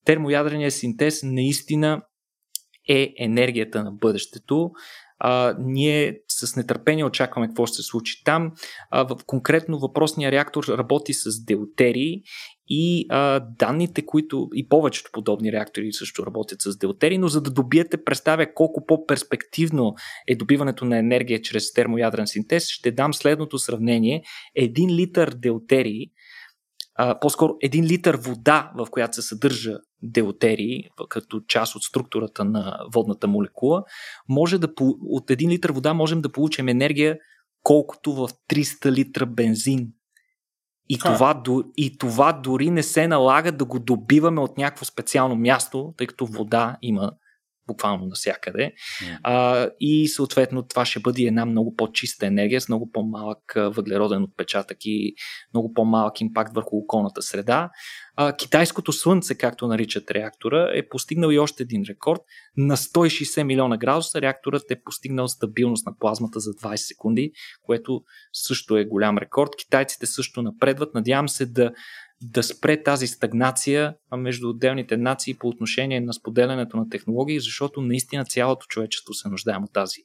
Термоядрения 0.06 0.72
синтез 0.72 1.24
наистина 1.24 2.02
е 2.90 3.14
енергията 3.18 3.84
на 3.84 3.92
бъдещето. 3.92 4.72
А, 5.24 5.56
ние 5.60 6.20
с 6.28 6.56
нетърпение 6.56 7.06
очакваме 7.06 7.48
какво 7.48 7.66
ще 7.66 7.76
се 7.76 7.84
случи 7.84 8.24
там. 8.24 8.52
А, 8.90 9.04
в, 9.04 9.18
конкретно 9.26 9.80
въпросния 9.80 10.32
реактор 10.32 10.64
работи 10.68 11.14
с 11.14 11.46
деутерии 11.46 12.22
и 12.68 13.06
а, 13.10 13.40
данните, 13.40 14.06
които 14.06 14.50
и 14.56 14.70
повечето 14.70 15.10
подобни 15.14 15.52
реактори 15.52 15.94
също 15.94 16.26
работят 16.26 16.62
с 16.62 16.78
делтери, 16.78 17.18
но 17.18 17.28
за 17.28 17.42
да 17.42 17.52
добиете 17.52 18.04
представя 18.04 18.54
колко 18.54 18.86
по-перспективно 18.86 19.94
е 20.28 20.36
добиването 20.36 20.86
на 20.86 20.98
енергия 20.98 21.42
чрез 21.42 21.74
термоядрен 21.74 22.28
синтез, 22.28 22.68
ще 22.68 22.92
дам 22.92 23.14
следното 23.14 23.60
сравнение. 23.60 24.24
Един 24.56 24.90
литър 24.90 25.36
делтерии, 25.36 26.12
а, 27.04 27.20
по-скоро 27.20 27.56
един 27.62 27.86
литър 27.86 28.16
вода, 28.16 28.72
в 28.76 28.88
която 28.92 29.16
се 29.16 29.22
съдържа 29.22 29.78
делтерии, 30.02 30.84
като 31.10 31.42
част 31.48 31.76
от 31.76 31.84
структурата 31.84 32.46
на 32.46 32.80
водната 32.94 33.28
молекула, 33.28 33.84
може 34.30 34.58
да, 34.58 34.68
от 35.06 35.32
един 35.32 35.50
литър 35.50 35.72
вода 35.72 35.94
можем 35.94 36.22
да 36.22 36.32
получим 36.32 36.68
енергия 36.68 37.18
колкото 37.64 38.14
в 38.14 38.30
300 38.50 38.92
литра 38.92 39.26
бензин. 39.26 39.88
И 40.90 41.00
това, 41.00 41.44
и 41.78 41.98
това 41.98 42.34
дори 42.34 42.70
не 42.70 42.84
се 42.84 43.08
налага 43.08 43.52
да 43.52 43.66
го 43.66 43.80
добиваме 43.80 44.42
от 44.42 44.58
някакво 44.58 44.86
специално 44.86 45.36
място, 45.36 45.94
тъй 45.98 46.08
като 46.08 46.26
вода 46.26 46.78
има 46.82 47.12
буквално 47.68 48.06
навсякъде. 48.06 48.74
Yeah. 49.04 49.20
А, 49.24 49.70
и 49.80 50.08
съответно 50.08 50.64
това 50.64 50.86
ще 50.86 51.00
бъде 51.00 51.22
една 51.22 51.46
много 51.46 51.76
по-чиста 51.76 52.26
енергия 52.26 52.62
с 52.62 52.68
много 52.68 52.92
по-малък 52.92 53.54
въглероден 53.56 54.24
отпечатък 54.24 54.78
и 54.82 55.14
много 55.54 55.74
по-малък 55.74 56.22
импакт 56.22 56.56
върху 56.56 56.78
околната 56.78 57.22
среда. 57.22 57.70
А, 58.16 58.36
китайското 58.36 58.94
слънце, 58.94 59.38
както 59.38 59.68
наричат 59.68 60.12
реактора, 60.12 60.72
е 60.74 60.90
постигнал 60.90 61.32
и 61.32 61.40
още 61.40 61.64
един 61.64 61.84
рекорд. 61.90 62.22
На 62.58 62.78
160 62.78 63.44
милиона 63.44 63.78
градуса 63.78 64.22
реакторът 64.22 64.72
е 64.72 64.82
постигнал 64.84 65.28
стабилност 65.28 65.86
на 65.86 65.98
плазмата 66.00 66.40
за 66.40 66.52
20 66.52 66.76
секунди, 66.76 67.32
което 67.62 68.02
също 68.34 68.78
е 68.78 68.86
голям 68.86 69.18
рекорд. 69.18 69.50
Китайците 69.58 70.06
също 70.06 70.42
напредват. 70.42 70.94
Надявам 70.94 71.30
се 71.30 71.46
да 71.46 71.72
да 72.22 72.44
спре 72.44 72.84
тази 72.84 73.08
стагнация 73.08 73.96
между 74.18 74.50
отделните 74.50 74.98
нации 74.98 75.34
по 75.34 75.48
отношение 75.48 76.02
на 76.02 76.14
споделянето 76.14 76.78
на 76.78 76.90
технологии, 76.90 77.40
защото 77.40 77.82
наистина 77.82 78.26
цялото 78.26 78.66
човечество 78.66 79.14
се 79.14 79.30
нуждаем 79.30 79.64
от 79.64 79.74
тази 79.74 79.98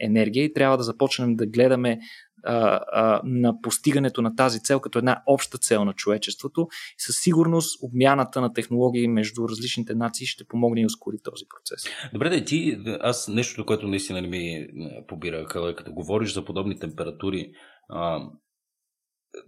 енергия 0.00 0.44
и 0.44 0.52
трябва 0.52 0.76
да 0.76 0.82
започнем 0.82 1.36
да 1.36 1.46
гледаме 1.46 1.98
а, 2.46 2.80
а, 2.92 3.20
на 3.24 3.60
постигането 3.60 4.22
на 4.22 4.36
тази 4.36 4.60
цел 4.60 4.80
като 4.80 4.98
една 4.98 5.22
обща 5.26 5.58
цел 5.58 5.84
на 5.84 5.92
човечеството. 5.92 6.68
Със 6.98 7.16
сигурност 7.16 7.78
обмяната 7.82 8.40
на 8.40 8.52
технологии 8.52 9.08
между 9.08 9.48
различните 9.48 9.94
нации 9.94 10.26
ще 10.26 10.44
помогне 10.44 10.80
и 10.80 10.86
ускори 10.86 11.16
този 11.24 11.44
процес. 11.48 11.92
Добре, 12.12 12.30
да 12.30 12.44
ти, 12.44 12.78
аз 13.00 13.28
нещо, 13.28 13.66
което 13.66 13.88
наистина 13.88 14.22
не 14.22 14.28
ми 14.28 14.68
побира, 15.08 15.46
като 15.46 15.92
говориш 15.92 16.34
за 16.34 16.44
подобни 16.44 16.78
температури, 16.78 17.52
а, 17.88 18.20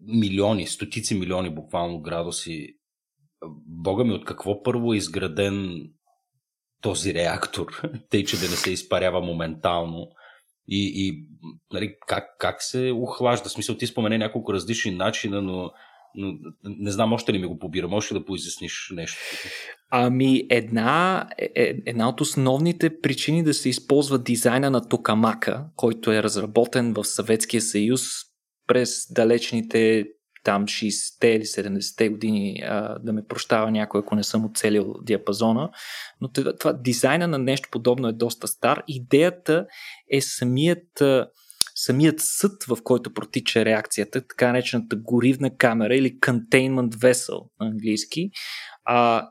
милиони, 0.01 0.66
стотици 0.66 1.14
милиони 1.14 1.51
буквално 1.51 2.01
градуси, 2.01 2.68
Бога 3.66 4.05
ми, 4.05 4.12
от 4.12 4.24
какво 4.24 4.62
първо 4.62 4.93
е 4.93 4.97
изграден 4.97 5.89
този 6.82 7.14
реактор, 7.14 7.82
тъй 8.11 8.24
че 8.24 8.37
да 8.37 8.43
не 8.43 8.57
се 8.57 8.70
изпарява 8.70 9.20
моментално 9.20 10.09
и, 10.68 10.93
и 10.95 11.26
нали, 11.72 11.95
как, 12.07 12.24
как 12.39 12.62
се 12.62 12.93
охлажда. 12.95 13.49
В 13.49 13.53
смисъл, 13.53 13.76
ти 13.76 13.87
спомене 13.87 14.18
няколко 14.18 14.55
различни 14.55 14.91
начина, 14.91 15.43
но, 15.43 15.70
но 16.14 16.32
не 16.64 16.91
знам 16.91 17.12
още 17.12 17.32
ли 17.32 17.39
ми 17.39 17.47
го 17.47 17.59
побира. 17.59 17.89
Може 17.89 18.14
ли 18.14 18.18
да 18.18 18.24
поизясниш 18.24 18.93
нещо? 18.95 19.18
Ами 19.91 20.47
една, 20.51 21.26
е, 21.39 21.51
е, 21.55 21.74
една 21.87 22.09
от 22.09 22.20
основните 22.20 23.01
причини 23.01 23.43
да 23.43 23.55
се 23.55 23.68
използва 23.68 24.18
дизайна 24.18 24.70
на 24.70 24.89
Токамака, 24.89 25.64
който 25.76 26.12
е 26.12 26.22
разработен 26.22 26.93
в 26.93 27.05
Съветския 27.05 27.61
съюз 27.61 28.03
през 28.67 29.12
далечните 29.12 30.07
там 30.47 30.67
60-те 30.67 31.29
или 31.29 31.45
70-те 31.45 32.09
години, 32.09 32.62
а, 32.67 32.99
да 32.99 33.12
ме 33.12 33.27
прощава 33.27 33.71
някой, 33.71 34.01
ако 34.01 34.14
не 34.14 34.25
съм 34.25 34.45
оцелил 34.45 34.95
диапазона. 35.03 35.71
Но 36.21 36.33
това, 36.33 36.57
това 36.57 36.73
дизайна 36.73 37.29
на 37.29 37.39
нещо 37.39 37.69
подобно 37.73 38.09
е 38.09 38.12
доста 38.12 38.49
стар. 38.49 38.83
Идеята 38.89 39.67
е 40.12 40.21
самият, 40.21 41.03
самият 41.75 42.17
съд, 42.19 42.64
в 42.64 42.79
който 42.85 43.14
протича 43.14 43.64
реакцията, 43.64 44.27
така 44.27 44.53
наречената 44.53 44.97
горивна 44.97 45.57
камера 45.57 45.97
или 45.97 46.19
containment 46.19 46.91
vessel 46.91 47.41
на 47.61 47.67
английски, 47.67 48.31
а, 48.85 49.29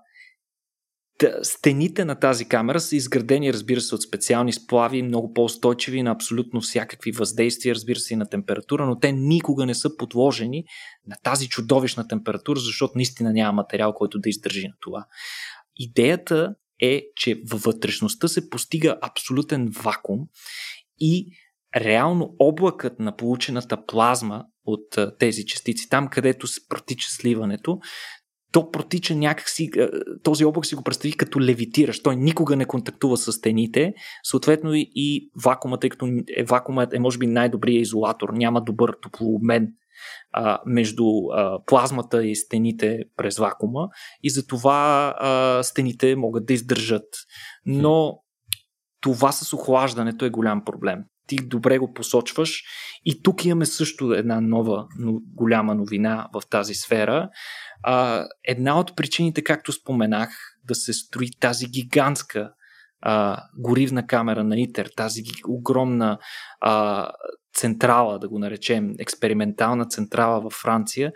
Стените 1.41 2.05
на 2.05 2.16
тази 2.16 2.47
камера 2.47 2.80
са 2.80 2.95
изградени, 2.95 3.53
разбира 3.53 3.82
се, 3.82 3.95
от 3.95 4.01
специални 4.01 4.53
сплави, 4.53 5.01
много 5.01 5.34
по-устойчиви 5.34 6.03
на 6.03 6.11
абсолютно 6.11 6.61
всякакви 6.61 7.11
въздействия, 7.11 7.76
разбира 7.76 7.99
се, 7.99 8.13
и 8.13 8.18
на 8.18 8.30
температура, 8.30 8.86
но 8.86 8.99
те 8.99 9.11
никога 9.11 9.66
не 9.66 9.76
са 9.76 9.97
подложени 9.97 10.63
на 11.07 11.16
тази 11.24 11.49
чудовищна 11.49 12.07
температура, 12.07 12.59
защото 12.59 12.93
наистина 12.95 13.34
няма 13.34 13.51
материал, 13.51 13.93
който 13.93 14.20
да 14.20 14.30
издържи 14.30 14.68
на 14.68 14.74
това. 14.80 15.05
Идеята 15.76 16.55
е, 16.82 17.01
че 17.16 17.41
във 17.47 17.61
вътрешността 17.61 18.28
се 18.28 18.49
постига 18.49 18.97
абсолютен 19.01 19.70
вакуум 19.84 20.20
и 20.99 21.32
реално 21.76 22.36
облакът 22.39 22.99
на 22.99 23.16
получената 23.16 23.86
плазма 23.86 24.43
от 24.66 24.97
тези 25.20 25.45
частици, 25.45 25.89
там 25.89 26.07
където 26.07 26.47
се 26.47 26.68
протича 26.70 27.07
сливането, 27.09 27.80
то 28.55 28.71
протича 28.71 29.15
някакси, 29.15 29.69
този 30.23 30.45
облак 30.45 30.65
си 30.65 30.75
го 30.75 30.83
представи 30.83 31.13
като 31.13 31.41
левитиращ. 31.41 32.03
Той 32.03 32.15
никога 32.15 32.55
не 32.55 32.65
контактува 32.65 33.17
с 33.17 33.31
стените, 33.31 33.93
съответно 34.23 34.71
и 34.73 35.29
вакуума, 35.45 35.79
тъй 35.79 35.89
като 35.89 36.07
е, 36.37 36.43
вакуумът 36.43 36.93
е 36.93 36.99
може 36.99 37.17
би 37.17 37.27
най-добрият 37.27 37.81
изолатор, 37.81 38.29
няма 38.29 38.61
добър 38.61 38.95
топлообмен 39.01 39.67
а, 40.31 40.59
между 40.65 41.05
а, 41.05 41.59
плазмата 41.65 42.25
и 42.25 42.35
стените 42.35 42.99
през 43.17 43.37
вакуума 43.37 43.87
и 44.23 44.29
затова 44.29 45.13
а, 45.19 45.63
стените 45.63 46.15
могат 46.15 46.45
да 46.45 46.53
издържат. 46.53 47.07
Но 47.65 48.19
това 49.01 49.31
с 49.31 49.53
охлаждането 49.53 50.25
е 50.25 50.29
голям 50.29 50.65
проблем. 50.65 51.03
Ти 51.28 51.36
добре 51.36 51.78
го 51.78 51.93
посочваш 51.93 52.63
и 53.05 53.23
тук 53.23 53.45
имаме 53.45 53.65
също 53.65 54.13
една 54.13 54.41
нова 54.41 54.88
но 54.99 55.13
голяма 55.26 55.76
новина 55.76 56.28
в 56.34 56.41
тази 56.49 56.73
сфера. 56.73 57.30
А, 57.84 58.28
една 58.43 58.80
от 58.80 58.95
причините, 58.95 59.43
както 59.43 59.71
споменах, 59.71 60.30
да 60.63 60.76
се 60.76 60.93
строи 60.93 61.28
тази 61.39 61.65
гигантска 61.67 62.51
а, 63.01 63.43
горивна 63.57 64.07
камера 64.07 64.43
на 64.43 64.59
ИТЕР, 64.59 64.89
тази 64.97 65.21
огромна 65.47 66.17
а, 66.61 67.09
централа, 67.53 68.19
да 68.19 68.30
го 68.30 68.39
наречем, 68.39 68.93
експериментална 68.99 69.86
централа 69.86 70.41
във 70.41 70.53
Франция, 70.53 71.11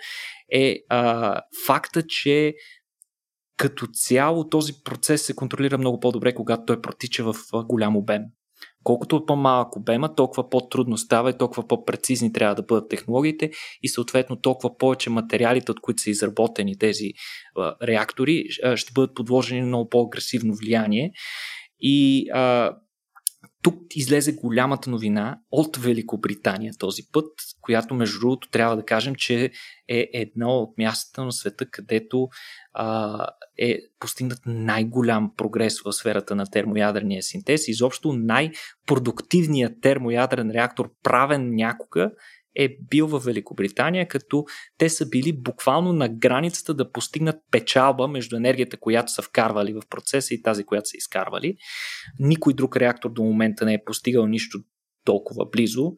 е 0.52 0.76
а, 0.90 1.42
факта, 1.68 2.04
че 2.08 2.54
като 3.58 3.88
цяло 3.88 4.50
този 4.50 4.74
процес 4.84 5.26
се 5.26 5.36
контролира 5.36 5.78
много 5.78 6.00
по-добре, 6.00 6.34
когато 6.34 6.66
той 6.66 6.82
протича 6.82 7.24
в 7.24 7.36
голям 7.66 7.98
обем. 7.98 8.22
Колкото 8.84 9.26
по-малък 9.26 9.76
обема, 9.76 10.16
толкова 10.16 10.50
по-трудно 10.50 10.98
става 10.98 11.30
и 11.30 11.38
толкова 11.38 11.68
по-прецизни 11.68 12.34
трябва 12.34 12.56
да 12.56 12.64
бъдат 12.64 12.90
технологиите 12.90 13.52
и 13.84 13.90
съответно 13.90 14.36
толкова 14.36 14.78
повече 14.78 15.10
материалите, 15.10 15.72
от 15.72 15.80
които 15.82 16.02
са 16.02 16.10
изработени 16.10 16.78
тези 16.78 17.12
а, 17.58 17.76
реактори, 17.84 18.44
ще 18.76 18.94
бъдат 18.94 19.16
подложени 19.16 19.62
на 19.62 19.68
много 19.68 19.90
по-агресивно 19.90 20.54
влияние. 20.56 21.12
И 21.80 22.26
а, 22.34 22.76
тук 23.62 23.76
излезе 23.96 24.34
голямата 24.34 24.90
новина 24.90 25.40
от 25.52 25.78
Великобритания 25.78 26.74
този 26.80 27.02
път, 27.12 27.26
която 27.62 27.94
между 27.94 28.20
другото 28.20 28.50
трябва 28.50 28.76
да 28.76 28.86
кажем, 28.86 29.16
че 29.16 29.52
е 29.88 30.10
едно 30.14 30.50
от 30.50 30.78
мястата 30.78 31.26
на 31.26 31.32
света, 31.32 31.66
където 31.66 32.28
а, 32.74 33.28
е 33.58 33.80
постигнат 34.00 34.40
най-голям 34.46 35.32
прогрес 35.38 35.82
в 35.82 35.94
сферата 35.94 36.36
на 36.36 36.46
термоядрения 36.46 37.24
синтез. 37.24 37.68
Изобщо 37.68 38.14
най-продуктивният 38.14 39.82
термоядрен 39.82 40.52
реактор, 40.52 40.92
правен 41.04 41.56
някога, 41.56 42.12
е 42.60 42.78
бил 42.90 43.08
в 43.08 43.20
Великобритания, 43.20 44.08
като 44.08 44.46
те 44.78 44.90
са 44.90 45.10
били 45.10 45.34
буквално 45.34 45.94
на 45.94 46.10
границата 46.10 46.74
да 46.74 46.92
постигнат 46.92 47.36
печалба 47.52 48.08
между 48.08 48.36
енергията, 48.36 48.78
която 48.78 49.12
са 49.12 49.22
вкарвали 49.22 49.74
в 49.74 49.82
процеса 49.90 50.34
и 50.34 50.42
тази, 50.42 50.64
която 50.64 50.90
са 50.90 50.98
изкарвали. 50.98 51.58
Никой 52.20 52.54
друг 52.54 52.78
реактор 52.78 53.12
до 53.12 53.24
момента 53.24 53.66
не 53.66 53.74
е 53.74 53.84
постигал 53.86 54.28
нищо 54.28 54.60
толкова 55.06 55.46
близо. 55.46 55.94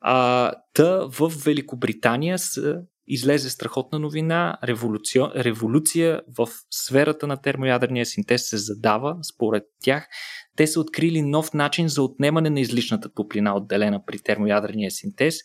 А, 0.00 0.52
та 0.74 1.06
в 1.18 1.32
Великобритания 1.44 2.38
са 2.38 2.80
излезе 3.06 3.50
страхотна 3.50 3.98
новина. 3.98 4.58
Революция, 4.64 5.30
революция 5.36 6.20
в 6.38 6.48
сферата 6.70 7.26
на 7.26 7.36
термоядрения 7.36 8.06
синтез 8.06 8.48
се 8.48 8.56
задава, 8.56 9.16
според 9.34 9.62
тях. 9.82 10.08
Те 10.56 10.66
са 10.66 10.80
открили 10.80 11.22
нов 11.22 11.54
начин 11.54 11.88
за 11.88 12.02
отнемане 12.02 12.50
на 12.50 12.60
излишната 12.60 13.14
топлина, 13.14 13.56
отделена 13.56 14.04
при 14.06 14.18
термоядрения 14.18 14.90
синтез, 14.90 15.36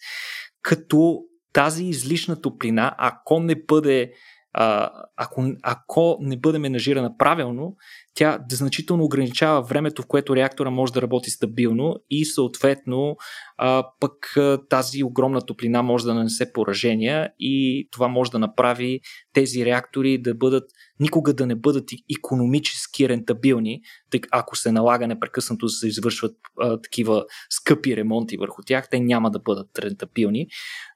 като 0.62 1.24
тази 1.54 1.86
излишна 1.86 2.42
топлина, 2.42 2.96
ако 2.98 3.40
не 3.40 3.56
бъде 3.56 4.14
а, 4.54 4.92
ако, 5.18 5.46
ако 5.64 6.18
не 6.22 6.38
бъде 6.38 6.60
менажирана 6.60 7.18
правилно, 7.18 7.76
тя 8.14 8.40
значително 8.52 9.04
ограничава 9.04 9.62
времето, 9.62 10.02
в 10.02 10.08
което 10.08 10.36
реактора 10.36 10.70
може 10.70 10.94
да 10.94 11.02
работи 11.02 11.30
стабилно 11.30 11.96
и 12.10 12.26
съответно 12.26 13.16
а, 13.58 13.88
пък 14.00 14.36
тази 14.70 15.04
огромна 15.04 15.42
топлина 15.42 15.84
може 15.84 16.06
да 16.06 16.14
нанесе 16.14 16.54
поражения 16.54 17.32
и 17.40 17.88
това 17.92 18.08
може 18.08 18.32
да 18.32 18.40
направи 18.40 19.00
тези 19.34 19.66
реактори 19.66 20.18
да 20.18 20.36
бъдат 20.36 20.64
никога 21.00 21.34
да 21.34 21.46
не 21.46 21.56
бъдат 21.56 21.90
економически 22.20 23.10
рентабилни, 23.10 23.82
тъй 24.10 24.20
ако 24.32 24.56
се 24.56 24.72
налага 24.72 25.08
непрекъснато 25.08 25.66
да 25.66 25.70
се 25.70 25.88
извършват 25.88 26.36
а, 26.60 26.82
такива 26.82 27.26
скъпи 27.50 27.96
ремонти 27.96 28.38
върху 28.38 28.62
тях, 28.66 28.90
те 28.90 29.00
няма 29.00 29.32
да 29.32 29.40
бъдат 29.40 29.80
рентабилни. 29.80 30.48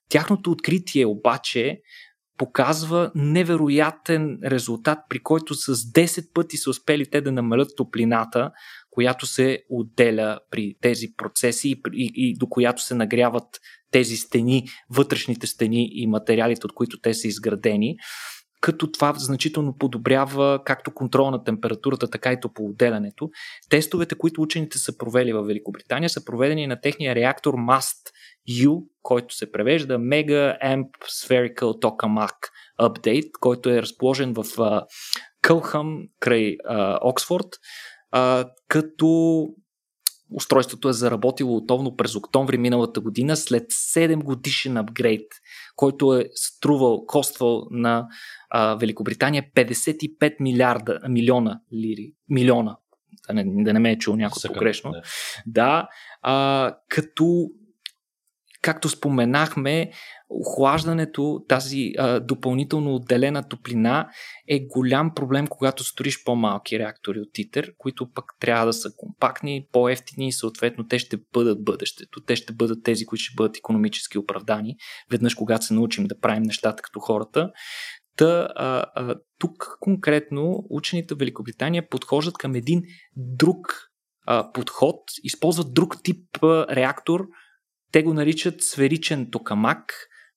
Тяхното 0.10 0.52
откритие 0.52 1.06
обаче 1.06 1.82
показва 2.38 3.12
невероятен 3.16 4.40
резултат, 4.44 5.00
при 5.10 5.20
който 5.20 5.54
с 5.54 5.76
10 5.76 6.34
пъти 6.34 6.58
са 6.58 6.70
успели 6.70 7.06
те 7.06 7.22
да 7.22 7.32
намалят 7.32 7.70
топлината, 7.78 8.52
която 8.92 9.26
се 9.26 9.64
отделя 9.70 10.40
при 10.52 10.76
тези 10.82 11.08
процеси 11.18 11.70
и, 11.70 11.82
и, 11.94 12.12
и 12.16 12.38
до 12.38 12.48
която 12.48 12.84
се 12.84 12.96
нагряват 12.96 13.60
тези 13.92 14.18
стени, 14.18 14.68
вътрешните 14.90 15.48
стени 15.48 15.90
и 15.92 16.08
материалите, 16.08 16.66
от 16.66 16.74
които 16.74 17.00
те 17.00 17.14
са 17.14 17.28
изградени 17.28 17.96
като 18.66 18.92
това 18.92 19.14
значително 19.18 19.78
подобрява 19.78 20.60
както 20.66 20.94
контрол 20.94 21.32
на 21.32 21.44
температурата, 21.44 22.10
така 22.10 22.32
и 22.32 22.40
топлоотделянето. 22.40 23.30
Тестовете, 23.70 24.16
които 24.16 24.42
учените 24.42 24.78
са 24.78 24.98
провели 24.98 25.34
в 25.34 25.44
Великобритания, 25.44 26.10
са 26.10 26.26
проведени 26.26 26.68
на 26.68 26.82
техния 26.82 27.16
реактор 27.16 27.54
MAST 27.54 28.10
U, 28.50 28.84
който 29.02 29.36
се 29.36 29.52
превежда 29.52 29.98
Mega 29.98 30.64
Amp 30.64 30.88
Spherical 31.04 31.82
Tokamak 31.82 32.36
Update, 32.82 33.32
който 33.40 33.70
е 33.70 33.82
разположен 33.82 34.34
в 34.34 34.46
Кълхъм 35.42 36.04
край 36.20 36.58
Оксфорд, 37.02 37.48
като 38.68 39.48
устройството 40.32 40.90
е 40.90 40.94
заработило 40.94 41.58
отовно 41.58 41.96
през 41.96 42.16
октомври 42.16 42.58
миналата 42.58 43.02
година 43.02 43.38
след 43.38 43.64
7 43.64 44.24
годишен 44.24 44.78
апгрейд, 44.78 45.28
който 45.76 46.14
е 46.14 46.26
струвал, 46.36 47.06
коствал 47.06 47.68
на 47.72 48.08
а, 48.58 48.76
Великобритания 48.76 49.44
55 49.56 50.36
милиарда, 50.40 51.00
милиона 51.10 51.60
лири, 51.74 52.14
милиона, 52.30 52.78
да 53.28 53.34
не, 53.34 53.64
да 53.64 53.74
не 53.74 53.80
ме 53.80 53.92
е 53.92 53.98
чул 53.98 54.16
някой 54.16 54.42
погрешно. 54.54 54.92
Да, 54.92 55.02
да 55.46 55.88
а, 56.22 56.76
като 56.90 57.48
както 58.62 58.90
споменахме, 58.90 59.92
охлаждането, 60.30 61.46
тази 61.48 61.92
а, 61.98 62.20
допълнително 62.20 62.96
отделена 62.96 63.48
топлина 63.50 64.10
е 64.48 64.60
голям 64.60 65.14
проблем, 65.16 65.48
когато 65.48 65.84
строиш 65.84 66.24
по-малки 66.24 66.80
реактори 66.80 67.20
от 67.20 67.38
ИТЕР, 67.38 67.72
които 67.78 68.12
пък 68.14 68.26
трябва 68.40 68.66
да 68.66 68.74
са 68.74 68.90
компактни, 68.98 69.68
по-ефтини 69.72 70.28
и 70.28 70.32
съответно 70.32 70.88
те 70.88 71.00
ще 71.00 71.18
бъдат 71.34 71.64
бъдещето. 71.64 72.22
Те 72.22 72.36
ще 72.36 72.54
бъдат 72.54 72.84
тези, 72.84 73.06
които 73.06 73.24
ще 73.24 73.36
бъдат 73.36 73.58
економически 73.58 74.18
оправдани, 74.18 74.76
веднъж 75.12 75.36
когато 75.36 75.66
се 75.66 75.74
научим 75.74 76.06
да 76.06 76.20
правим 76.20 76.44
нещата 76.44 76.84
като 76.84 77.00
хората. 77.00 77.52
Та, 78.16 78.48
а, 78.56 78.86
а, 78.96 79.16
тук 79.40 79.78
конкретно 79.80 80.66
учените 80.70 81.16
в 81.16 81.18
Великобритания 81.18 81.90
подхождат 81.90 82.38
към 82.38 82.56
един 82.56 82.84
друг 83.16 83.90
а, 84.26 84.52
подход, 84.52 85.00
използват 85.24 85.74
друг 85.74 86.04
тип 86.04 86.44
а, 86.44 86.76
реактор, 86.76 87.28
те 87.92 88.04
го 88.04 88.14
наричат 88.14 88.62
сферичен 88.62 89.32
токамак. 89.32 89.94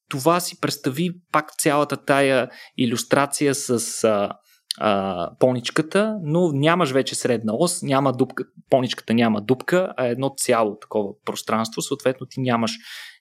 Това 0.09 0.41
си 0.41 0.61
представи 0.61 1.11
пак 1.33 1.53
цялата 1.59 2.05
тая 2.05 2.51
иллюстрация 2.77 3.55
с 3.55 4.05
а, 4.05 4.33
а, 4.81 5.31
поничката, 5.39 6.19
но 6.23 6.53
нямаш 6.53 6.91
вече 6.91 7.15
средна 7.15 7.53
ос, 7.55 7.83
няма 7.83 8.13
дупка, 8.13 8.45
поничката 8.71 9.15
няма 9.15 9.41
дупка, 9.41 9.93
а 9.97 10.07
едно 10.07 10.35
цяло 10.37 10.79
такова 10.79 11.13
пространство. 11.25 11.83
Съответно, 11.83 12.27
ти 12.27 12.41
нямаш, 12.41 12.73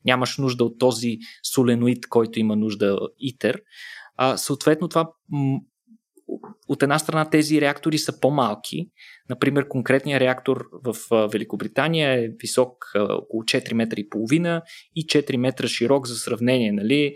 нямаш 0.05 0.37
нужда 0.37 0.63
от 0.63 0.79
този 0.79 1.17
соленоид, 1.53 2.07
който 2.09 2.39
има 2.39 2.55
нужда 2.55 2.99
итер. 3.19 3.61
А, 4.17 4.37
съответно, 4.37 4.87
това 4.87 5.11
от 6.67 6.83
една 6.83 6.99
страна 6.99 7.29
тези 7.29 7.61
реактори 7.61 7.97
са 7.97 8.19
по-малки. 8.19 8.89
Например, 9.29 9.67
конкретният 9.67 10.21
реактор 10.21 10.65
в 10.83 10.95
Великобритания 11.27 12.11
е 12.13 12.29
висок 12.41 12.91
около 12.95 13.43
4 13.43 13.73
метра 13.73 13.99
и 13.99 14.09
половина 14.09 14.61
и 14.95 15.05
4 15.05 15.37
метра 15.37 15.67
широк 15.67 16.07
за 16.07 16.15
сравнение. 16.15 16.71
Нали? 16.71 17.15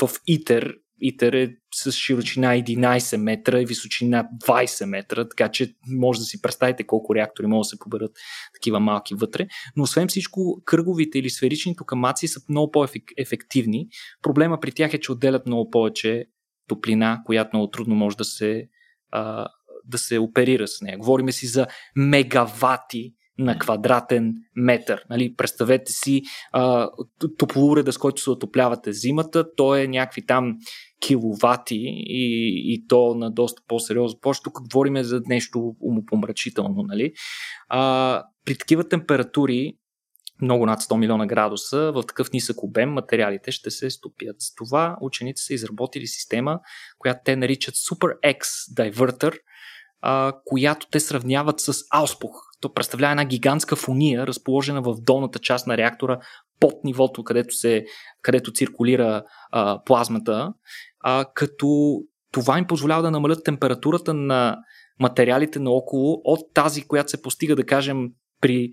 В 0.00 0.10
ИТЕР 0.26 0.74
ИТЕР 1.00 1.32
е 1.32 1.56
с 1.74 1.92
широчина 1.92 2.54
11 2.54 3.16
метра 3.16 3.60
и 3.60 3.66
височина 3.66 4.28
20 4.46 4.84
метра, 4.84 5.28
така 5.28 5.48
че 5.48 5.74
може 5.88 6.18
да 6.18 6.24
си 6.24 6.42
представите 6.42 6.86
колко 6.86 7.14
реактори 7.14 7.46
могат 7.46 7.60
да 7.60 7.68
се 7.68 7.78
поберат 7.78 8.10
такива 8.54 8.80
малки 8.80 9.14
вътре. 9.14 9.46
Но 9.76 9.82
освен 9.82 10.08
всичко, 10.08 10.62
кръговите 10.64 11.18
или 11.18 11.30
сферични 11.30 11.76
токамаци 11.76 12.28
са 12.28 12.40
много 12.48 12.70
по-ефективни. 12.70 13.88
Проблема 14.22 14.60
при 14.60 14.72
тях 14.72 14.94
е, 14.94 15.00
че 15.00 15.12
отделят 15.12 15.46
много 15.46 15.70
повече 15.70 16.24
топлина, 16.68 17.22
която 17.26 17.50
много 17.52 17.70
трудно 17.70 17.94
може 17.94 18.16
да 18.16 18.24
се, 18.24 18.68
а, 19.10 19.48
да 19.84 19.98
се 19.98 20.18
оперира 20.18 20.68
с 20.68 20.80
нея. 20.80 20.98
Говориме 20.98 21.32
си 21.32 21.46
за 21.46 21.66
мегавати 21.96 23.14
на 23.38 23.58
квадратен 23.58 24.34
метър. 24.56 25.04
Нали, 25.10 25.34
представете 25.36 25.92
си 25.92 26.22
а, 26.52 26.90
топлоуреда, 27.38 27.92
с 27.92 27.98
който 27.98 28.22
се 28.22 28.30
отоплявате 28.30 28.92
зимата, 28.92 29.54
то 29.56 29.76
е 29.76 29.86
някакви 29.86 30.26
там 30.26 30.56
киловати 31.00 31.82
и, 32.06 32.52
и 32.74 32.86
то 32.88 33.14
на 33.14 33.30
доста 33.30 33.62
по-сериозно. 33.68 34.20
Почти 34.20 34.42
тук 34.42 34.60
говорим 34.62 35.02
за 35.02 35.22
нещо 35.26 35.74
умопомрачително. 35.80 36.82
Нали? 36.82 37.12
А, 37.68 38.24
при 38.44 38.58
такива 38.58 38.88
температури 38.88 39.74
много 40.42 40.66
над 40.66 40.80
100 40.80 40.96
милиона 40.96 41.26
градуса, 41.26 41.92
в 41.92 42.02
такъв 42.02 42.32
нисък 42.32 42.62
обем 42.62 42.90
материалите 42.90 43.52
ще 43.52 43.70
се 43.70 43.90
стопят. 43.90 44.36
С 44.38 44.54
това 44.54 44.96
учените 45.00 45.42
са 45.42 45.54
изработили 45.54 46.06
система, 46.06 46.60
която 46.98 47.20
те 47.24 47.36
наричат 47.36 47.74
Super 47.74 48.36
X 48.36 48.40
Diverter, 48.74 49.38
а, 50.00 50.32
която 50.44 50.86
те 50.90 51.00
сравняват 51.00 51.60
с 51.60 51.74
ауспух. 51.90 52.30
То 52.60 52.74
представлява 52.74 53.10
една 53.10 53.24
гигантска 53.24 53.76
фуния, 53.76 54.26
разположена 54.26 54.82
в 54.82 54.94
долната 55.00 55.38
част 55.38 55.66
на 55.66 55.76
реактора 55.76 56.18
под 56.60 56.84
нивото, 56.84 57.24
където, 57.24 57.54
се, 57.54 57.84
където 58.22 58.52
циркулира 58.52 59.24
а, 59.50 59.84
плазмата, 59.84 60.52
а, 61.00 61.24
като 61.34 61.98
това 62.32 62.58
им 62.58 62.66
позволява 62.66 63.02
да 63.02 63.10
намалят 63.10 63.44
температурата 63.44 64.14
на 64.14 64.58
материалите 65.00 65.58
наоколо 65.58 66.20
от 66.24 66.54
тази, 66.54 66.82
която 66.82 67.10
се 67.10 67.22
постига, 67.22 67.56
да 67.56 67.66
кажем, 67.66 68.08
при 68.40 68.70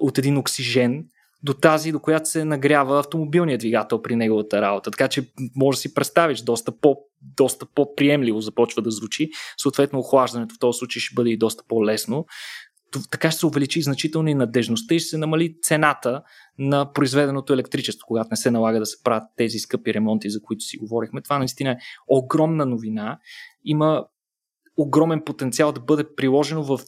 от 0.00 0.18
един 0.18 0.36
оксижен 0.36 1.04
до 1.42 1.54
тази, 1.54 1.92
до 1.92 2.00
която 2.00 2.28
се 2.28 2.44
нагрява 2.44 3.00
автомобилният 3.00 3.58
двигател 3.58 4.02
при 4.02 4.16
неговата 4.16 4.62
работа. 4.62 4.90
Така 4.90 5.08
че 5.08 5.30
може 5.56 5.76
да 5.76 5.80
си 5.80 5.94
представиш, 5.94 6.40
доста, 6.40 6.78
по, 6.80 6.96
доста 7.36 7.66
по-приемливо 7.74 8.40
започва 8.40 8.82
да 8.82 8.90
звучи. 8.90 9.30
Съответно, 9.58 9.98
охлаждането 9.98 10.54
в 10.54 10.58
този 10.58 10.78
случай 10.78 11.00
ще 11.00 11.14
бъде 11.14 11.30
и 11.30 11.36
доста 11.36 11.64
по-лесно. 11.68 12.26
Така 13.10 13.30
ще 13.30 13.40
се 13.40 13.46
увеличи 13.46 13.82
значително 13.82 14.28
и 14.28 14.34
надежността 14.34 14.94
и 14.94 14.98
ще 14.98 15.08
се 15.08 15.18
намали 15.18 15.56
цената 15.62 16.22
на 16.58 16.92
произведеното 16.92 17.52
електричество, 17.52 18.06
когато 18.06 18.28
не 18.30 18.36
се 18.36 18.50
налага 18.50 18.78
да 18.80 18.86
се 18.86 19.02
правят 19.02 19.24
тези 19.36 19.58
скъпи 19.58 19.94
ремонти, 19.94 20.30
за 20.30 20.42
които 20.42 20.64
си 20.64 20.76
говорихме. 20.76 21.22
Това 21.22 21.38
наистина 21.38 21.70
е 21.70 21.78
огромна 22.08 22.66
новина. 22.66 23.18
Има 23.64 24.06
огромен 24.76 25.22
потенциал 25.24 25.72
да 25.72 25.80
бъде 25.80 26.04
приложено 26.16 26.62
в 26.62 26.80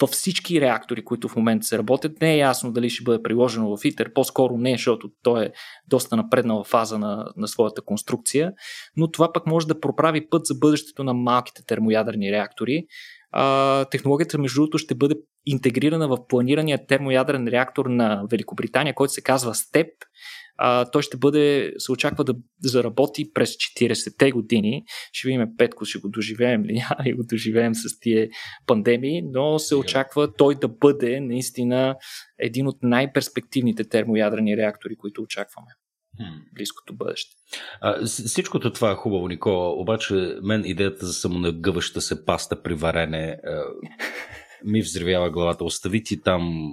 във 0.00 0.10
всички 0.10 0.60
реактори, 0.60 1.04
които 1.04 1.28
в 1.28 1.36
момента 1.36 1.66
се 1.66 1.78
работят. 1.78 2.20
Не 2.20 2.34
е 2.34 2.38
ясно 2.38 2.72
дали 2.72 2.90
ще 2.90 3.04
бъде 3.04 3.22
приложено 3.22 3.76
в 3.76 3.84
ИТЕР, 3.84 4.12
по-скоро 4.12 4.56
не, 4.58 4.72
защото 4.72 5.10
той 5.22 5.44
е 5.44 5.52
доста 5.88 6.16
напреднала 6.16 6.64
фаза 6.64 6.98
на, 6.98 7.32
на 7.36 7.48
своята 7.48 7.82
конструкция, 7.82 8.52
но 8.96 9.10
това 9.10 9.32
пък 9.32 9.46
може 9.46 9.66
да 9.66 9.80
проправи 9.80 10.28
път 10.28 10.46
за 10.46 10.54
бъдещето 10.54 11.04
на 11.04 11.14
малките 11.14 11.62
термоядрени 11.66 12.32
реактори. 12.32 12.84
А, 13.32 13.84
технологията, 13.84 14.38
между 14.38 14.60
другото, 14.60 14.78
ще 14.78 14.94
бъде 14.94 15.14
интегрирана 15.46 16.08
в 16.08 16.26
планирания 16.28 16.86
термоядрен 16.86 17.48
реактор 17.48 17.86
на 17.86 18.24
Великобритания, 18.30 18.94
който 18.94 19.12
се 19.12 19.22
казва 19.22 19.54
СТЕП 19.54 19.90
а, 20.62 20.90
той 20.90 21.02
ще 21.02 21.16
бъде, 21.16 21.72
се 21.78 21.92
очаква 21.92 22.24
да 22.24 22.34
заработи 22.62 23.32
през 23.32 23.50
40-те 23.50 24.30
години. 24.30 24.84
Ще 25.12 25.28
видим 25.28 25.46
Петко, 25.58 25.84
ще 25.84 25.98
го 25.98 26.08
доживеем 26.08 26.64
ли 26.64 26.72
няма 26.90 27.08
и 27.08 27.12
го 27.12 27.22
доживеем 27.30 27.74
с 27.74 28.00
тия 28.00 28.28
пандемии, 28.66 29.22
но 29.22 29.58
се 29.58 29.74
очаква 29.74 30.34
той 30.34 30.54
да 30.54 30.68
бъде 30.68 31.20
наистина 31.20 31.96
един 32.38 32.66
от 32.66 32.76
най-перспективните 32.82 33.88
термоядрени 33.88 34.56
реактори, 34.56 34.96
които 34.96 35.22
очакваме 35.22 35.70
близкото 36.54 36.96
бъдеще. 36.96 37.36
А, 37.80 38.06
всичкото 38.06 38.72
това 38.72 38.90
е 38.90 38.94
хубаво, 38.94 39.28
Никола, 39.28 39.72
обаче 39.72 40.14
мен 40.42 40.62
идеята 40.64 41.06
за 41.06 41.12
самонагъваща 41.12 42.00
се 42.00 42.24
паста 42.24 42.62
при 42.62 42.74
варене 42.74 43.36
ми 44.64 44.82
взривява 44.82 45.30
главата. 45.30 45.64
Остави 45.64 46.02
ти 46.02 46.22
там 46.22 46.72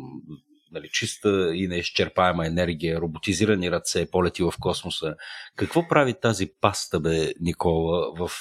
нали, 0.71 0.89
чиста 0.91 1.51
и 1.55 1.67
неизчерпаема 1.67 2.47
енергия, 2.47 3.01
роботизирани 3.01 3.71
ръце, 3.71 4.11
полети 4.11 4.43
в 4.43 4.53
космоса. 4.59 5.15
Какво 5.55 5.87
прави 5.87 6.13
тази 6.21 6.47
паста, 6.61 6.99
бе, 6.99 7.33
Никола, 7.39 8.11
в, 8.19 8.31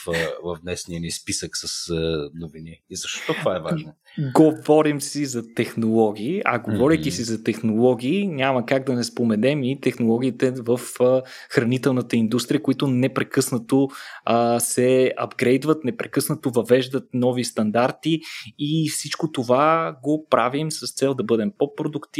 в 0.45 0.59
днесния 0.63 1.01
ни 1.01 1.11
списък 1.11 1.51
с 1.57 1.95
новини? 2.35 2.83
И 2.91 2.97
защо 2.97 3.35
това 3.35 3.57
е 3.57 3.61
важно? 3.61 3.95
Говорим 4.35 5.01
си 5.01 5.27
за 5.27 5.55
технологии, 5.55 6.43
а 6.45 6.59
говорейки 6.59 7.11
mm-hmm. 7.11 7.15
си 7.15 7.23
за 7.23 7.45
технологии, 7.45 8.27
няма 8.27 8.67
как 8.67 8.87
да 8.87 8.93
не 8.93 9.05
споменем 9.05 9.65
и 9.65 9.81
технологиите 9.81 10.51
в 10.51 10.81
хранителната 11.51 12.17
индустрия, 12.17 12.63
които 12.63 12.87
непрекъснато 12.87 13.89
а, 14.25 14.61
се 14.61 15.13
апгрейдват, 15.19 15.85
непрекъснато 15.85 16.51
въвеждат 16.51 17.09
нови 17.15 17.45
стандарти 17.45 18.21
и 18.59 18.89
всичко 18.91 19.33
това 19.33 19.97
го 20.03 20.27
правим 20.31 20.71
с 20.71 20.95
цел 20.95 21.15
да 21.15 21.25
бъдем 21.25 21.53
по-продуктивни, 21.59 22.16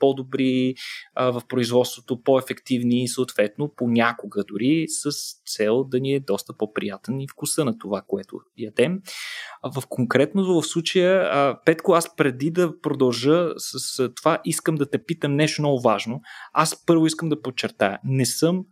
по-добри 0.00 0.74
а, 1.14 1.30
в 1.30 1.42
производството, 1.48 2.22
по-ефективни 2.22 3.02
и 3.02 3.08
съответно 3.08 3.72
понякога 3.76 4.44
дори 4.48 4.84
с 4.88 5.10
цел 5.46 5.84
да 5.84 6.00
ни 6.00 6.14
е 6.14 6.20
доста 6.20 6.56
по-приятен 6.56 7.20
и 7.20 7.28
вкуса 7.28 7.64
на 7.64 7.78
това, 7.78 8.02
което 8.06 8.36
ядем. 8.56 8.98
А 9.62 9.80
в 9.80 9.86
конкретно 9.88 10.60
в 10.60 10.66
случая 10.66 11.22
а, 11.22 11.60
Петко, 11.64 11.92
аз 11.92 12.16
преди 12.16 12.50
да 12.50 12.80
продължа 12.80 13.48
с 13.56 14.08
това, 14.14 14.38
искам 14.44 14.74
да 14.74 14.90
те 14.90 15.04
питам 15.04 15.36
нещо 15.36 15.62
много 15.62 15.80
важно. 15.80 16.20
Аз 16.52 16.86
първо 16.86 17.06
искам 17.06 17.28
да 17.28 17.42
подчертая. 17.42 17.98
Не 18.04 18.26
съм 18.26 18.64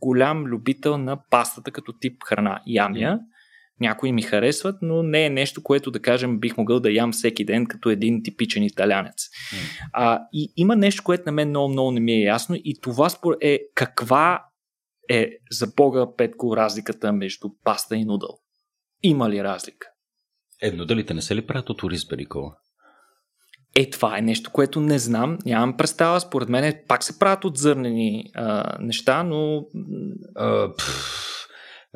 голям 0.00 0.44
любител 0.44 0.98
на 0.98 1.22
пастата 1.30 1.70
като 1.70 1.92
тип 2.00 2.22
храна. 2.24 2.60
Ямя, 2.66 3.18
някои 3.80 4.12
ми 4.12 4.22
харесват, 4.22 4.76
но 4.82 5.02
не 5.02 5.24
е 5.24 5.30
нещо, 5.30 5.62
което 5.62 5.90
да 5.90 6.02
кажем 6.02 6.38
бих 6.38 6.56
могъл 6.56 6.80
да 6.80 6.92
ям 6.92 7.12
всеки 7.12 7.44
ден 7.44 7.66
като 7.66 7.90
един 7.90 8.22
типичен 8.22 8.62
италянец. 8.62 9.28
А, 9.92 10.20
и 10.32 10.52
има 10.56 10.76
нещо, 10.76 11.02
което 11.02 11.22
на 11.26 11.32
мен 11.32 11.48
много-много 11.48 11.90
не 11.90 12.00
ми 12.00 12.12
е 12.12 12.22
ясно 12.22 12.56
и 12.64 12.80
това 12.80 13.08
спор 13.08 13.36
е 13.40 13.60
каква 13.74 14.44
е 15.10 15.30
за 15.50 15.66
Бога, 15.76 16.06
Петко, 16.16 16.56
разликата 16.56 17.12
между 17.12 17.48
паста 17.64 17.96
и 17.96 18.04
нудъл. 18.04 18.38
Има 19.02 19.30
ли 19.30 19.44
разлика? 19.44 19.88
Е, 20.62 20.70
нудълите 20.70 21.14
не 21.14 21.22
се 21.22 21.36
ли 21.36 21.46
правят 21.46 21.70
от 21.70 21.82
ориз, 21.82 22.08
Берикова? 22.08 22.52
Е, 23.74 23.90
това 23.90 24.18
е 24.18 24.22
нещо, 24.22 24.50
което 24.52 24.80
не 24.80 24.98
знам, 24.98 25.38
нямам 25.46 25.76
представа. 25.76 26.20
Според 26.20 26.48
мен 26.48 26.74
пак 26.88 27.04
се 27.04 27.18
правят 27.18 27.44
от 27.44 27.56
зърнени 27.56 28.24
а, 28.34 28.76
неща, 28.80 29.22
но... 29.22 29.66
А, 30.34 30.68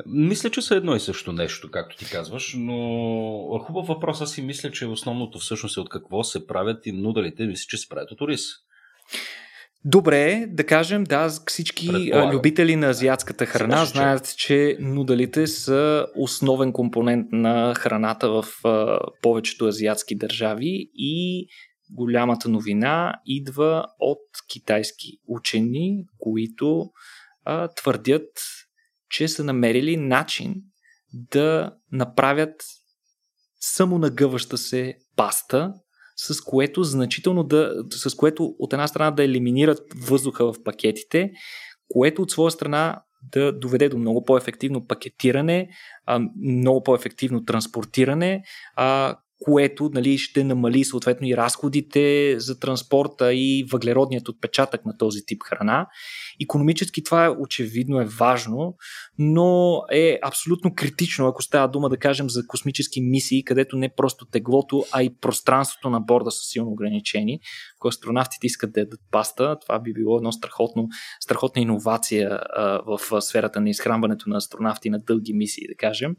мисля, 0.05 0.49
че 0.49 0.61
са 0.61 0.75
едно 0.75 0.95
и 0.95 0.99
също 0.99 1.31
нещо, 1.31 1.71
както 1.71 1.97
ти 1.97 2.05
казваш, 2.05 2.55
но 2.57 3.59
хубав 3.61 3.87
въпрос. 3.87 4.21
Аз 4.21 4.31
си 4.31 4.41
мисля, 4.41 4.71
че 4.71 4.85
основното 4.85 5.39
всъщност 5.39 5.77
е 5.77 5.79
от 5.79 5.89
какво 5.89 6.23
се 6.23 6.47
правят 6.47 6.85
и 6.85 6.91
нудалите. 6.91 7.45
Мисля, 7.45 7.65
че 7.69 7.77
се 7.77 7.89
правят 7.89 8.11
от 8.11 8.21
ориз. 8.21 8.41
Добре, 9.85 10.45
да 10.49 10.65
кажем, 10.65 11.03
да, 11.03 11.29
всички 11.47 11.87
Предполагам. 11.87 12.31
любители 12.31 12.75
на 12.75 12.87
азиатската 12.87 13.45
храна 13.45 13.77
Също, 13.77 13.97
знаят, 13.97 14.35
че 14.37 14.77
нудалите 14.79 15.47
са 15.47 16.07
основен 16.15 16.73
компонент 16.73 17.27
на 17.31 17.75
храната 17.75 18.29
в 18.29 18.45
повечето 19.21 19.65
азиатски 19.65 20.15
държави 20.15 20.89
и 20.93 21.47
голямата 21.91 22.49
новина 22.49 23.13
идва 23.25 23.85
от 23.99 24.23
китайски 24.49 25.07
учени, 25.27 26.05
които 26.19 26.89
а, 27.45 27.67
твърдят, 27.67 28.27
че 29.09 29.27
са 29.27 29.43
намерили 29.43 29.97
начин 29.97 30.55
да 31.13 31.71
направят 31.91 32.63
самонагъваща 33.59 34.57
се 34.57 34.97
паста, 35.15 35.73
с 36.15 36.41
което 36.41 36.83
значително 36.83 37.43
да, 37.43 37.73
с 37.91 38.15
което 38.15 38.55
от 38.59 38.73
една 38.73 38.87
страна 38.87 39.11
да 39.11 39.23
елиминират 39.23 39.79
въздуха 39.95 40.53
в 40.53 40.63
пакетите, 40.63 41.31
което 41.89 42.21
от 42.21 42.31
своя 42.31 42.51
страна 42.51 43.01
да 43.31 43.59
доведе 43.59 43.89
до 43.89 43.97
много 43.97 44.23
по-ефективно 44.23 44.87
пакетиране, 44.87 45.69
много 46.43 46.83
по-ефективно 46.83 47.45
транспортиране, 47.45 48.43
което 49.39 49.89
нали, 49.93 50.17
ще 50.17 50.43
намали 50.43 50.83
съответно 50.83 51.27
и 51.27 51.37
разходите 51.37 52.35
за 52.39 52.59
транспорта 52.59 53.33
и 53.33 53.67
въглеродният 53.71 54.29
отпечатък 54.29 54.85
на 54.85 54.97
този 54.97 55.25
тип 55.25 55.43
храна. 55.43 55.87
Економически 56.41 57.03
това 57.03 57.25
е 57.25 57.29
очевидно 57.29 58.01
е 58.01 58.05
важно, 58.05 58.75
но 59.17 59.81
е 59.91 60.19
абсолютно 60.23 60.75
критично, 60.75 61.27
ако 61.27 61.41
става 61.41 61.67
дума 61.67 61.89
да 61.89 61.97
кажем 61.97 62.29
за 62.29 62.47
космически 62.47 63.01
мисии, 63.01 63.43
където 63.43 63.77
не 63.77 63.89
просто 63.89 64.25
теглото, 64.25 64.85
а 64.91 65.03
и 65.03 65.15
пространството 65.21 65.89
на 65.89 65.99
борда 65.99 66.31
са 66.31 66.43
силно 66.43 66.71
ограничени. 66.71 67.39
Ако 67.79 67.87
астронавтите 67.87 68.47
искат 68.47 68.73
да 68.73 68.79
ядат 68.79 68.99
паста, 69.11 69.57
това 69.59 69.79
би 69.79 69.93
било 69.93 70.17
едно 70.17 70.31
страхотно, 70.31 70.87
страхотна 71.19 71.61
иновация 71.61 72.39
в 72.85 73.21
сферата 73.21 73.61
на 73.61 73.69
изхранването 73.69 74.29
на 74.29 74.37
астронавти 74.37 74.89
на 74.89 74.99
дълги 74.99 75.33
мисии, 75.33 75.67
да 75.67 75.75
кажем. 75.75 76.15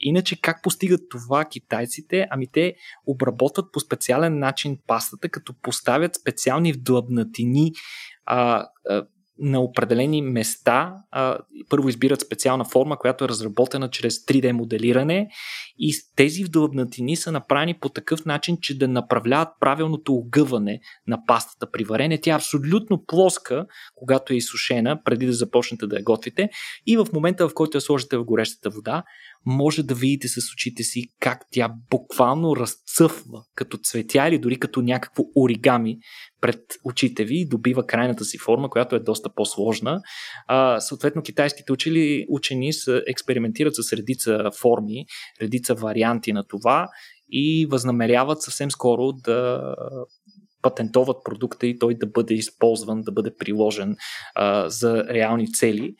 Иначе 0.00 0.40
как 0.40 0.62
постигат 0.62 1.00
това 1.10 1.44
китайците? 1.44 2.26
Ами 2.30 2.46
те 2.52 2.74
обработват 3.06 3.72
по 3.72 3.80
специален 3.80 4.38
начин 4.38 4.78
пастата, 4.86 5.28
като 5.28 5.54
поставят 5.62 6.14
специални 6.14 6.72
вдлъбнатини 6.72 7.72
а, 8.26 8.66
а, 8.88 9.06
на 9.40 9.60
определени 9.60 10.22
места 10.22 10.94
първо 11.68 11.88
избират 11.88 12.20
специална 12.20 12.64
форма, 12.64 12.98
която 12.98 13.24
е 13.24 13.28
разработена 13.28 13.90
чрез 13.90 14.24
3D 14.24 14.52
моделиране 14.52 15.28
и 15.78 15.94
тези 16.16 16.44
вдлъбнатини 16.44 17.16
са 17.16 17.32
направени 17.32 17.74
по 17.80 17.88
такъв 17.88 18.24
начин, 18.24 18.58
че 18.60 18.78
да 18.78 18.88
направляват 18.88 19.48
правилното 19.60 20.14
огъване 20.14 20.80
на 21.06 21.26
пастата 21.26 21.70
при 21.70 21.84
варене. 21.84 22.20
Тя 22.20 22.30
е 22.30 22.36
абсолютно 22.36 23.04
плоска, 23.06 23.66
когато 23.94 24.32
е 24.32 24.36
изсушена, 24.36 25.02
преди 25.04 25.26
да 25.26 25.32
започнете 25.32 25.86
да 25.86 25.96
я 25.96 26.02
готвите 26.02 26.50
и 26.86 26.96
в 26.96 27.06
момента, 27.12 27.48
в 27.48 27.54
който 27.54 27.76
я 27.76 27.80
сложите 27.80 28.16
в 28.16 28.24
горещата 28.24 28.70
вода, 28.70 29.02
може 29.46 29.82
да 29.82 29.94
видите 29.94 30.28
с 30.28 30.52
очите 30.54 30.82
си 30.82 31.08
как 31.20 31.40
тя 31.50 31.72
буквално 31.90 32.56
разцъфва 32.56 33.42
като 33.54 33.78
цветя 33.78 34.28
или 34.28 34.38
дори 34.38 34.58
като 34.58 34.82
някакво 34.82 35.24
оригами 35.36 35.98
пред 36.40 36.60
очите 36.84 37.24
ви 37.24 37.40
и 37.40 37.48
добива 37.48 37.86
крайната 37.86 38.24
си 38.24 38.38
форма, 38.38 38.70
която 38.70 38.96
е 38.96 39.00
доста 39.00 39.34
по-сложна. 39.34 40.02
А, 40.46 40.80
съответно, 40.80 41.22
китайските 41.22 41.72
учили, 41.72 42.26
учени 42.28 42.72
са, 42.72 43.02
експериментират 43.06 43.74
с 43.74 43.92
редица 43.92 44.50
форми, 44.60 45.06
редица 45.42 45.74
варианти 45.74 46.32
на 46.32 46.44
това 46.46 46.88
и 47.32 47.66
възнамеряват 47.70 48.42
съвсем 48.42 48.70
скоро 48.70 49.12
да 49.12 49.60
патентоват 50.62 51.16
продукта 51.24 51.66
и 51.66 51.78
той 51.78 51.94
да 51.94 52.06
бъде 52.06 52.34
използван, 52.34 53.02
да 53.02 53.12
бъде 53.12 53.36
приложен 53.38 53.96
а, 54.34 54.68
за 54.68 55.04
реални 55.04 55.52
цели. 55.52 55.94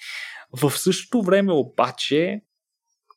В 0.63 0.71
същото 0.71 1.23
време 1.23 1.53
обаче 1.53 2.41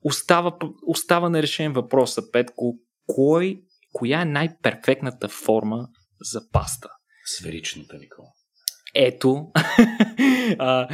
остава, 0.04 0.58
остава 0.88 1.30
нерешен 1.30 1.74
въпроса, 1.74 2.32
Петко. 2.32 2.76
Кой, 3.08 3.62
коя 3.94 4.22
е 4.22 4.26
най-перфектната 4.26 5.30
форма 5.30 5.88
за 6.22 6.50
паста? 6.52 6.90
Сферичната, 7.26 7.98
Никола. 7.98 8.28
Ето, 8.96 9.52
а, 10.60 10.88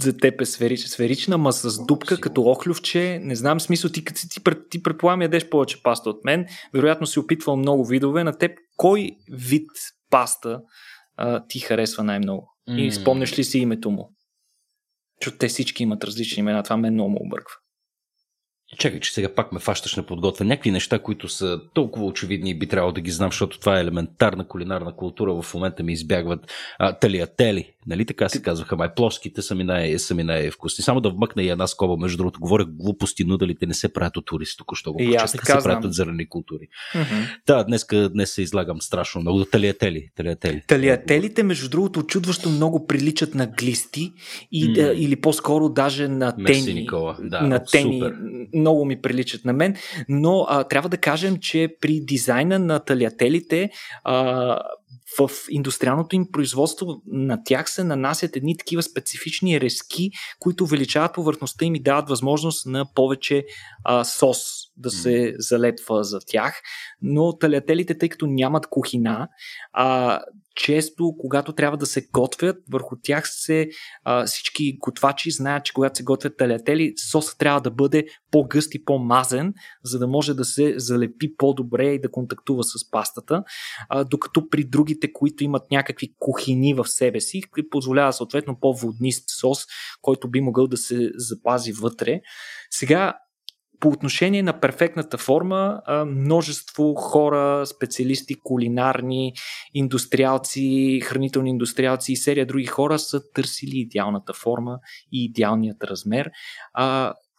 за 0.00 0.16
теб 0.16 0.40
е 0.40 0.46
сферична, 0.46 0.88
сферична, 0.88 1.38
ма 1.38 1.52
с 1.52 1.86
дупка, 1.86 2.20
като 2.20 2.42
охлювче. 2.42 3.18
Не 3.22 3.36
знам 3.36 3.60
смисъл, 3.60 3.90
ти, 3.90 4.04
ти, 4.04 4.28
ти, 4.28 4.40
ти 4.70 4.82
предполагам 4.82 5.22
ядеш 5.22 5.48
повече 5.48 5.82
паста 5.82 6.10
от 6.10 6.24
мен. 6.24 6.46
Вероятно 6.74 7.06
си 7.06 7.18
опитвал 7.18 7.56
много 7.56 7.84
видове. 7.84 8.24
На 8.24 8.38
теб 8.38 8.58
кой 8.76 9.10
вид 9.32 9.70
паста 10.10 10.60
а, 11.16 11.46
ти 11.46 11.58
харесва 11.60 12.04
най-много? 12.04 12.56
Mm. 12.68 12.80
И 12.80 12.92
спомняш 12.92 13.38
ли 13.38 13.44
си 13.44 13.58
името 13.58 13.90
му? 13.90 14.14
Защото 15.20 15.38
те 15.38 15.48
всички 15.48 15.82
имат 15.82 16.04
различни 16.04 16.40
имена. 16.40 16.62
Това 16.62 16.76
мен 16.76 16.94
много 16.94 17.10
му 17.10 17.18
обърква. 17.20 17.54
Чакай, 18.78 19.00
че 19.00 19.12
сега 19.12 19.34
пак 19.34 19.52
ме 19.52 19.60
фащаш 19.60 19.96
на 19.96 20.02
подготвя. 20.02 20.44
Някакви 20.44 20.70
неща, 20.70 20.98
които 20.98 21.28
са 21.28 21.60
толкова 21.74 22.06
очевидни 22.06 22.50
и 22.50 22.58
би 22.58 22.66
трябвало 22.66 22.92
да 22.92 23.00
ги 23.00 23.10
знам, 23.10 23.30
защото 23.30 23.60
това 23.60 23.78
е 23.78 23.80
елементарна 23.80 24.48
кулинарна 24.48 24.96
култура. 24.96 25.42
В 25.42 25.54
момента 25.54 25.82
ми 25.82 25.92
избягват 25.92 26.52
а, 26.78 26.92
талиатели. 26.92 27.72
Нали 27.86 28.04
така 28.04 28.28
се 28.28 28.42
казваха? 28.42 28.76
Май 28.76 28.94
плоските 28.94 29.42
са 29.42 29.54
ми, 29.54 29.64
най- 29.64 29.98
са 29.98 30.14
ми 30.14 30.22
най-вкусни. 30.22 30.84
Само 30.84 31.00
да 31.00 31.10
вмъкна 31.10 31.42
и 31.42 31.48
една 31.48 31.66
скоба, 31.66 31.96
между 31.96 32.16
другото, 32.16 32.40
говоря 32.40 32.64
глупости, 32.64 33.24
нудалите 33.24 33.66
не 33.66 33.74
се 33.74 33.92
правят 33.92 34.16
от 34.16 34.26
туристи, 34.26 34.56
току-що 34.56 34.92
го 34.92 34.98
прочетах, 34.98 35.46
се 35.46 35.52
правят 35.62 35.84
от 35.84 35.94
зърнени 35.94 36.28
култури. 36.28 36.68
Mm-hmm. 36.94 37.38
Да, 37.46 37.64
днес, 37.64 37.86
днес 38.10 38.32
се 38.32 38.42
излагам 38.42 38.80
страшно 38.80 39.20
много. 39.20 39.44
Талиатели. 39.44 40.08
талиатели. 40.16 40.62
Талиателите, 40.68 41.42
между 41.42 41.68
другото, 41.68 42.02
чудващо 42.02 42.48
много 42.48 42.86
приличат 42.86 43.34
на 43.34 43.46
глисти 43.46 44.12
и, 44.52 44.66
mm. 44.66 44.92
или 44.92 45.16
по-скоро 45.16 45.68
даже 45.68 46.08
на 46.08 46.32
тени. 46.32 46.42
Мерси, 46.42 46.74
Никола. 46.74 47.16
Да, 47.20 47.40
на 47.40 47.64
тени. 47.64 48.00
Супер 48.00 48.14
много 48.62 48.84
ми 48.84 49.00
приличат 49.00 49.44
на 49.44 49.52
мен, 49.52 49.76
но 50.08 50.46
а, 50.48 50.64
трябва 50.64 50.88
да 50.88 50.96
кажем, 50.96 51.38
че 51.40 51.76
при 51.80 52.00
дизайна 52.00 52.58
на 52.58 52.80
талиателите 52.80 53.70
а, 54.04 54.58
в 55.18 55.30
индустриалното 55.50 56.16
им 56.16 56.26
производство 56.32 57.02
на 57.06 57.44
тях 57.44 57.70
се 57.70 57.84
нанасят 57.84 58.36
едни 58.36 58.56
такива 58.56 58.82
специфични 58.82 59.60
резки, 59.60 60.10
които 60.40 60.64
увеличават 60.64 61.14
повърхността 61.14 61.64
и 61.64 61.70
ми 61.70 61.82
дават 61.82 62.08
възможност 62.08 62.66
на 62.66 62.86
повече 62.94 63.44
а, 63.84 64.04
сос 64.04 64.61
да 64.76 64.90
се 64.90 65.34
залепва 65.38 66.04
за 66.04 66.18
тях. 66.26 66.62
Но 67.02 67.38
талиателите, 67.38 67.98
тъй 67.98 68.08
като 68.08 68.26
нямат 68.26 68.66
кухина, 68.66 69.28
а, 69.72 70.20
често, 70.54 71.14
когато 71.18 71.52
трябва 71.52 71.76
да 71.76 71.86
се 71.86 72.06
готвят, 72.12 72.56
върху 72.70 72.96
тях 73.02 73.24
се 73.28 73.68
а, 74.04 74.26
всички 74.26 74.78
готвачи 74.78 75.30
знаят, 75.30 75.64
че 75.64 75.72
когато 75.72 75.96
се 75.96 76.02
готвят 76.02 76.36
талятели, 76.36 76.94
соса 77.10 77.38
трябва 77.38 77.60
да 77.60 77.70
бъде 77.70 78.06
по-гъст 78.30 78.74
и 78.74 78.84
по-мазен, 78.84 79.54
за 79.84 79.98
да 79.98 80.06
може 80.06 80.34
да 80.34 80.44
се 80.44 80.74
залепи 80.76 81.36
по-добре 81.36 81.86
и 81.86 82.00
да 82.00 82.10
контактува 82.10 82.64
с 82.64 82.90
пастата, 82.90 83.44
а, 83.88 84.04
докато 84.04 84.48
при 84.48 84.64
другите, 84.64 85.12
които 85.12 85.44
имат 85.44 85.70
някакви 85.70 86.14
кухини 86.18 86.74
в 86.74 86.84
себе 86.88 87.20
си, 87.20 87.42
позволява 87.70 88.12
съответно 88.12 88.58
по-воднист 88.60 89.24
сос, 89.40 89.64
който 90.02 90.30
би 90.30 90.40
могъл 90.40 90.66
да 90.66 90.76
се 90.76 91.10
запази 91.14 91.72
вътре. 91.72 92.20
Сега 92.70 93.14
по 93.82 93.88
отношение 93.88 94.42
на 94.42 94.60
перфектната 94.60 95.18
форма, 95.18 95.82
множество 96.06 96.94
хора, 96.94 97.66
специалисти, 97.66 98.34
кулинарни, 98.34 99.32
индустриалци, 99.74 101.00
хранителни 101.04 101.50
индустриалци 101.50 102.12
и 102.12 102.16
серия 102.16 102.46
други 102.46 102.66
хора 102.66 102.98
са 102.98 103.30
търсили 103.32 103.78
идеалната 103.78 104.32
форма 104.32 104.78
и 105.12 105.24
идеалният 105.24 105.84
размер. 105.84 106.30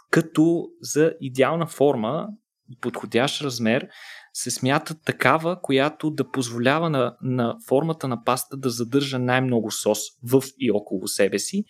Като 0.09 0.65
за 0.81 1.13
идеална 1.21 1.67
форма 1.67 2.27
и 2.69 2.77
подходящ 2.81 3.41
размер 3.41 3.87
се 4.33 4.51
смята 4.51 4.95
такава, 4.99 5.61
която 5.61 6.11
да 6.11 6.31
позволява 6.31 6.89
на, 6.89 7.15
на 7.21 7.55
формата 7.67 8.07
на 8.07 8.23
паста 8.23 8.57
да 8.57 8.69
задържа 8.69 9.19
най-много 9.19 9.71
сос 9.71 9.99
в 10.23 10.43
и 10.59 10.71
около 10.71 11.07
себе 11.07 11.39
си 11.39 11.63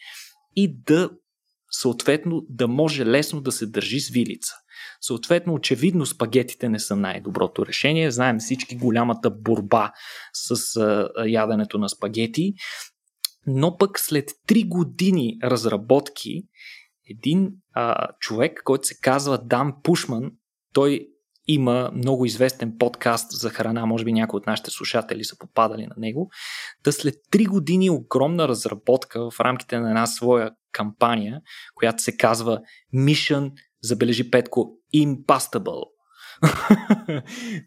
и 0.56 0.76
да 0.86 1.10
съответно 1.74 2.46
да 2.50 2.68
може 2.68 3.06
лесно 3.06 3.42
да 3.42 3.52
се 3.52 3.66
държи 3.66 4.00
с 4.00 4.10
вилица. 4.10 4.54
Съответно, 5.02 5.54
очевидно 5.54 6.06
спагетите 6.06 6.70
не 6.70 6.80
са 6.80 6.96
най-доброто 6.96 7.66
решение. 7.66 8.12
Знаем 8.12 8.40
всички 8.40 8.76
голямата 8.76 9.30
борба 9.30 9.92
с 10.34 10.76
а, 10.78 11.10
яденето 11.28 11.78
на 11.78 11.90
спагети. 11.90 12.54
Но 13.48 13.78
пък 13.78 14.00
след 14.00 14.30
3 14.48 14.68
години 14.68 15.38
разработки, 15.44 16.44
един 17.10 17.52
а, 17.74 18.08
човек, 18.20 18.62
който 18.64 18.88
се 18.88 19.00
казва 19.02 19.38
Дан 19.38 19.74
Пушман, 19.84 20.32
той 20.74 21.08
има 21.48 21.92
много 21.94 22.26
известен 22.26 22.78
подкаст 22.80 23.32
за 23.32 23.50
храна, 23.50 23.86
може 23.86 24.06
би 24.06 24.14
някои 24.14 24.38
от 24.38 24.48
нашите 24.48 24.72
слушатели 24.72 25.24
са 25.24 25.38
попадали 25.38 25.88
на 25.88 25.96
него, 25.98 26.30
да 26.84 26.92
след 26.92 27.16
3 27.32 27.48
години 27.48 27.90
огромна 27.90 28.48
разработка 28.48 29.30
в 29.32 29.40
рамките 29.40 29.80
на 29.80 29.90
една 29.90 30.06
своя 30.08 30.52
кампания, 30.72 31.42
която 31.76 32.04
се 32.04 32.18
казва 32.18 32.62
Mission 32.96 33.52
забележи 33.84 34.32
Петко, 34.32 34.72
Impastable. 34.96 35.84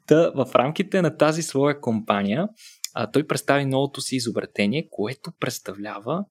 Та, 0.06 0.30
в 0.34 0.54
рамките 0.54 1.02
на 1.02 1.16
тази 1.16 1.42
своя 1.42 1.80
компания 1.80 2.48
а, 2.94 3.10
той 3.10 3.26
представи 3.26 3.64
новото 3.64 4.00
си 4.00 4.16
изобретение, 4.16 4.88
което 4.90 5.32
представлява 5.40 6.24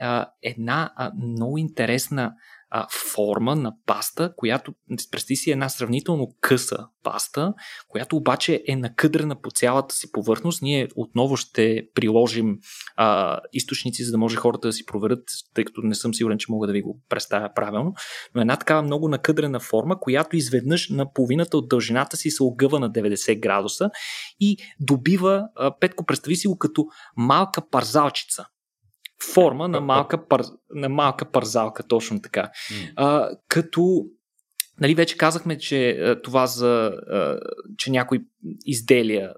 а, 0.00 0.26
една 0.42 0.92
а, 0.96 1.12
много 1.14 1.58
интересна 1.58 2.32
а, 2.70 2.86
форма 3.14 3.56
на 3.56 3.72
паста, 3.86 4.32
която, 4.36 4.74
представи 5.10 5.36
си, 5.36 5.50
една 5.50 5.68
сравнително 5.68 6.28
къса 6.40 6.86
паста, 7.02 7.54
която 7.88 8.16
обаче 8.16 8.62
е 8.68 8.76
накъдрена 8.76 9.40
по 9.40 9.50
цялата 9.50 9.94
си 9.94 10.12
повърхност. 10.12 10.62
Ние 10.62 10.88
отново 10.96 11.36
ще 11.36 11.88
приложим 11.94 12.58
а, 12.96 13.40
източници, 13.52 14.04
за 14.04 14.10
да 14.10 14.18
може 14.18 14.36
хората 14.36 14.68
да 14.68 14.72
си 14.72 14.86
проверят, 14.86 15.24
тъй 15.54 15.64
като 15.64 15.80
не 15.84 15.94
съм 15.94 16.14
сигурен, 16.14 16.38
че 16.38 16.46
мога 16.48 16.66
да 16.66 16.72
ви 16.72 16.82
го 16.82 17.00
представя 17.08 17.50
правилно. 17.54 17.94
Но 18.34 18.40
една 18.40 18.56
такава 18.56 18.82
много 18.82 19.08
накъдрена 19.08 19.60
форма, 19.60 20.00
която 20.00 20.36
изведнъж 20.36 20.88
на 20.88 21.12
половината 21.12 21.56
от 21.56 21.68
дължината 21.68 22.16
си 22.16 22.30
се 22.30 22.42
огъва 22.42 22.80
на 22.80 22.92
90 22.92 23.40
градуса 23.40 23.90
и 24.40 24.56
добива, 24.80 25.42
а, 25.56 25.78
Петко, 25.78 26.06
представи 26.06 26.36
си 26.36 26.48
го 26.48 26.58
като 26.58 26.86
малка 27.16 27.68
парзалчица 27.70 28.46
форма 29.34 29.68
на 29.68 29.80
малка, 29.80 30.28
пар, 30.28 30.42
на 30.74 30.88
малка 30.88 31.24
парзалка, 31.24 31.82
точно 31.82 32.22
така. 32.22 32.50
А, 32.96 33.30
като 33.48 34.04
Нали, 34.80 34.94
вече 34.94 35.16
казахме, 35.16 35.58
че 35.58 35.98
това 36.24 36.46
за, 36.46 36.92
че 37.78 37.90
някои 37.90 38.18
изделия, 38.66 39.32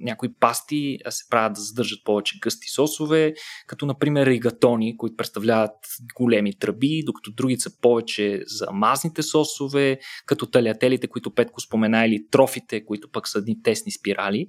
някои 0.00 0.34
пасти 0.34 0.98
се 1.08 1.28
правят 1.30 1.52
да 1.52 1.60
задържат 1.60 2.04
повече 2.04 2.38
гъсти 2.42 2.68
сосове, 2.68 3.34
като 3.66 3.86
например 3.86 4.26
ригатони, 4.26 4.96
които 4.96 5.16
представляват 5.16 5.74
големи 6.14 6.58
тръби, 6.58 7.02
докато 7.06 7.32
други 7.32 7.56
са 7.56 7.80
повече 7.80 8.42
за 8.46 8.66
мазните 8.72 9.22
сосове, 9.22 9.98
като 10.26 10.46
талиателите, 10.46 11.08
които 11.08 11.34
Петко 11.34 11.60
спомена, 11.60 12.06
или 12.06 12.26
трофите, 12.30 12.84
които 12.84 13.10
пък 13.10 13.28
са 13.28 13.38
едни 13.38 13.62
тесни 13.62 13.92
спирали. 13.92 14.46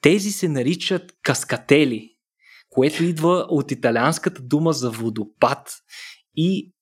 Тези 0.00 0.30
се 0.30 0.48
наричат 0.48 1.12
каскатели 1.22 2.13
което 2.74 3.04
идва 3.04 3.46
от 3.48 3.70
италианската 3.70 4.42
дума 4.42 4.72
за 4.72 4.90
водопад 4.90 5.68
и 6.36 6.72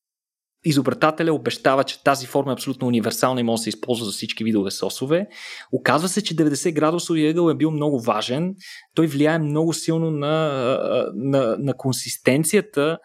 изобретателя 0.64 1.34
обещава, 1.34 1.84
че 1.84 2.02
тази 2.02 2.26
форма 2.26 2.52
е 2.52 2.54
абсолютно 2.54 2.88
универсална 2.88 3.40
и 3.40 3.44
може 3.44 3.60
да 3.60 3.62
се 3.62 3.68
използва 3.68 4.06
за 4.06 4.12
всички 4.12 4.44
видове 4.44 4.70
сосове. 4.70 5.26
Оказва 5.72 6.08
се, 6.08 6.22
че 6.22 6.36
90 6.36 6.72
градусови 6.72 7.26
ъгъл 7.26 7.50
е 7.50 7.54
бил 7.54 7.70
много 7.70 8.00
важен. 8.00 8.54
Той 8.94 9.06
влияе 9.06 9.38
много 9.38 9.72
силно 9.72 10.10
на, 10.10 10.36
на, 11.14 11.56
на 11.58 11.76
консистенцията 11.76 12.98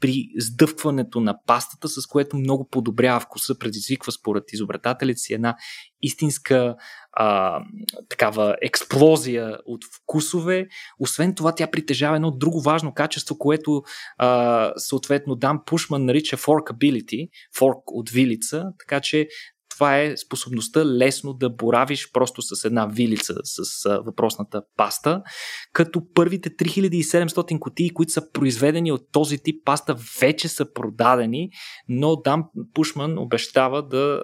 при 0.00 0.28
сдъвкването 0.38 1.20
на 1.20 1.34
пастата, 1.46 1.88
с 1.88 2.06
което 2.06 2.36
много 2.36 2.68
подобрява 2.68 3.20
вкуса, 3.20 3.58
предизвиква 3.58 4.12
според 4.12 4.52
изобретателите 4.52 5.18
си 5.18 5.34
една 5.34 5.56
истинска 6.02 6.76
а, 7.12 7.60
такава 8.08 8.56
експлозия 8.62 9.58
от 9.66 9.80
вкусове. 9.84 10.66
Освен 10.98 11.34
това, 11.34 11.54
тя 11.54 11.70
притежава 11.70 12.16
едно 12.16 12.30
друго 12.30 12.60
важно 12.60 12.94
качество, 12.94 13.38
което 13.38 13.82
а, 14.18 14.72
съответно 14.76 15.34
Дан 15.34 15.60
Пушман 15.66 16.04
нарича 16.04 16.36
forkability, 16.36 17.28
fork 17.58 17.82
от 17.86 18.10
вилица, 18.10 18.64
така 18.78 19.00
че 19.00 19.28
това 19.74 19.98
е 19.98 20.16
способността 20.16 20.84
лесно 20.86 21.32
да 21.32 21.50
боравиш 21.50 22.12
просто 22.12 22.42
с 22.42 22.64
една 22.64 22.86
вилица 22.86 23.34
с 23.44 23.88
въпросната 24.06 24.62
паста, 24.76 25.22
като 25.72 26.02
първите 26.14 26.50
3700 26.50 27.58
кутии, 27.58 27.90
които 27.90 28.12
са 28.12 28.32
произведени 28.32 28.92
от 28.92 29.02
този 29.12 29.38
тип 29.38 29.64
паста, 29.64 29.96
вече 30.20 30.48
са 30.48 30.72
продадени, 30.72 31.50
но 31.88 32.16
Дан 32.16 32.44
Пушман 32.74 33.18
обещава 33.18 33.88
да 33.88 34.22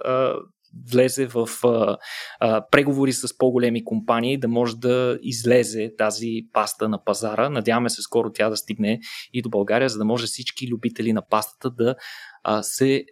влезе 0.90 1.26
в 1.26 1.48
а, 1.64 1.96
а, 2.40 2.66
преговори 2.70 3.12
с 3.12 3.38
по-големи 3.38 3.84
компании, 3.84 4.38
да 4.38 4.48
може 4.48 4.76
да 4.76 5.18
излезе 5.22 5.92
тази 5.98 6.42
паста 6.52 6.88
на 6.88 7.04
пазара. 7.04 7.50
Надяваме 7.50 7.90
се 7.90 8.02
скоро 8.02 8.32
тя 8.32 8.50
да 8.50 8.56
стигне 8.56 9.00
и 9.32 9.42
до 9.42 9.50
България, 9.50 9.88
за 9.88 9.98
да 9.98 10.04
може 10.04 10.26
всички 10.26 10.68
любители 10.68 11.12
на 11.12 11.22
пастата 11.30 11.70
да 11.70 11.94
а, 12.42 12.62
се 12.62 12.94
е, 12.94 13.04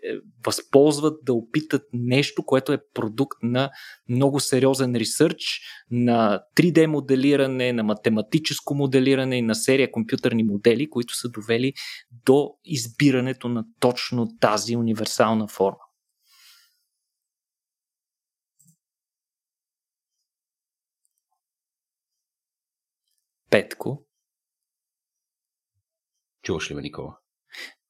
възползват 0.47 1.19
да 1.25 1.33
опитат 1.33 1.83
нещо, 1.93 2.43
което 2.47 2.73
е 2.73 2.79
продукт 2.95 3.39
на 3.43 3.71
много 4.09 4.41
сериозен 4.41 4.97
ресърч, 4.97 5.61
на 5.91 6.41
3D 6.57 6.87
моделиране, 6.87 7.73
на 7.73 7.83
математическо 7.83 8.75
моделиране 8.75 9.37
и 9.37 9.43
на 9.43 9.55
серия 9.55 9.91
компютърни 9.91 10.43
модели, 10.43 10.91
които 10.91 11.15
са 11.15 11.29
довели 11.29 11.73
до 12.27 12.51
избирането 12.65 13.49
на 13.49 13.65
точно 13.81 14.29
тази 14.41 14.77
универсална 14.77 15.49
форма. 15.49 15.88
Петко. 23.51 24.05
Чуваш 26.43 26.71
ли 26.71 26.75
ме, 26.75 26.83
Никола? 26.83 27.19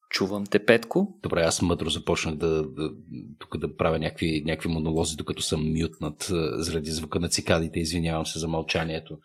Чувам 0.09 0.45
те, 0.45 0.65
Петко. 0.65 1.19
Добре, 1.23 1.41
аз 1.41 1.61
мъдро 1.61 1.89
започнах 1.89 2.35
да, 2.35 2.63
да, 2.63 2.91
тук 3.39 3.57
да 3.57 3.75
правя 3.75 3.99
някакви, 3.99 4.43
някакви 4.45 4.69
монолози, 4.69 5.15
докато 5.15 5.41
съм 5.41 5.73
мютнат 5.73 6.31
заради 6.53 6.91
звука 6.91 7.19
на 7.19 7.29
цикадите. 7.29 7.79
Извинявам 7.79 8.25
се 8.25 8.39
за 8.39 8.47
мълчанието. 8.47 9.17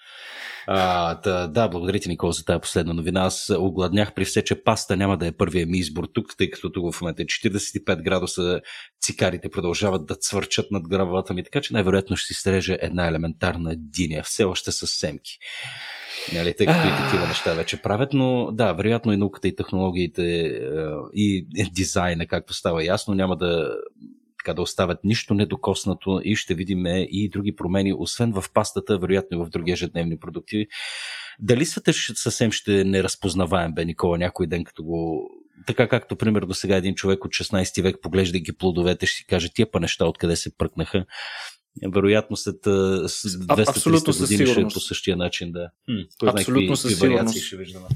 А, 0.66 1.14
да, 1.14 1.48
да, 1.48 1.68
благодаря 1.68 1.98
ти, 1.98 2.08
Никола, 2.08 2.32
за 2.32 2.44
тази 2.44 2.60
последна 2.60 2.92
новина. 2.92 3.22
Аз 3.22 3.52
огладнях 3.58 4.14
при 4.14 4.24
все, 4.24 4.44
че 4.44 4.62
паста 4.62 4.96
няма 4.96 5.18
да 5.18 5.26
е 5.26 5.32
първият 5.32 5.70
ми 5.70 5.78
избор 5.78 6.04
тук, 6.14 6.36
тъй 6.38 6.50
като 6.50 6.72
тук 6.72 6.94
в 6.94 7.00
момента 7.00 7.22
е 7.22 7.26
45 7.26 8.02
градуса, 8.02 8.60
цикарите 9.02 9.50
продължават 9.50 10.06
да 10.06 10.14
цвърчат 10.14 10.70
над 10.70 10.88
главата 10.88 11.34
ми, 11.34 11.44
така 11.44 11.60
че 11.60 11.72
най-вероятно 11.72 12.16
ще 12.16 12.34
си 12.34 12.40
стреже 12.40 12.78
една 12.80 13.06
елементарна 13.06 13.74
диня, 13.76 14.22
все 14.22 14.44
още 14.44 14.72
с 14.72 14.86
семки. 14.86 15.38
Нали, 16.34 16.54
тъй 16.56 16.66
като 16.66 16.88
и 16.88 17.04
такива 17.04 17.28
неща 17.28 17.54
вече 17.54 17.82
правят, 17.82 18.12
но 18.12 18.52
да, 18.52 18.72
вероятно 18.72 19.12
и 19.12 19.16
науката 19.16 19.48
и 19.48 19.56
технологиите 19.56 20.22
е, 20.22 20.50
и 21.14 21.46
дизайна, 21.72 22.26
както 22.26 22.54
става 22.54 22.84
ясно, 22.84 23.14
няма 23.14 23.36
да 23.36 23.76
така 24.38 24.54
да 24.54 24.62
оставят 24.62 25.04
нищо 25.04 25.34
недокоснато 25.34 26.20
и 26.24 26.36
ще 26.36 26.54
видим 26.54 26.86
и 26.86 27.28
други 27.32 27.56
промени, 27.56 27.94
освен 27.98 28.32
в 28.32 28.44
пастата, 28.54 28.98
вероятно 28.98 29.40
и 29.40 29.44
в 29.44 29.50
други 29.50 29.72
ежедневни 29.72 30.18
продукти. 30.18 30.66
Дали 31.38 31.66
света 31.66 31.92
съвсем 31.92 32.52
ще 32.52 32.84
не 32.84 33.02
разпознаваем, 33.02 33.72
бе, 33.72 33.84
Никола, 33.84 34.18
някой 34.18 34.46
ден, 34.46 34.64
като 34.64 34.84
го 34.84 35.30
така 35.66 35.88
както, 35.88 36.16
примерно, 36.16 36.54
сега 36.54 36.76
един 36.76 36.94
човек 36.94 37.24
от 37.24 37.30
16 37.30 37.82
век, 37.82 37.96
поглеждайки 38.02 38.56
плодовете, 38.56 39.06
ще 39.06 39.16
си 39.16 39.26
каже, 39.26 39.48
тия 39.54 39.70
па 39.70 39.80
неща 39.80 40.06
откъде 40.06 40.36
се 40.36 40.56
пръкнаха 40.56 41.04
вероятно 41.82 42.36
след 42.36 42.56
200-300 42.56 44.20
години 44.20 44.46
ще 44.46 44.60
е 44.60 44.64
по 44.64 44.80
същия 44.80 45.16
начин 45.16 45.52
да. 45.52 45.68
Хм, 45.86 46.26
Абсолютно 46.26 46.76
със 46.76 46.98
сигурност. 46.98 47.42
Ще 47.42 47.56
виждаме. 47.56 47.86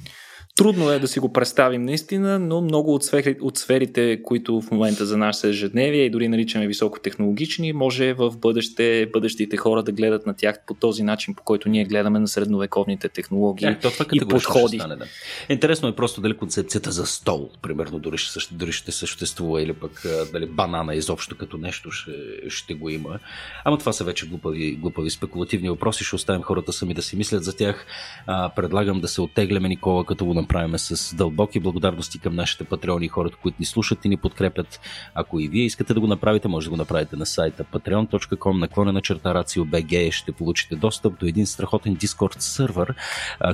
Трудно 0.58 0.90
е 0.90 0.98
да 0.98 1.08
си 1.08 1.20
го 1.20 1.32
представим 1.32 1.82
наистина, 1.82 2.38
но 2.38 2.60
много 2.60 2.94
от, 2.94 3.04
сфери, 3.04 3.36
от 3.40 3.58
сферите, 3.58 4.22
които 4.22 4.60
в 4.60 4.70
момента 4.70 5.06
за 5.06 5.16
нас 5.16 5.40
са 5.40 5.48
ежедневие 5.48 6.04
и 6.04 6.10
дори 6.10 6.28
наричаме 6.28 6.66
високотехнологични, 6.66 7.72
може 7.72 8.12
в 8.12 8.38
бъдеще 8.38 9.10
бъдещите 9.12 9.56
хора 9.56 9.82
да 9.82 9.92
гледат 9.92 10.26
на 10.26 10.34
тях 10.34 10.60
по 10.66 10.74
този 10.74 11.02
начин, 11.02 11.34
по 11.34 11.42
който 11.42 11.68
ние 11.68 11.84
гледаме 11.84 12.18
на 12.18 12.28
средновековните 12.28 13.08
технологии 13.08 13.68
е, 13.68 13.78
то 13.78 13.90
това 13.90 14.04
и 14.12 14.20
подходи. 14.20 14.78
Стане, 14.78 14.96
да. 14.96 15.04
Интересно 15.48 15.88
е 15.88 15.94
просто 15.94 16.20
дали 16.20 16.36
концепцията 16.36 16.92
за 16.92 17.06
стол, 17.06 17.50
примерно, 17.62 17.98
дори 17.98 18.18
ще, 18.18 18.54
дори 18.54 18.72
ще 18.72 18.92
съществува 18.92 19.62
или 19.62 19.72
пък 19.72 20.06
дали 20.32 20.46
банана 20.46 20.94
изобщо 20.94 21.36
като 21.36 21.56
нещо 21.56 21.90
ще, 21.90 22.12
ще 22.48 22.74
го 22.74 22.88
има. 22.88 23.18
Ама 23.64 23.78
това 23.78 23.92
са 23.92 24.04
вече 24.04 24.26
глупави, 24.26 24.76
глупави 24.76 25.10
спекулативни 25.10 25.68
въпроси, 25.68 26.04
ще 26.04 26.16
оставим 26.16 26.42
хората 26.42 26.72
сами 26.72 26.94
да 26.94 27.02
си 27.02 27.16
мислят 27.16 27.44
за 27.44 27.56
тях. 27.56 27.86
А, 28.26 28.48
предлагам 28.48 29.00
да 29.00 29.08
се 29.08 29.20
оттегляме, 29.20 29.68
Никола, 29.68 30.04
като 30.04 30.24
го 30.24 30.34
направим 30.48 30.78
с 30.78 31.14
дълбоки 31.14 31.60
благодарности 31.60 32.18
към 32.18 32.34
нашите 32.34 32.64
патреони 32.64 33.08
хората, 33.08 33.36
които 33.42 33.56
ни 33.60 33.66
слушат 33.66 34.04
и 34.04 34.08
ни 34.08 34.16
подкрепят. 34.16 34.80
Ако 35.14 35.40
и 35.40 35.48
вие 35.48 35.64
искате 35.64 35.94
да 35.94 36.00
го 36.00 36.06
направите, 36.06 36.48
може 36.48 36.66
да 36.66 36.70
го 36.70 36.76
направите 36.76 37.16
на 37.16 37.26
сайта 37.26 37.64
patreon.com 37.64 38.58
наклона 38.58 38.92
на 38.92 39.00
черта 39.00 39.34
RACIO.BG 39.34 40.12
ще 40.12 40.32
получите 40.32 40.76
достъп 40.76 41.18
до 41.18 41.26
един 41.26 41.46
страхотен 41.46 41.96
Discord 41.96 42.38
сервер, 42.38 42.94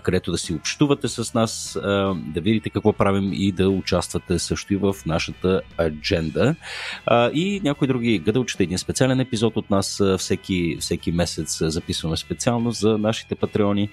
където 0.02 0.30
да 0.30 0.38
си 0.38 0.54
общувате 0.54 1.08
с 1.08 1.34
нас, 1.34 1.78
да 2.14 2.40
видите 2.40 2.70
какво 2.70 2.92
правим 2.92 3.30
и 3.32 3.52
да 3.52 3.68
участвате 3.68 4.38
също 4.38 4.74
и 4.74 4.76
в 4.76 4.94
нашата 5.06 5.60
адженда. 5.80 6.54
И 7.34 7.60
някои 7.64 7.88
други 7.88 8.18
гъдълчета, 8.18 8.62
един 8.62 8.78
специален 8.78 9.20
епизод 9.20 9.56
от 9.56 9.70
нас 9.70 10.02
всеки, 10.18 10.76
всеки 10.80 11.12
месец 11.12 11.58
записваме 11.62 12.16
специално 12.16 12.70
за 12.70 12.98
нашите 12.98 13.34
патреони. 13.34 13.88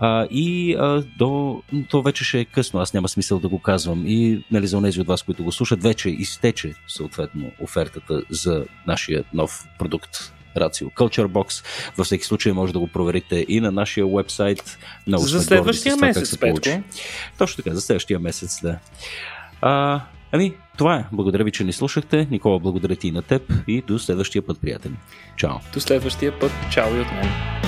А, 0.00 0.26
и 0.30 0.74
а, 0.74 1.02
до, 1.18 1.62
то 1.88 2.02
вече 2.02 2.24
ще 2.24 2.40
е 2.40 2.44
късно, 2.44 2.80
аз 2.80 2.94
няма 2.94 3.08
смисъл 3.08 3.38
да 3.38 3.48
го 3.48 3.58
казвам. 3.58 4.04
И 4.06 4.44
нали, 4.50 4.66
за 4.66 4.82
тези 4.82 5.00
от 5.00 5.06
вас, 5.06 5.22
които 5.22 5.44
го 5.44 5.52
слушат, 5.52 5.82
вече 5.82 6.10
изтече 6.10 6.74
съответно 6.88 7.50
офертата 7.62 8.22
за 8.30 8.64
нашия 8.86 9.24
нов 9.34 9.64
продукт 9.78 10.32
Рацио 10.56 10.88
Culture 10.88 11.26
Box. 11.26 11.64
Във 11.96 12.06
всеки 12.06 12.24
случай 12.24 12.52
може 12.52 12.72
да 12.72 12.78
го 12.78 12.86
проверите 12.86 13.46
и 13.48 13.60
на 13.60 13.72
нашия 13.72 14.06
вебсайт. 14.06 14.78
На 15.06 15.18
за 15.18 15.42
следващия 15.42 15.94
това, 15.94 16.06
месец, 16.06 16.38
Петко. 16.38 16.68
Точно 17.38 17.62
така, 17.62 17.74
за 17.74 17.80
следващия 17.80 18.18
месец, 18.18 18.60
да. 18.62 18.78
А, 19.60 20.00
ами, 20.32 20.54
това 20.78 20.96
е. 20.96 21.04
Благодаря 21.12 21.44
ви, 21.44 21.50
че 21.50 21.64
ни 21.64 21.72
слушахте. 21.72 22.26
Никола, 22.30 22.58
благодаря 22.58 22.96
ти 22.96 23.08
и 23.08 23.12
на 23.12 23.22
теб 23.22 23.52
и 23.68 23.82
до 23.82 23.98
следващия 23.98 24.42
път, 24.42 24.60
приятели. 24.60 24.94
Чао. 25.36 25.54
До 25.74 25.80
следващия 25.80 26.38
път. 26.38 26.52
Чао 26.70 26.96
и 26.96 27.00
от 27.00 27.12
мен. 27.12 27.67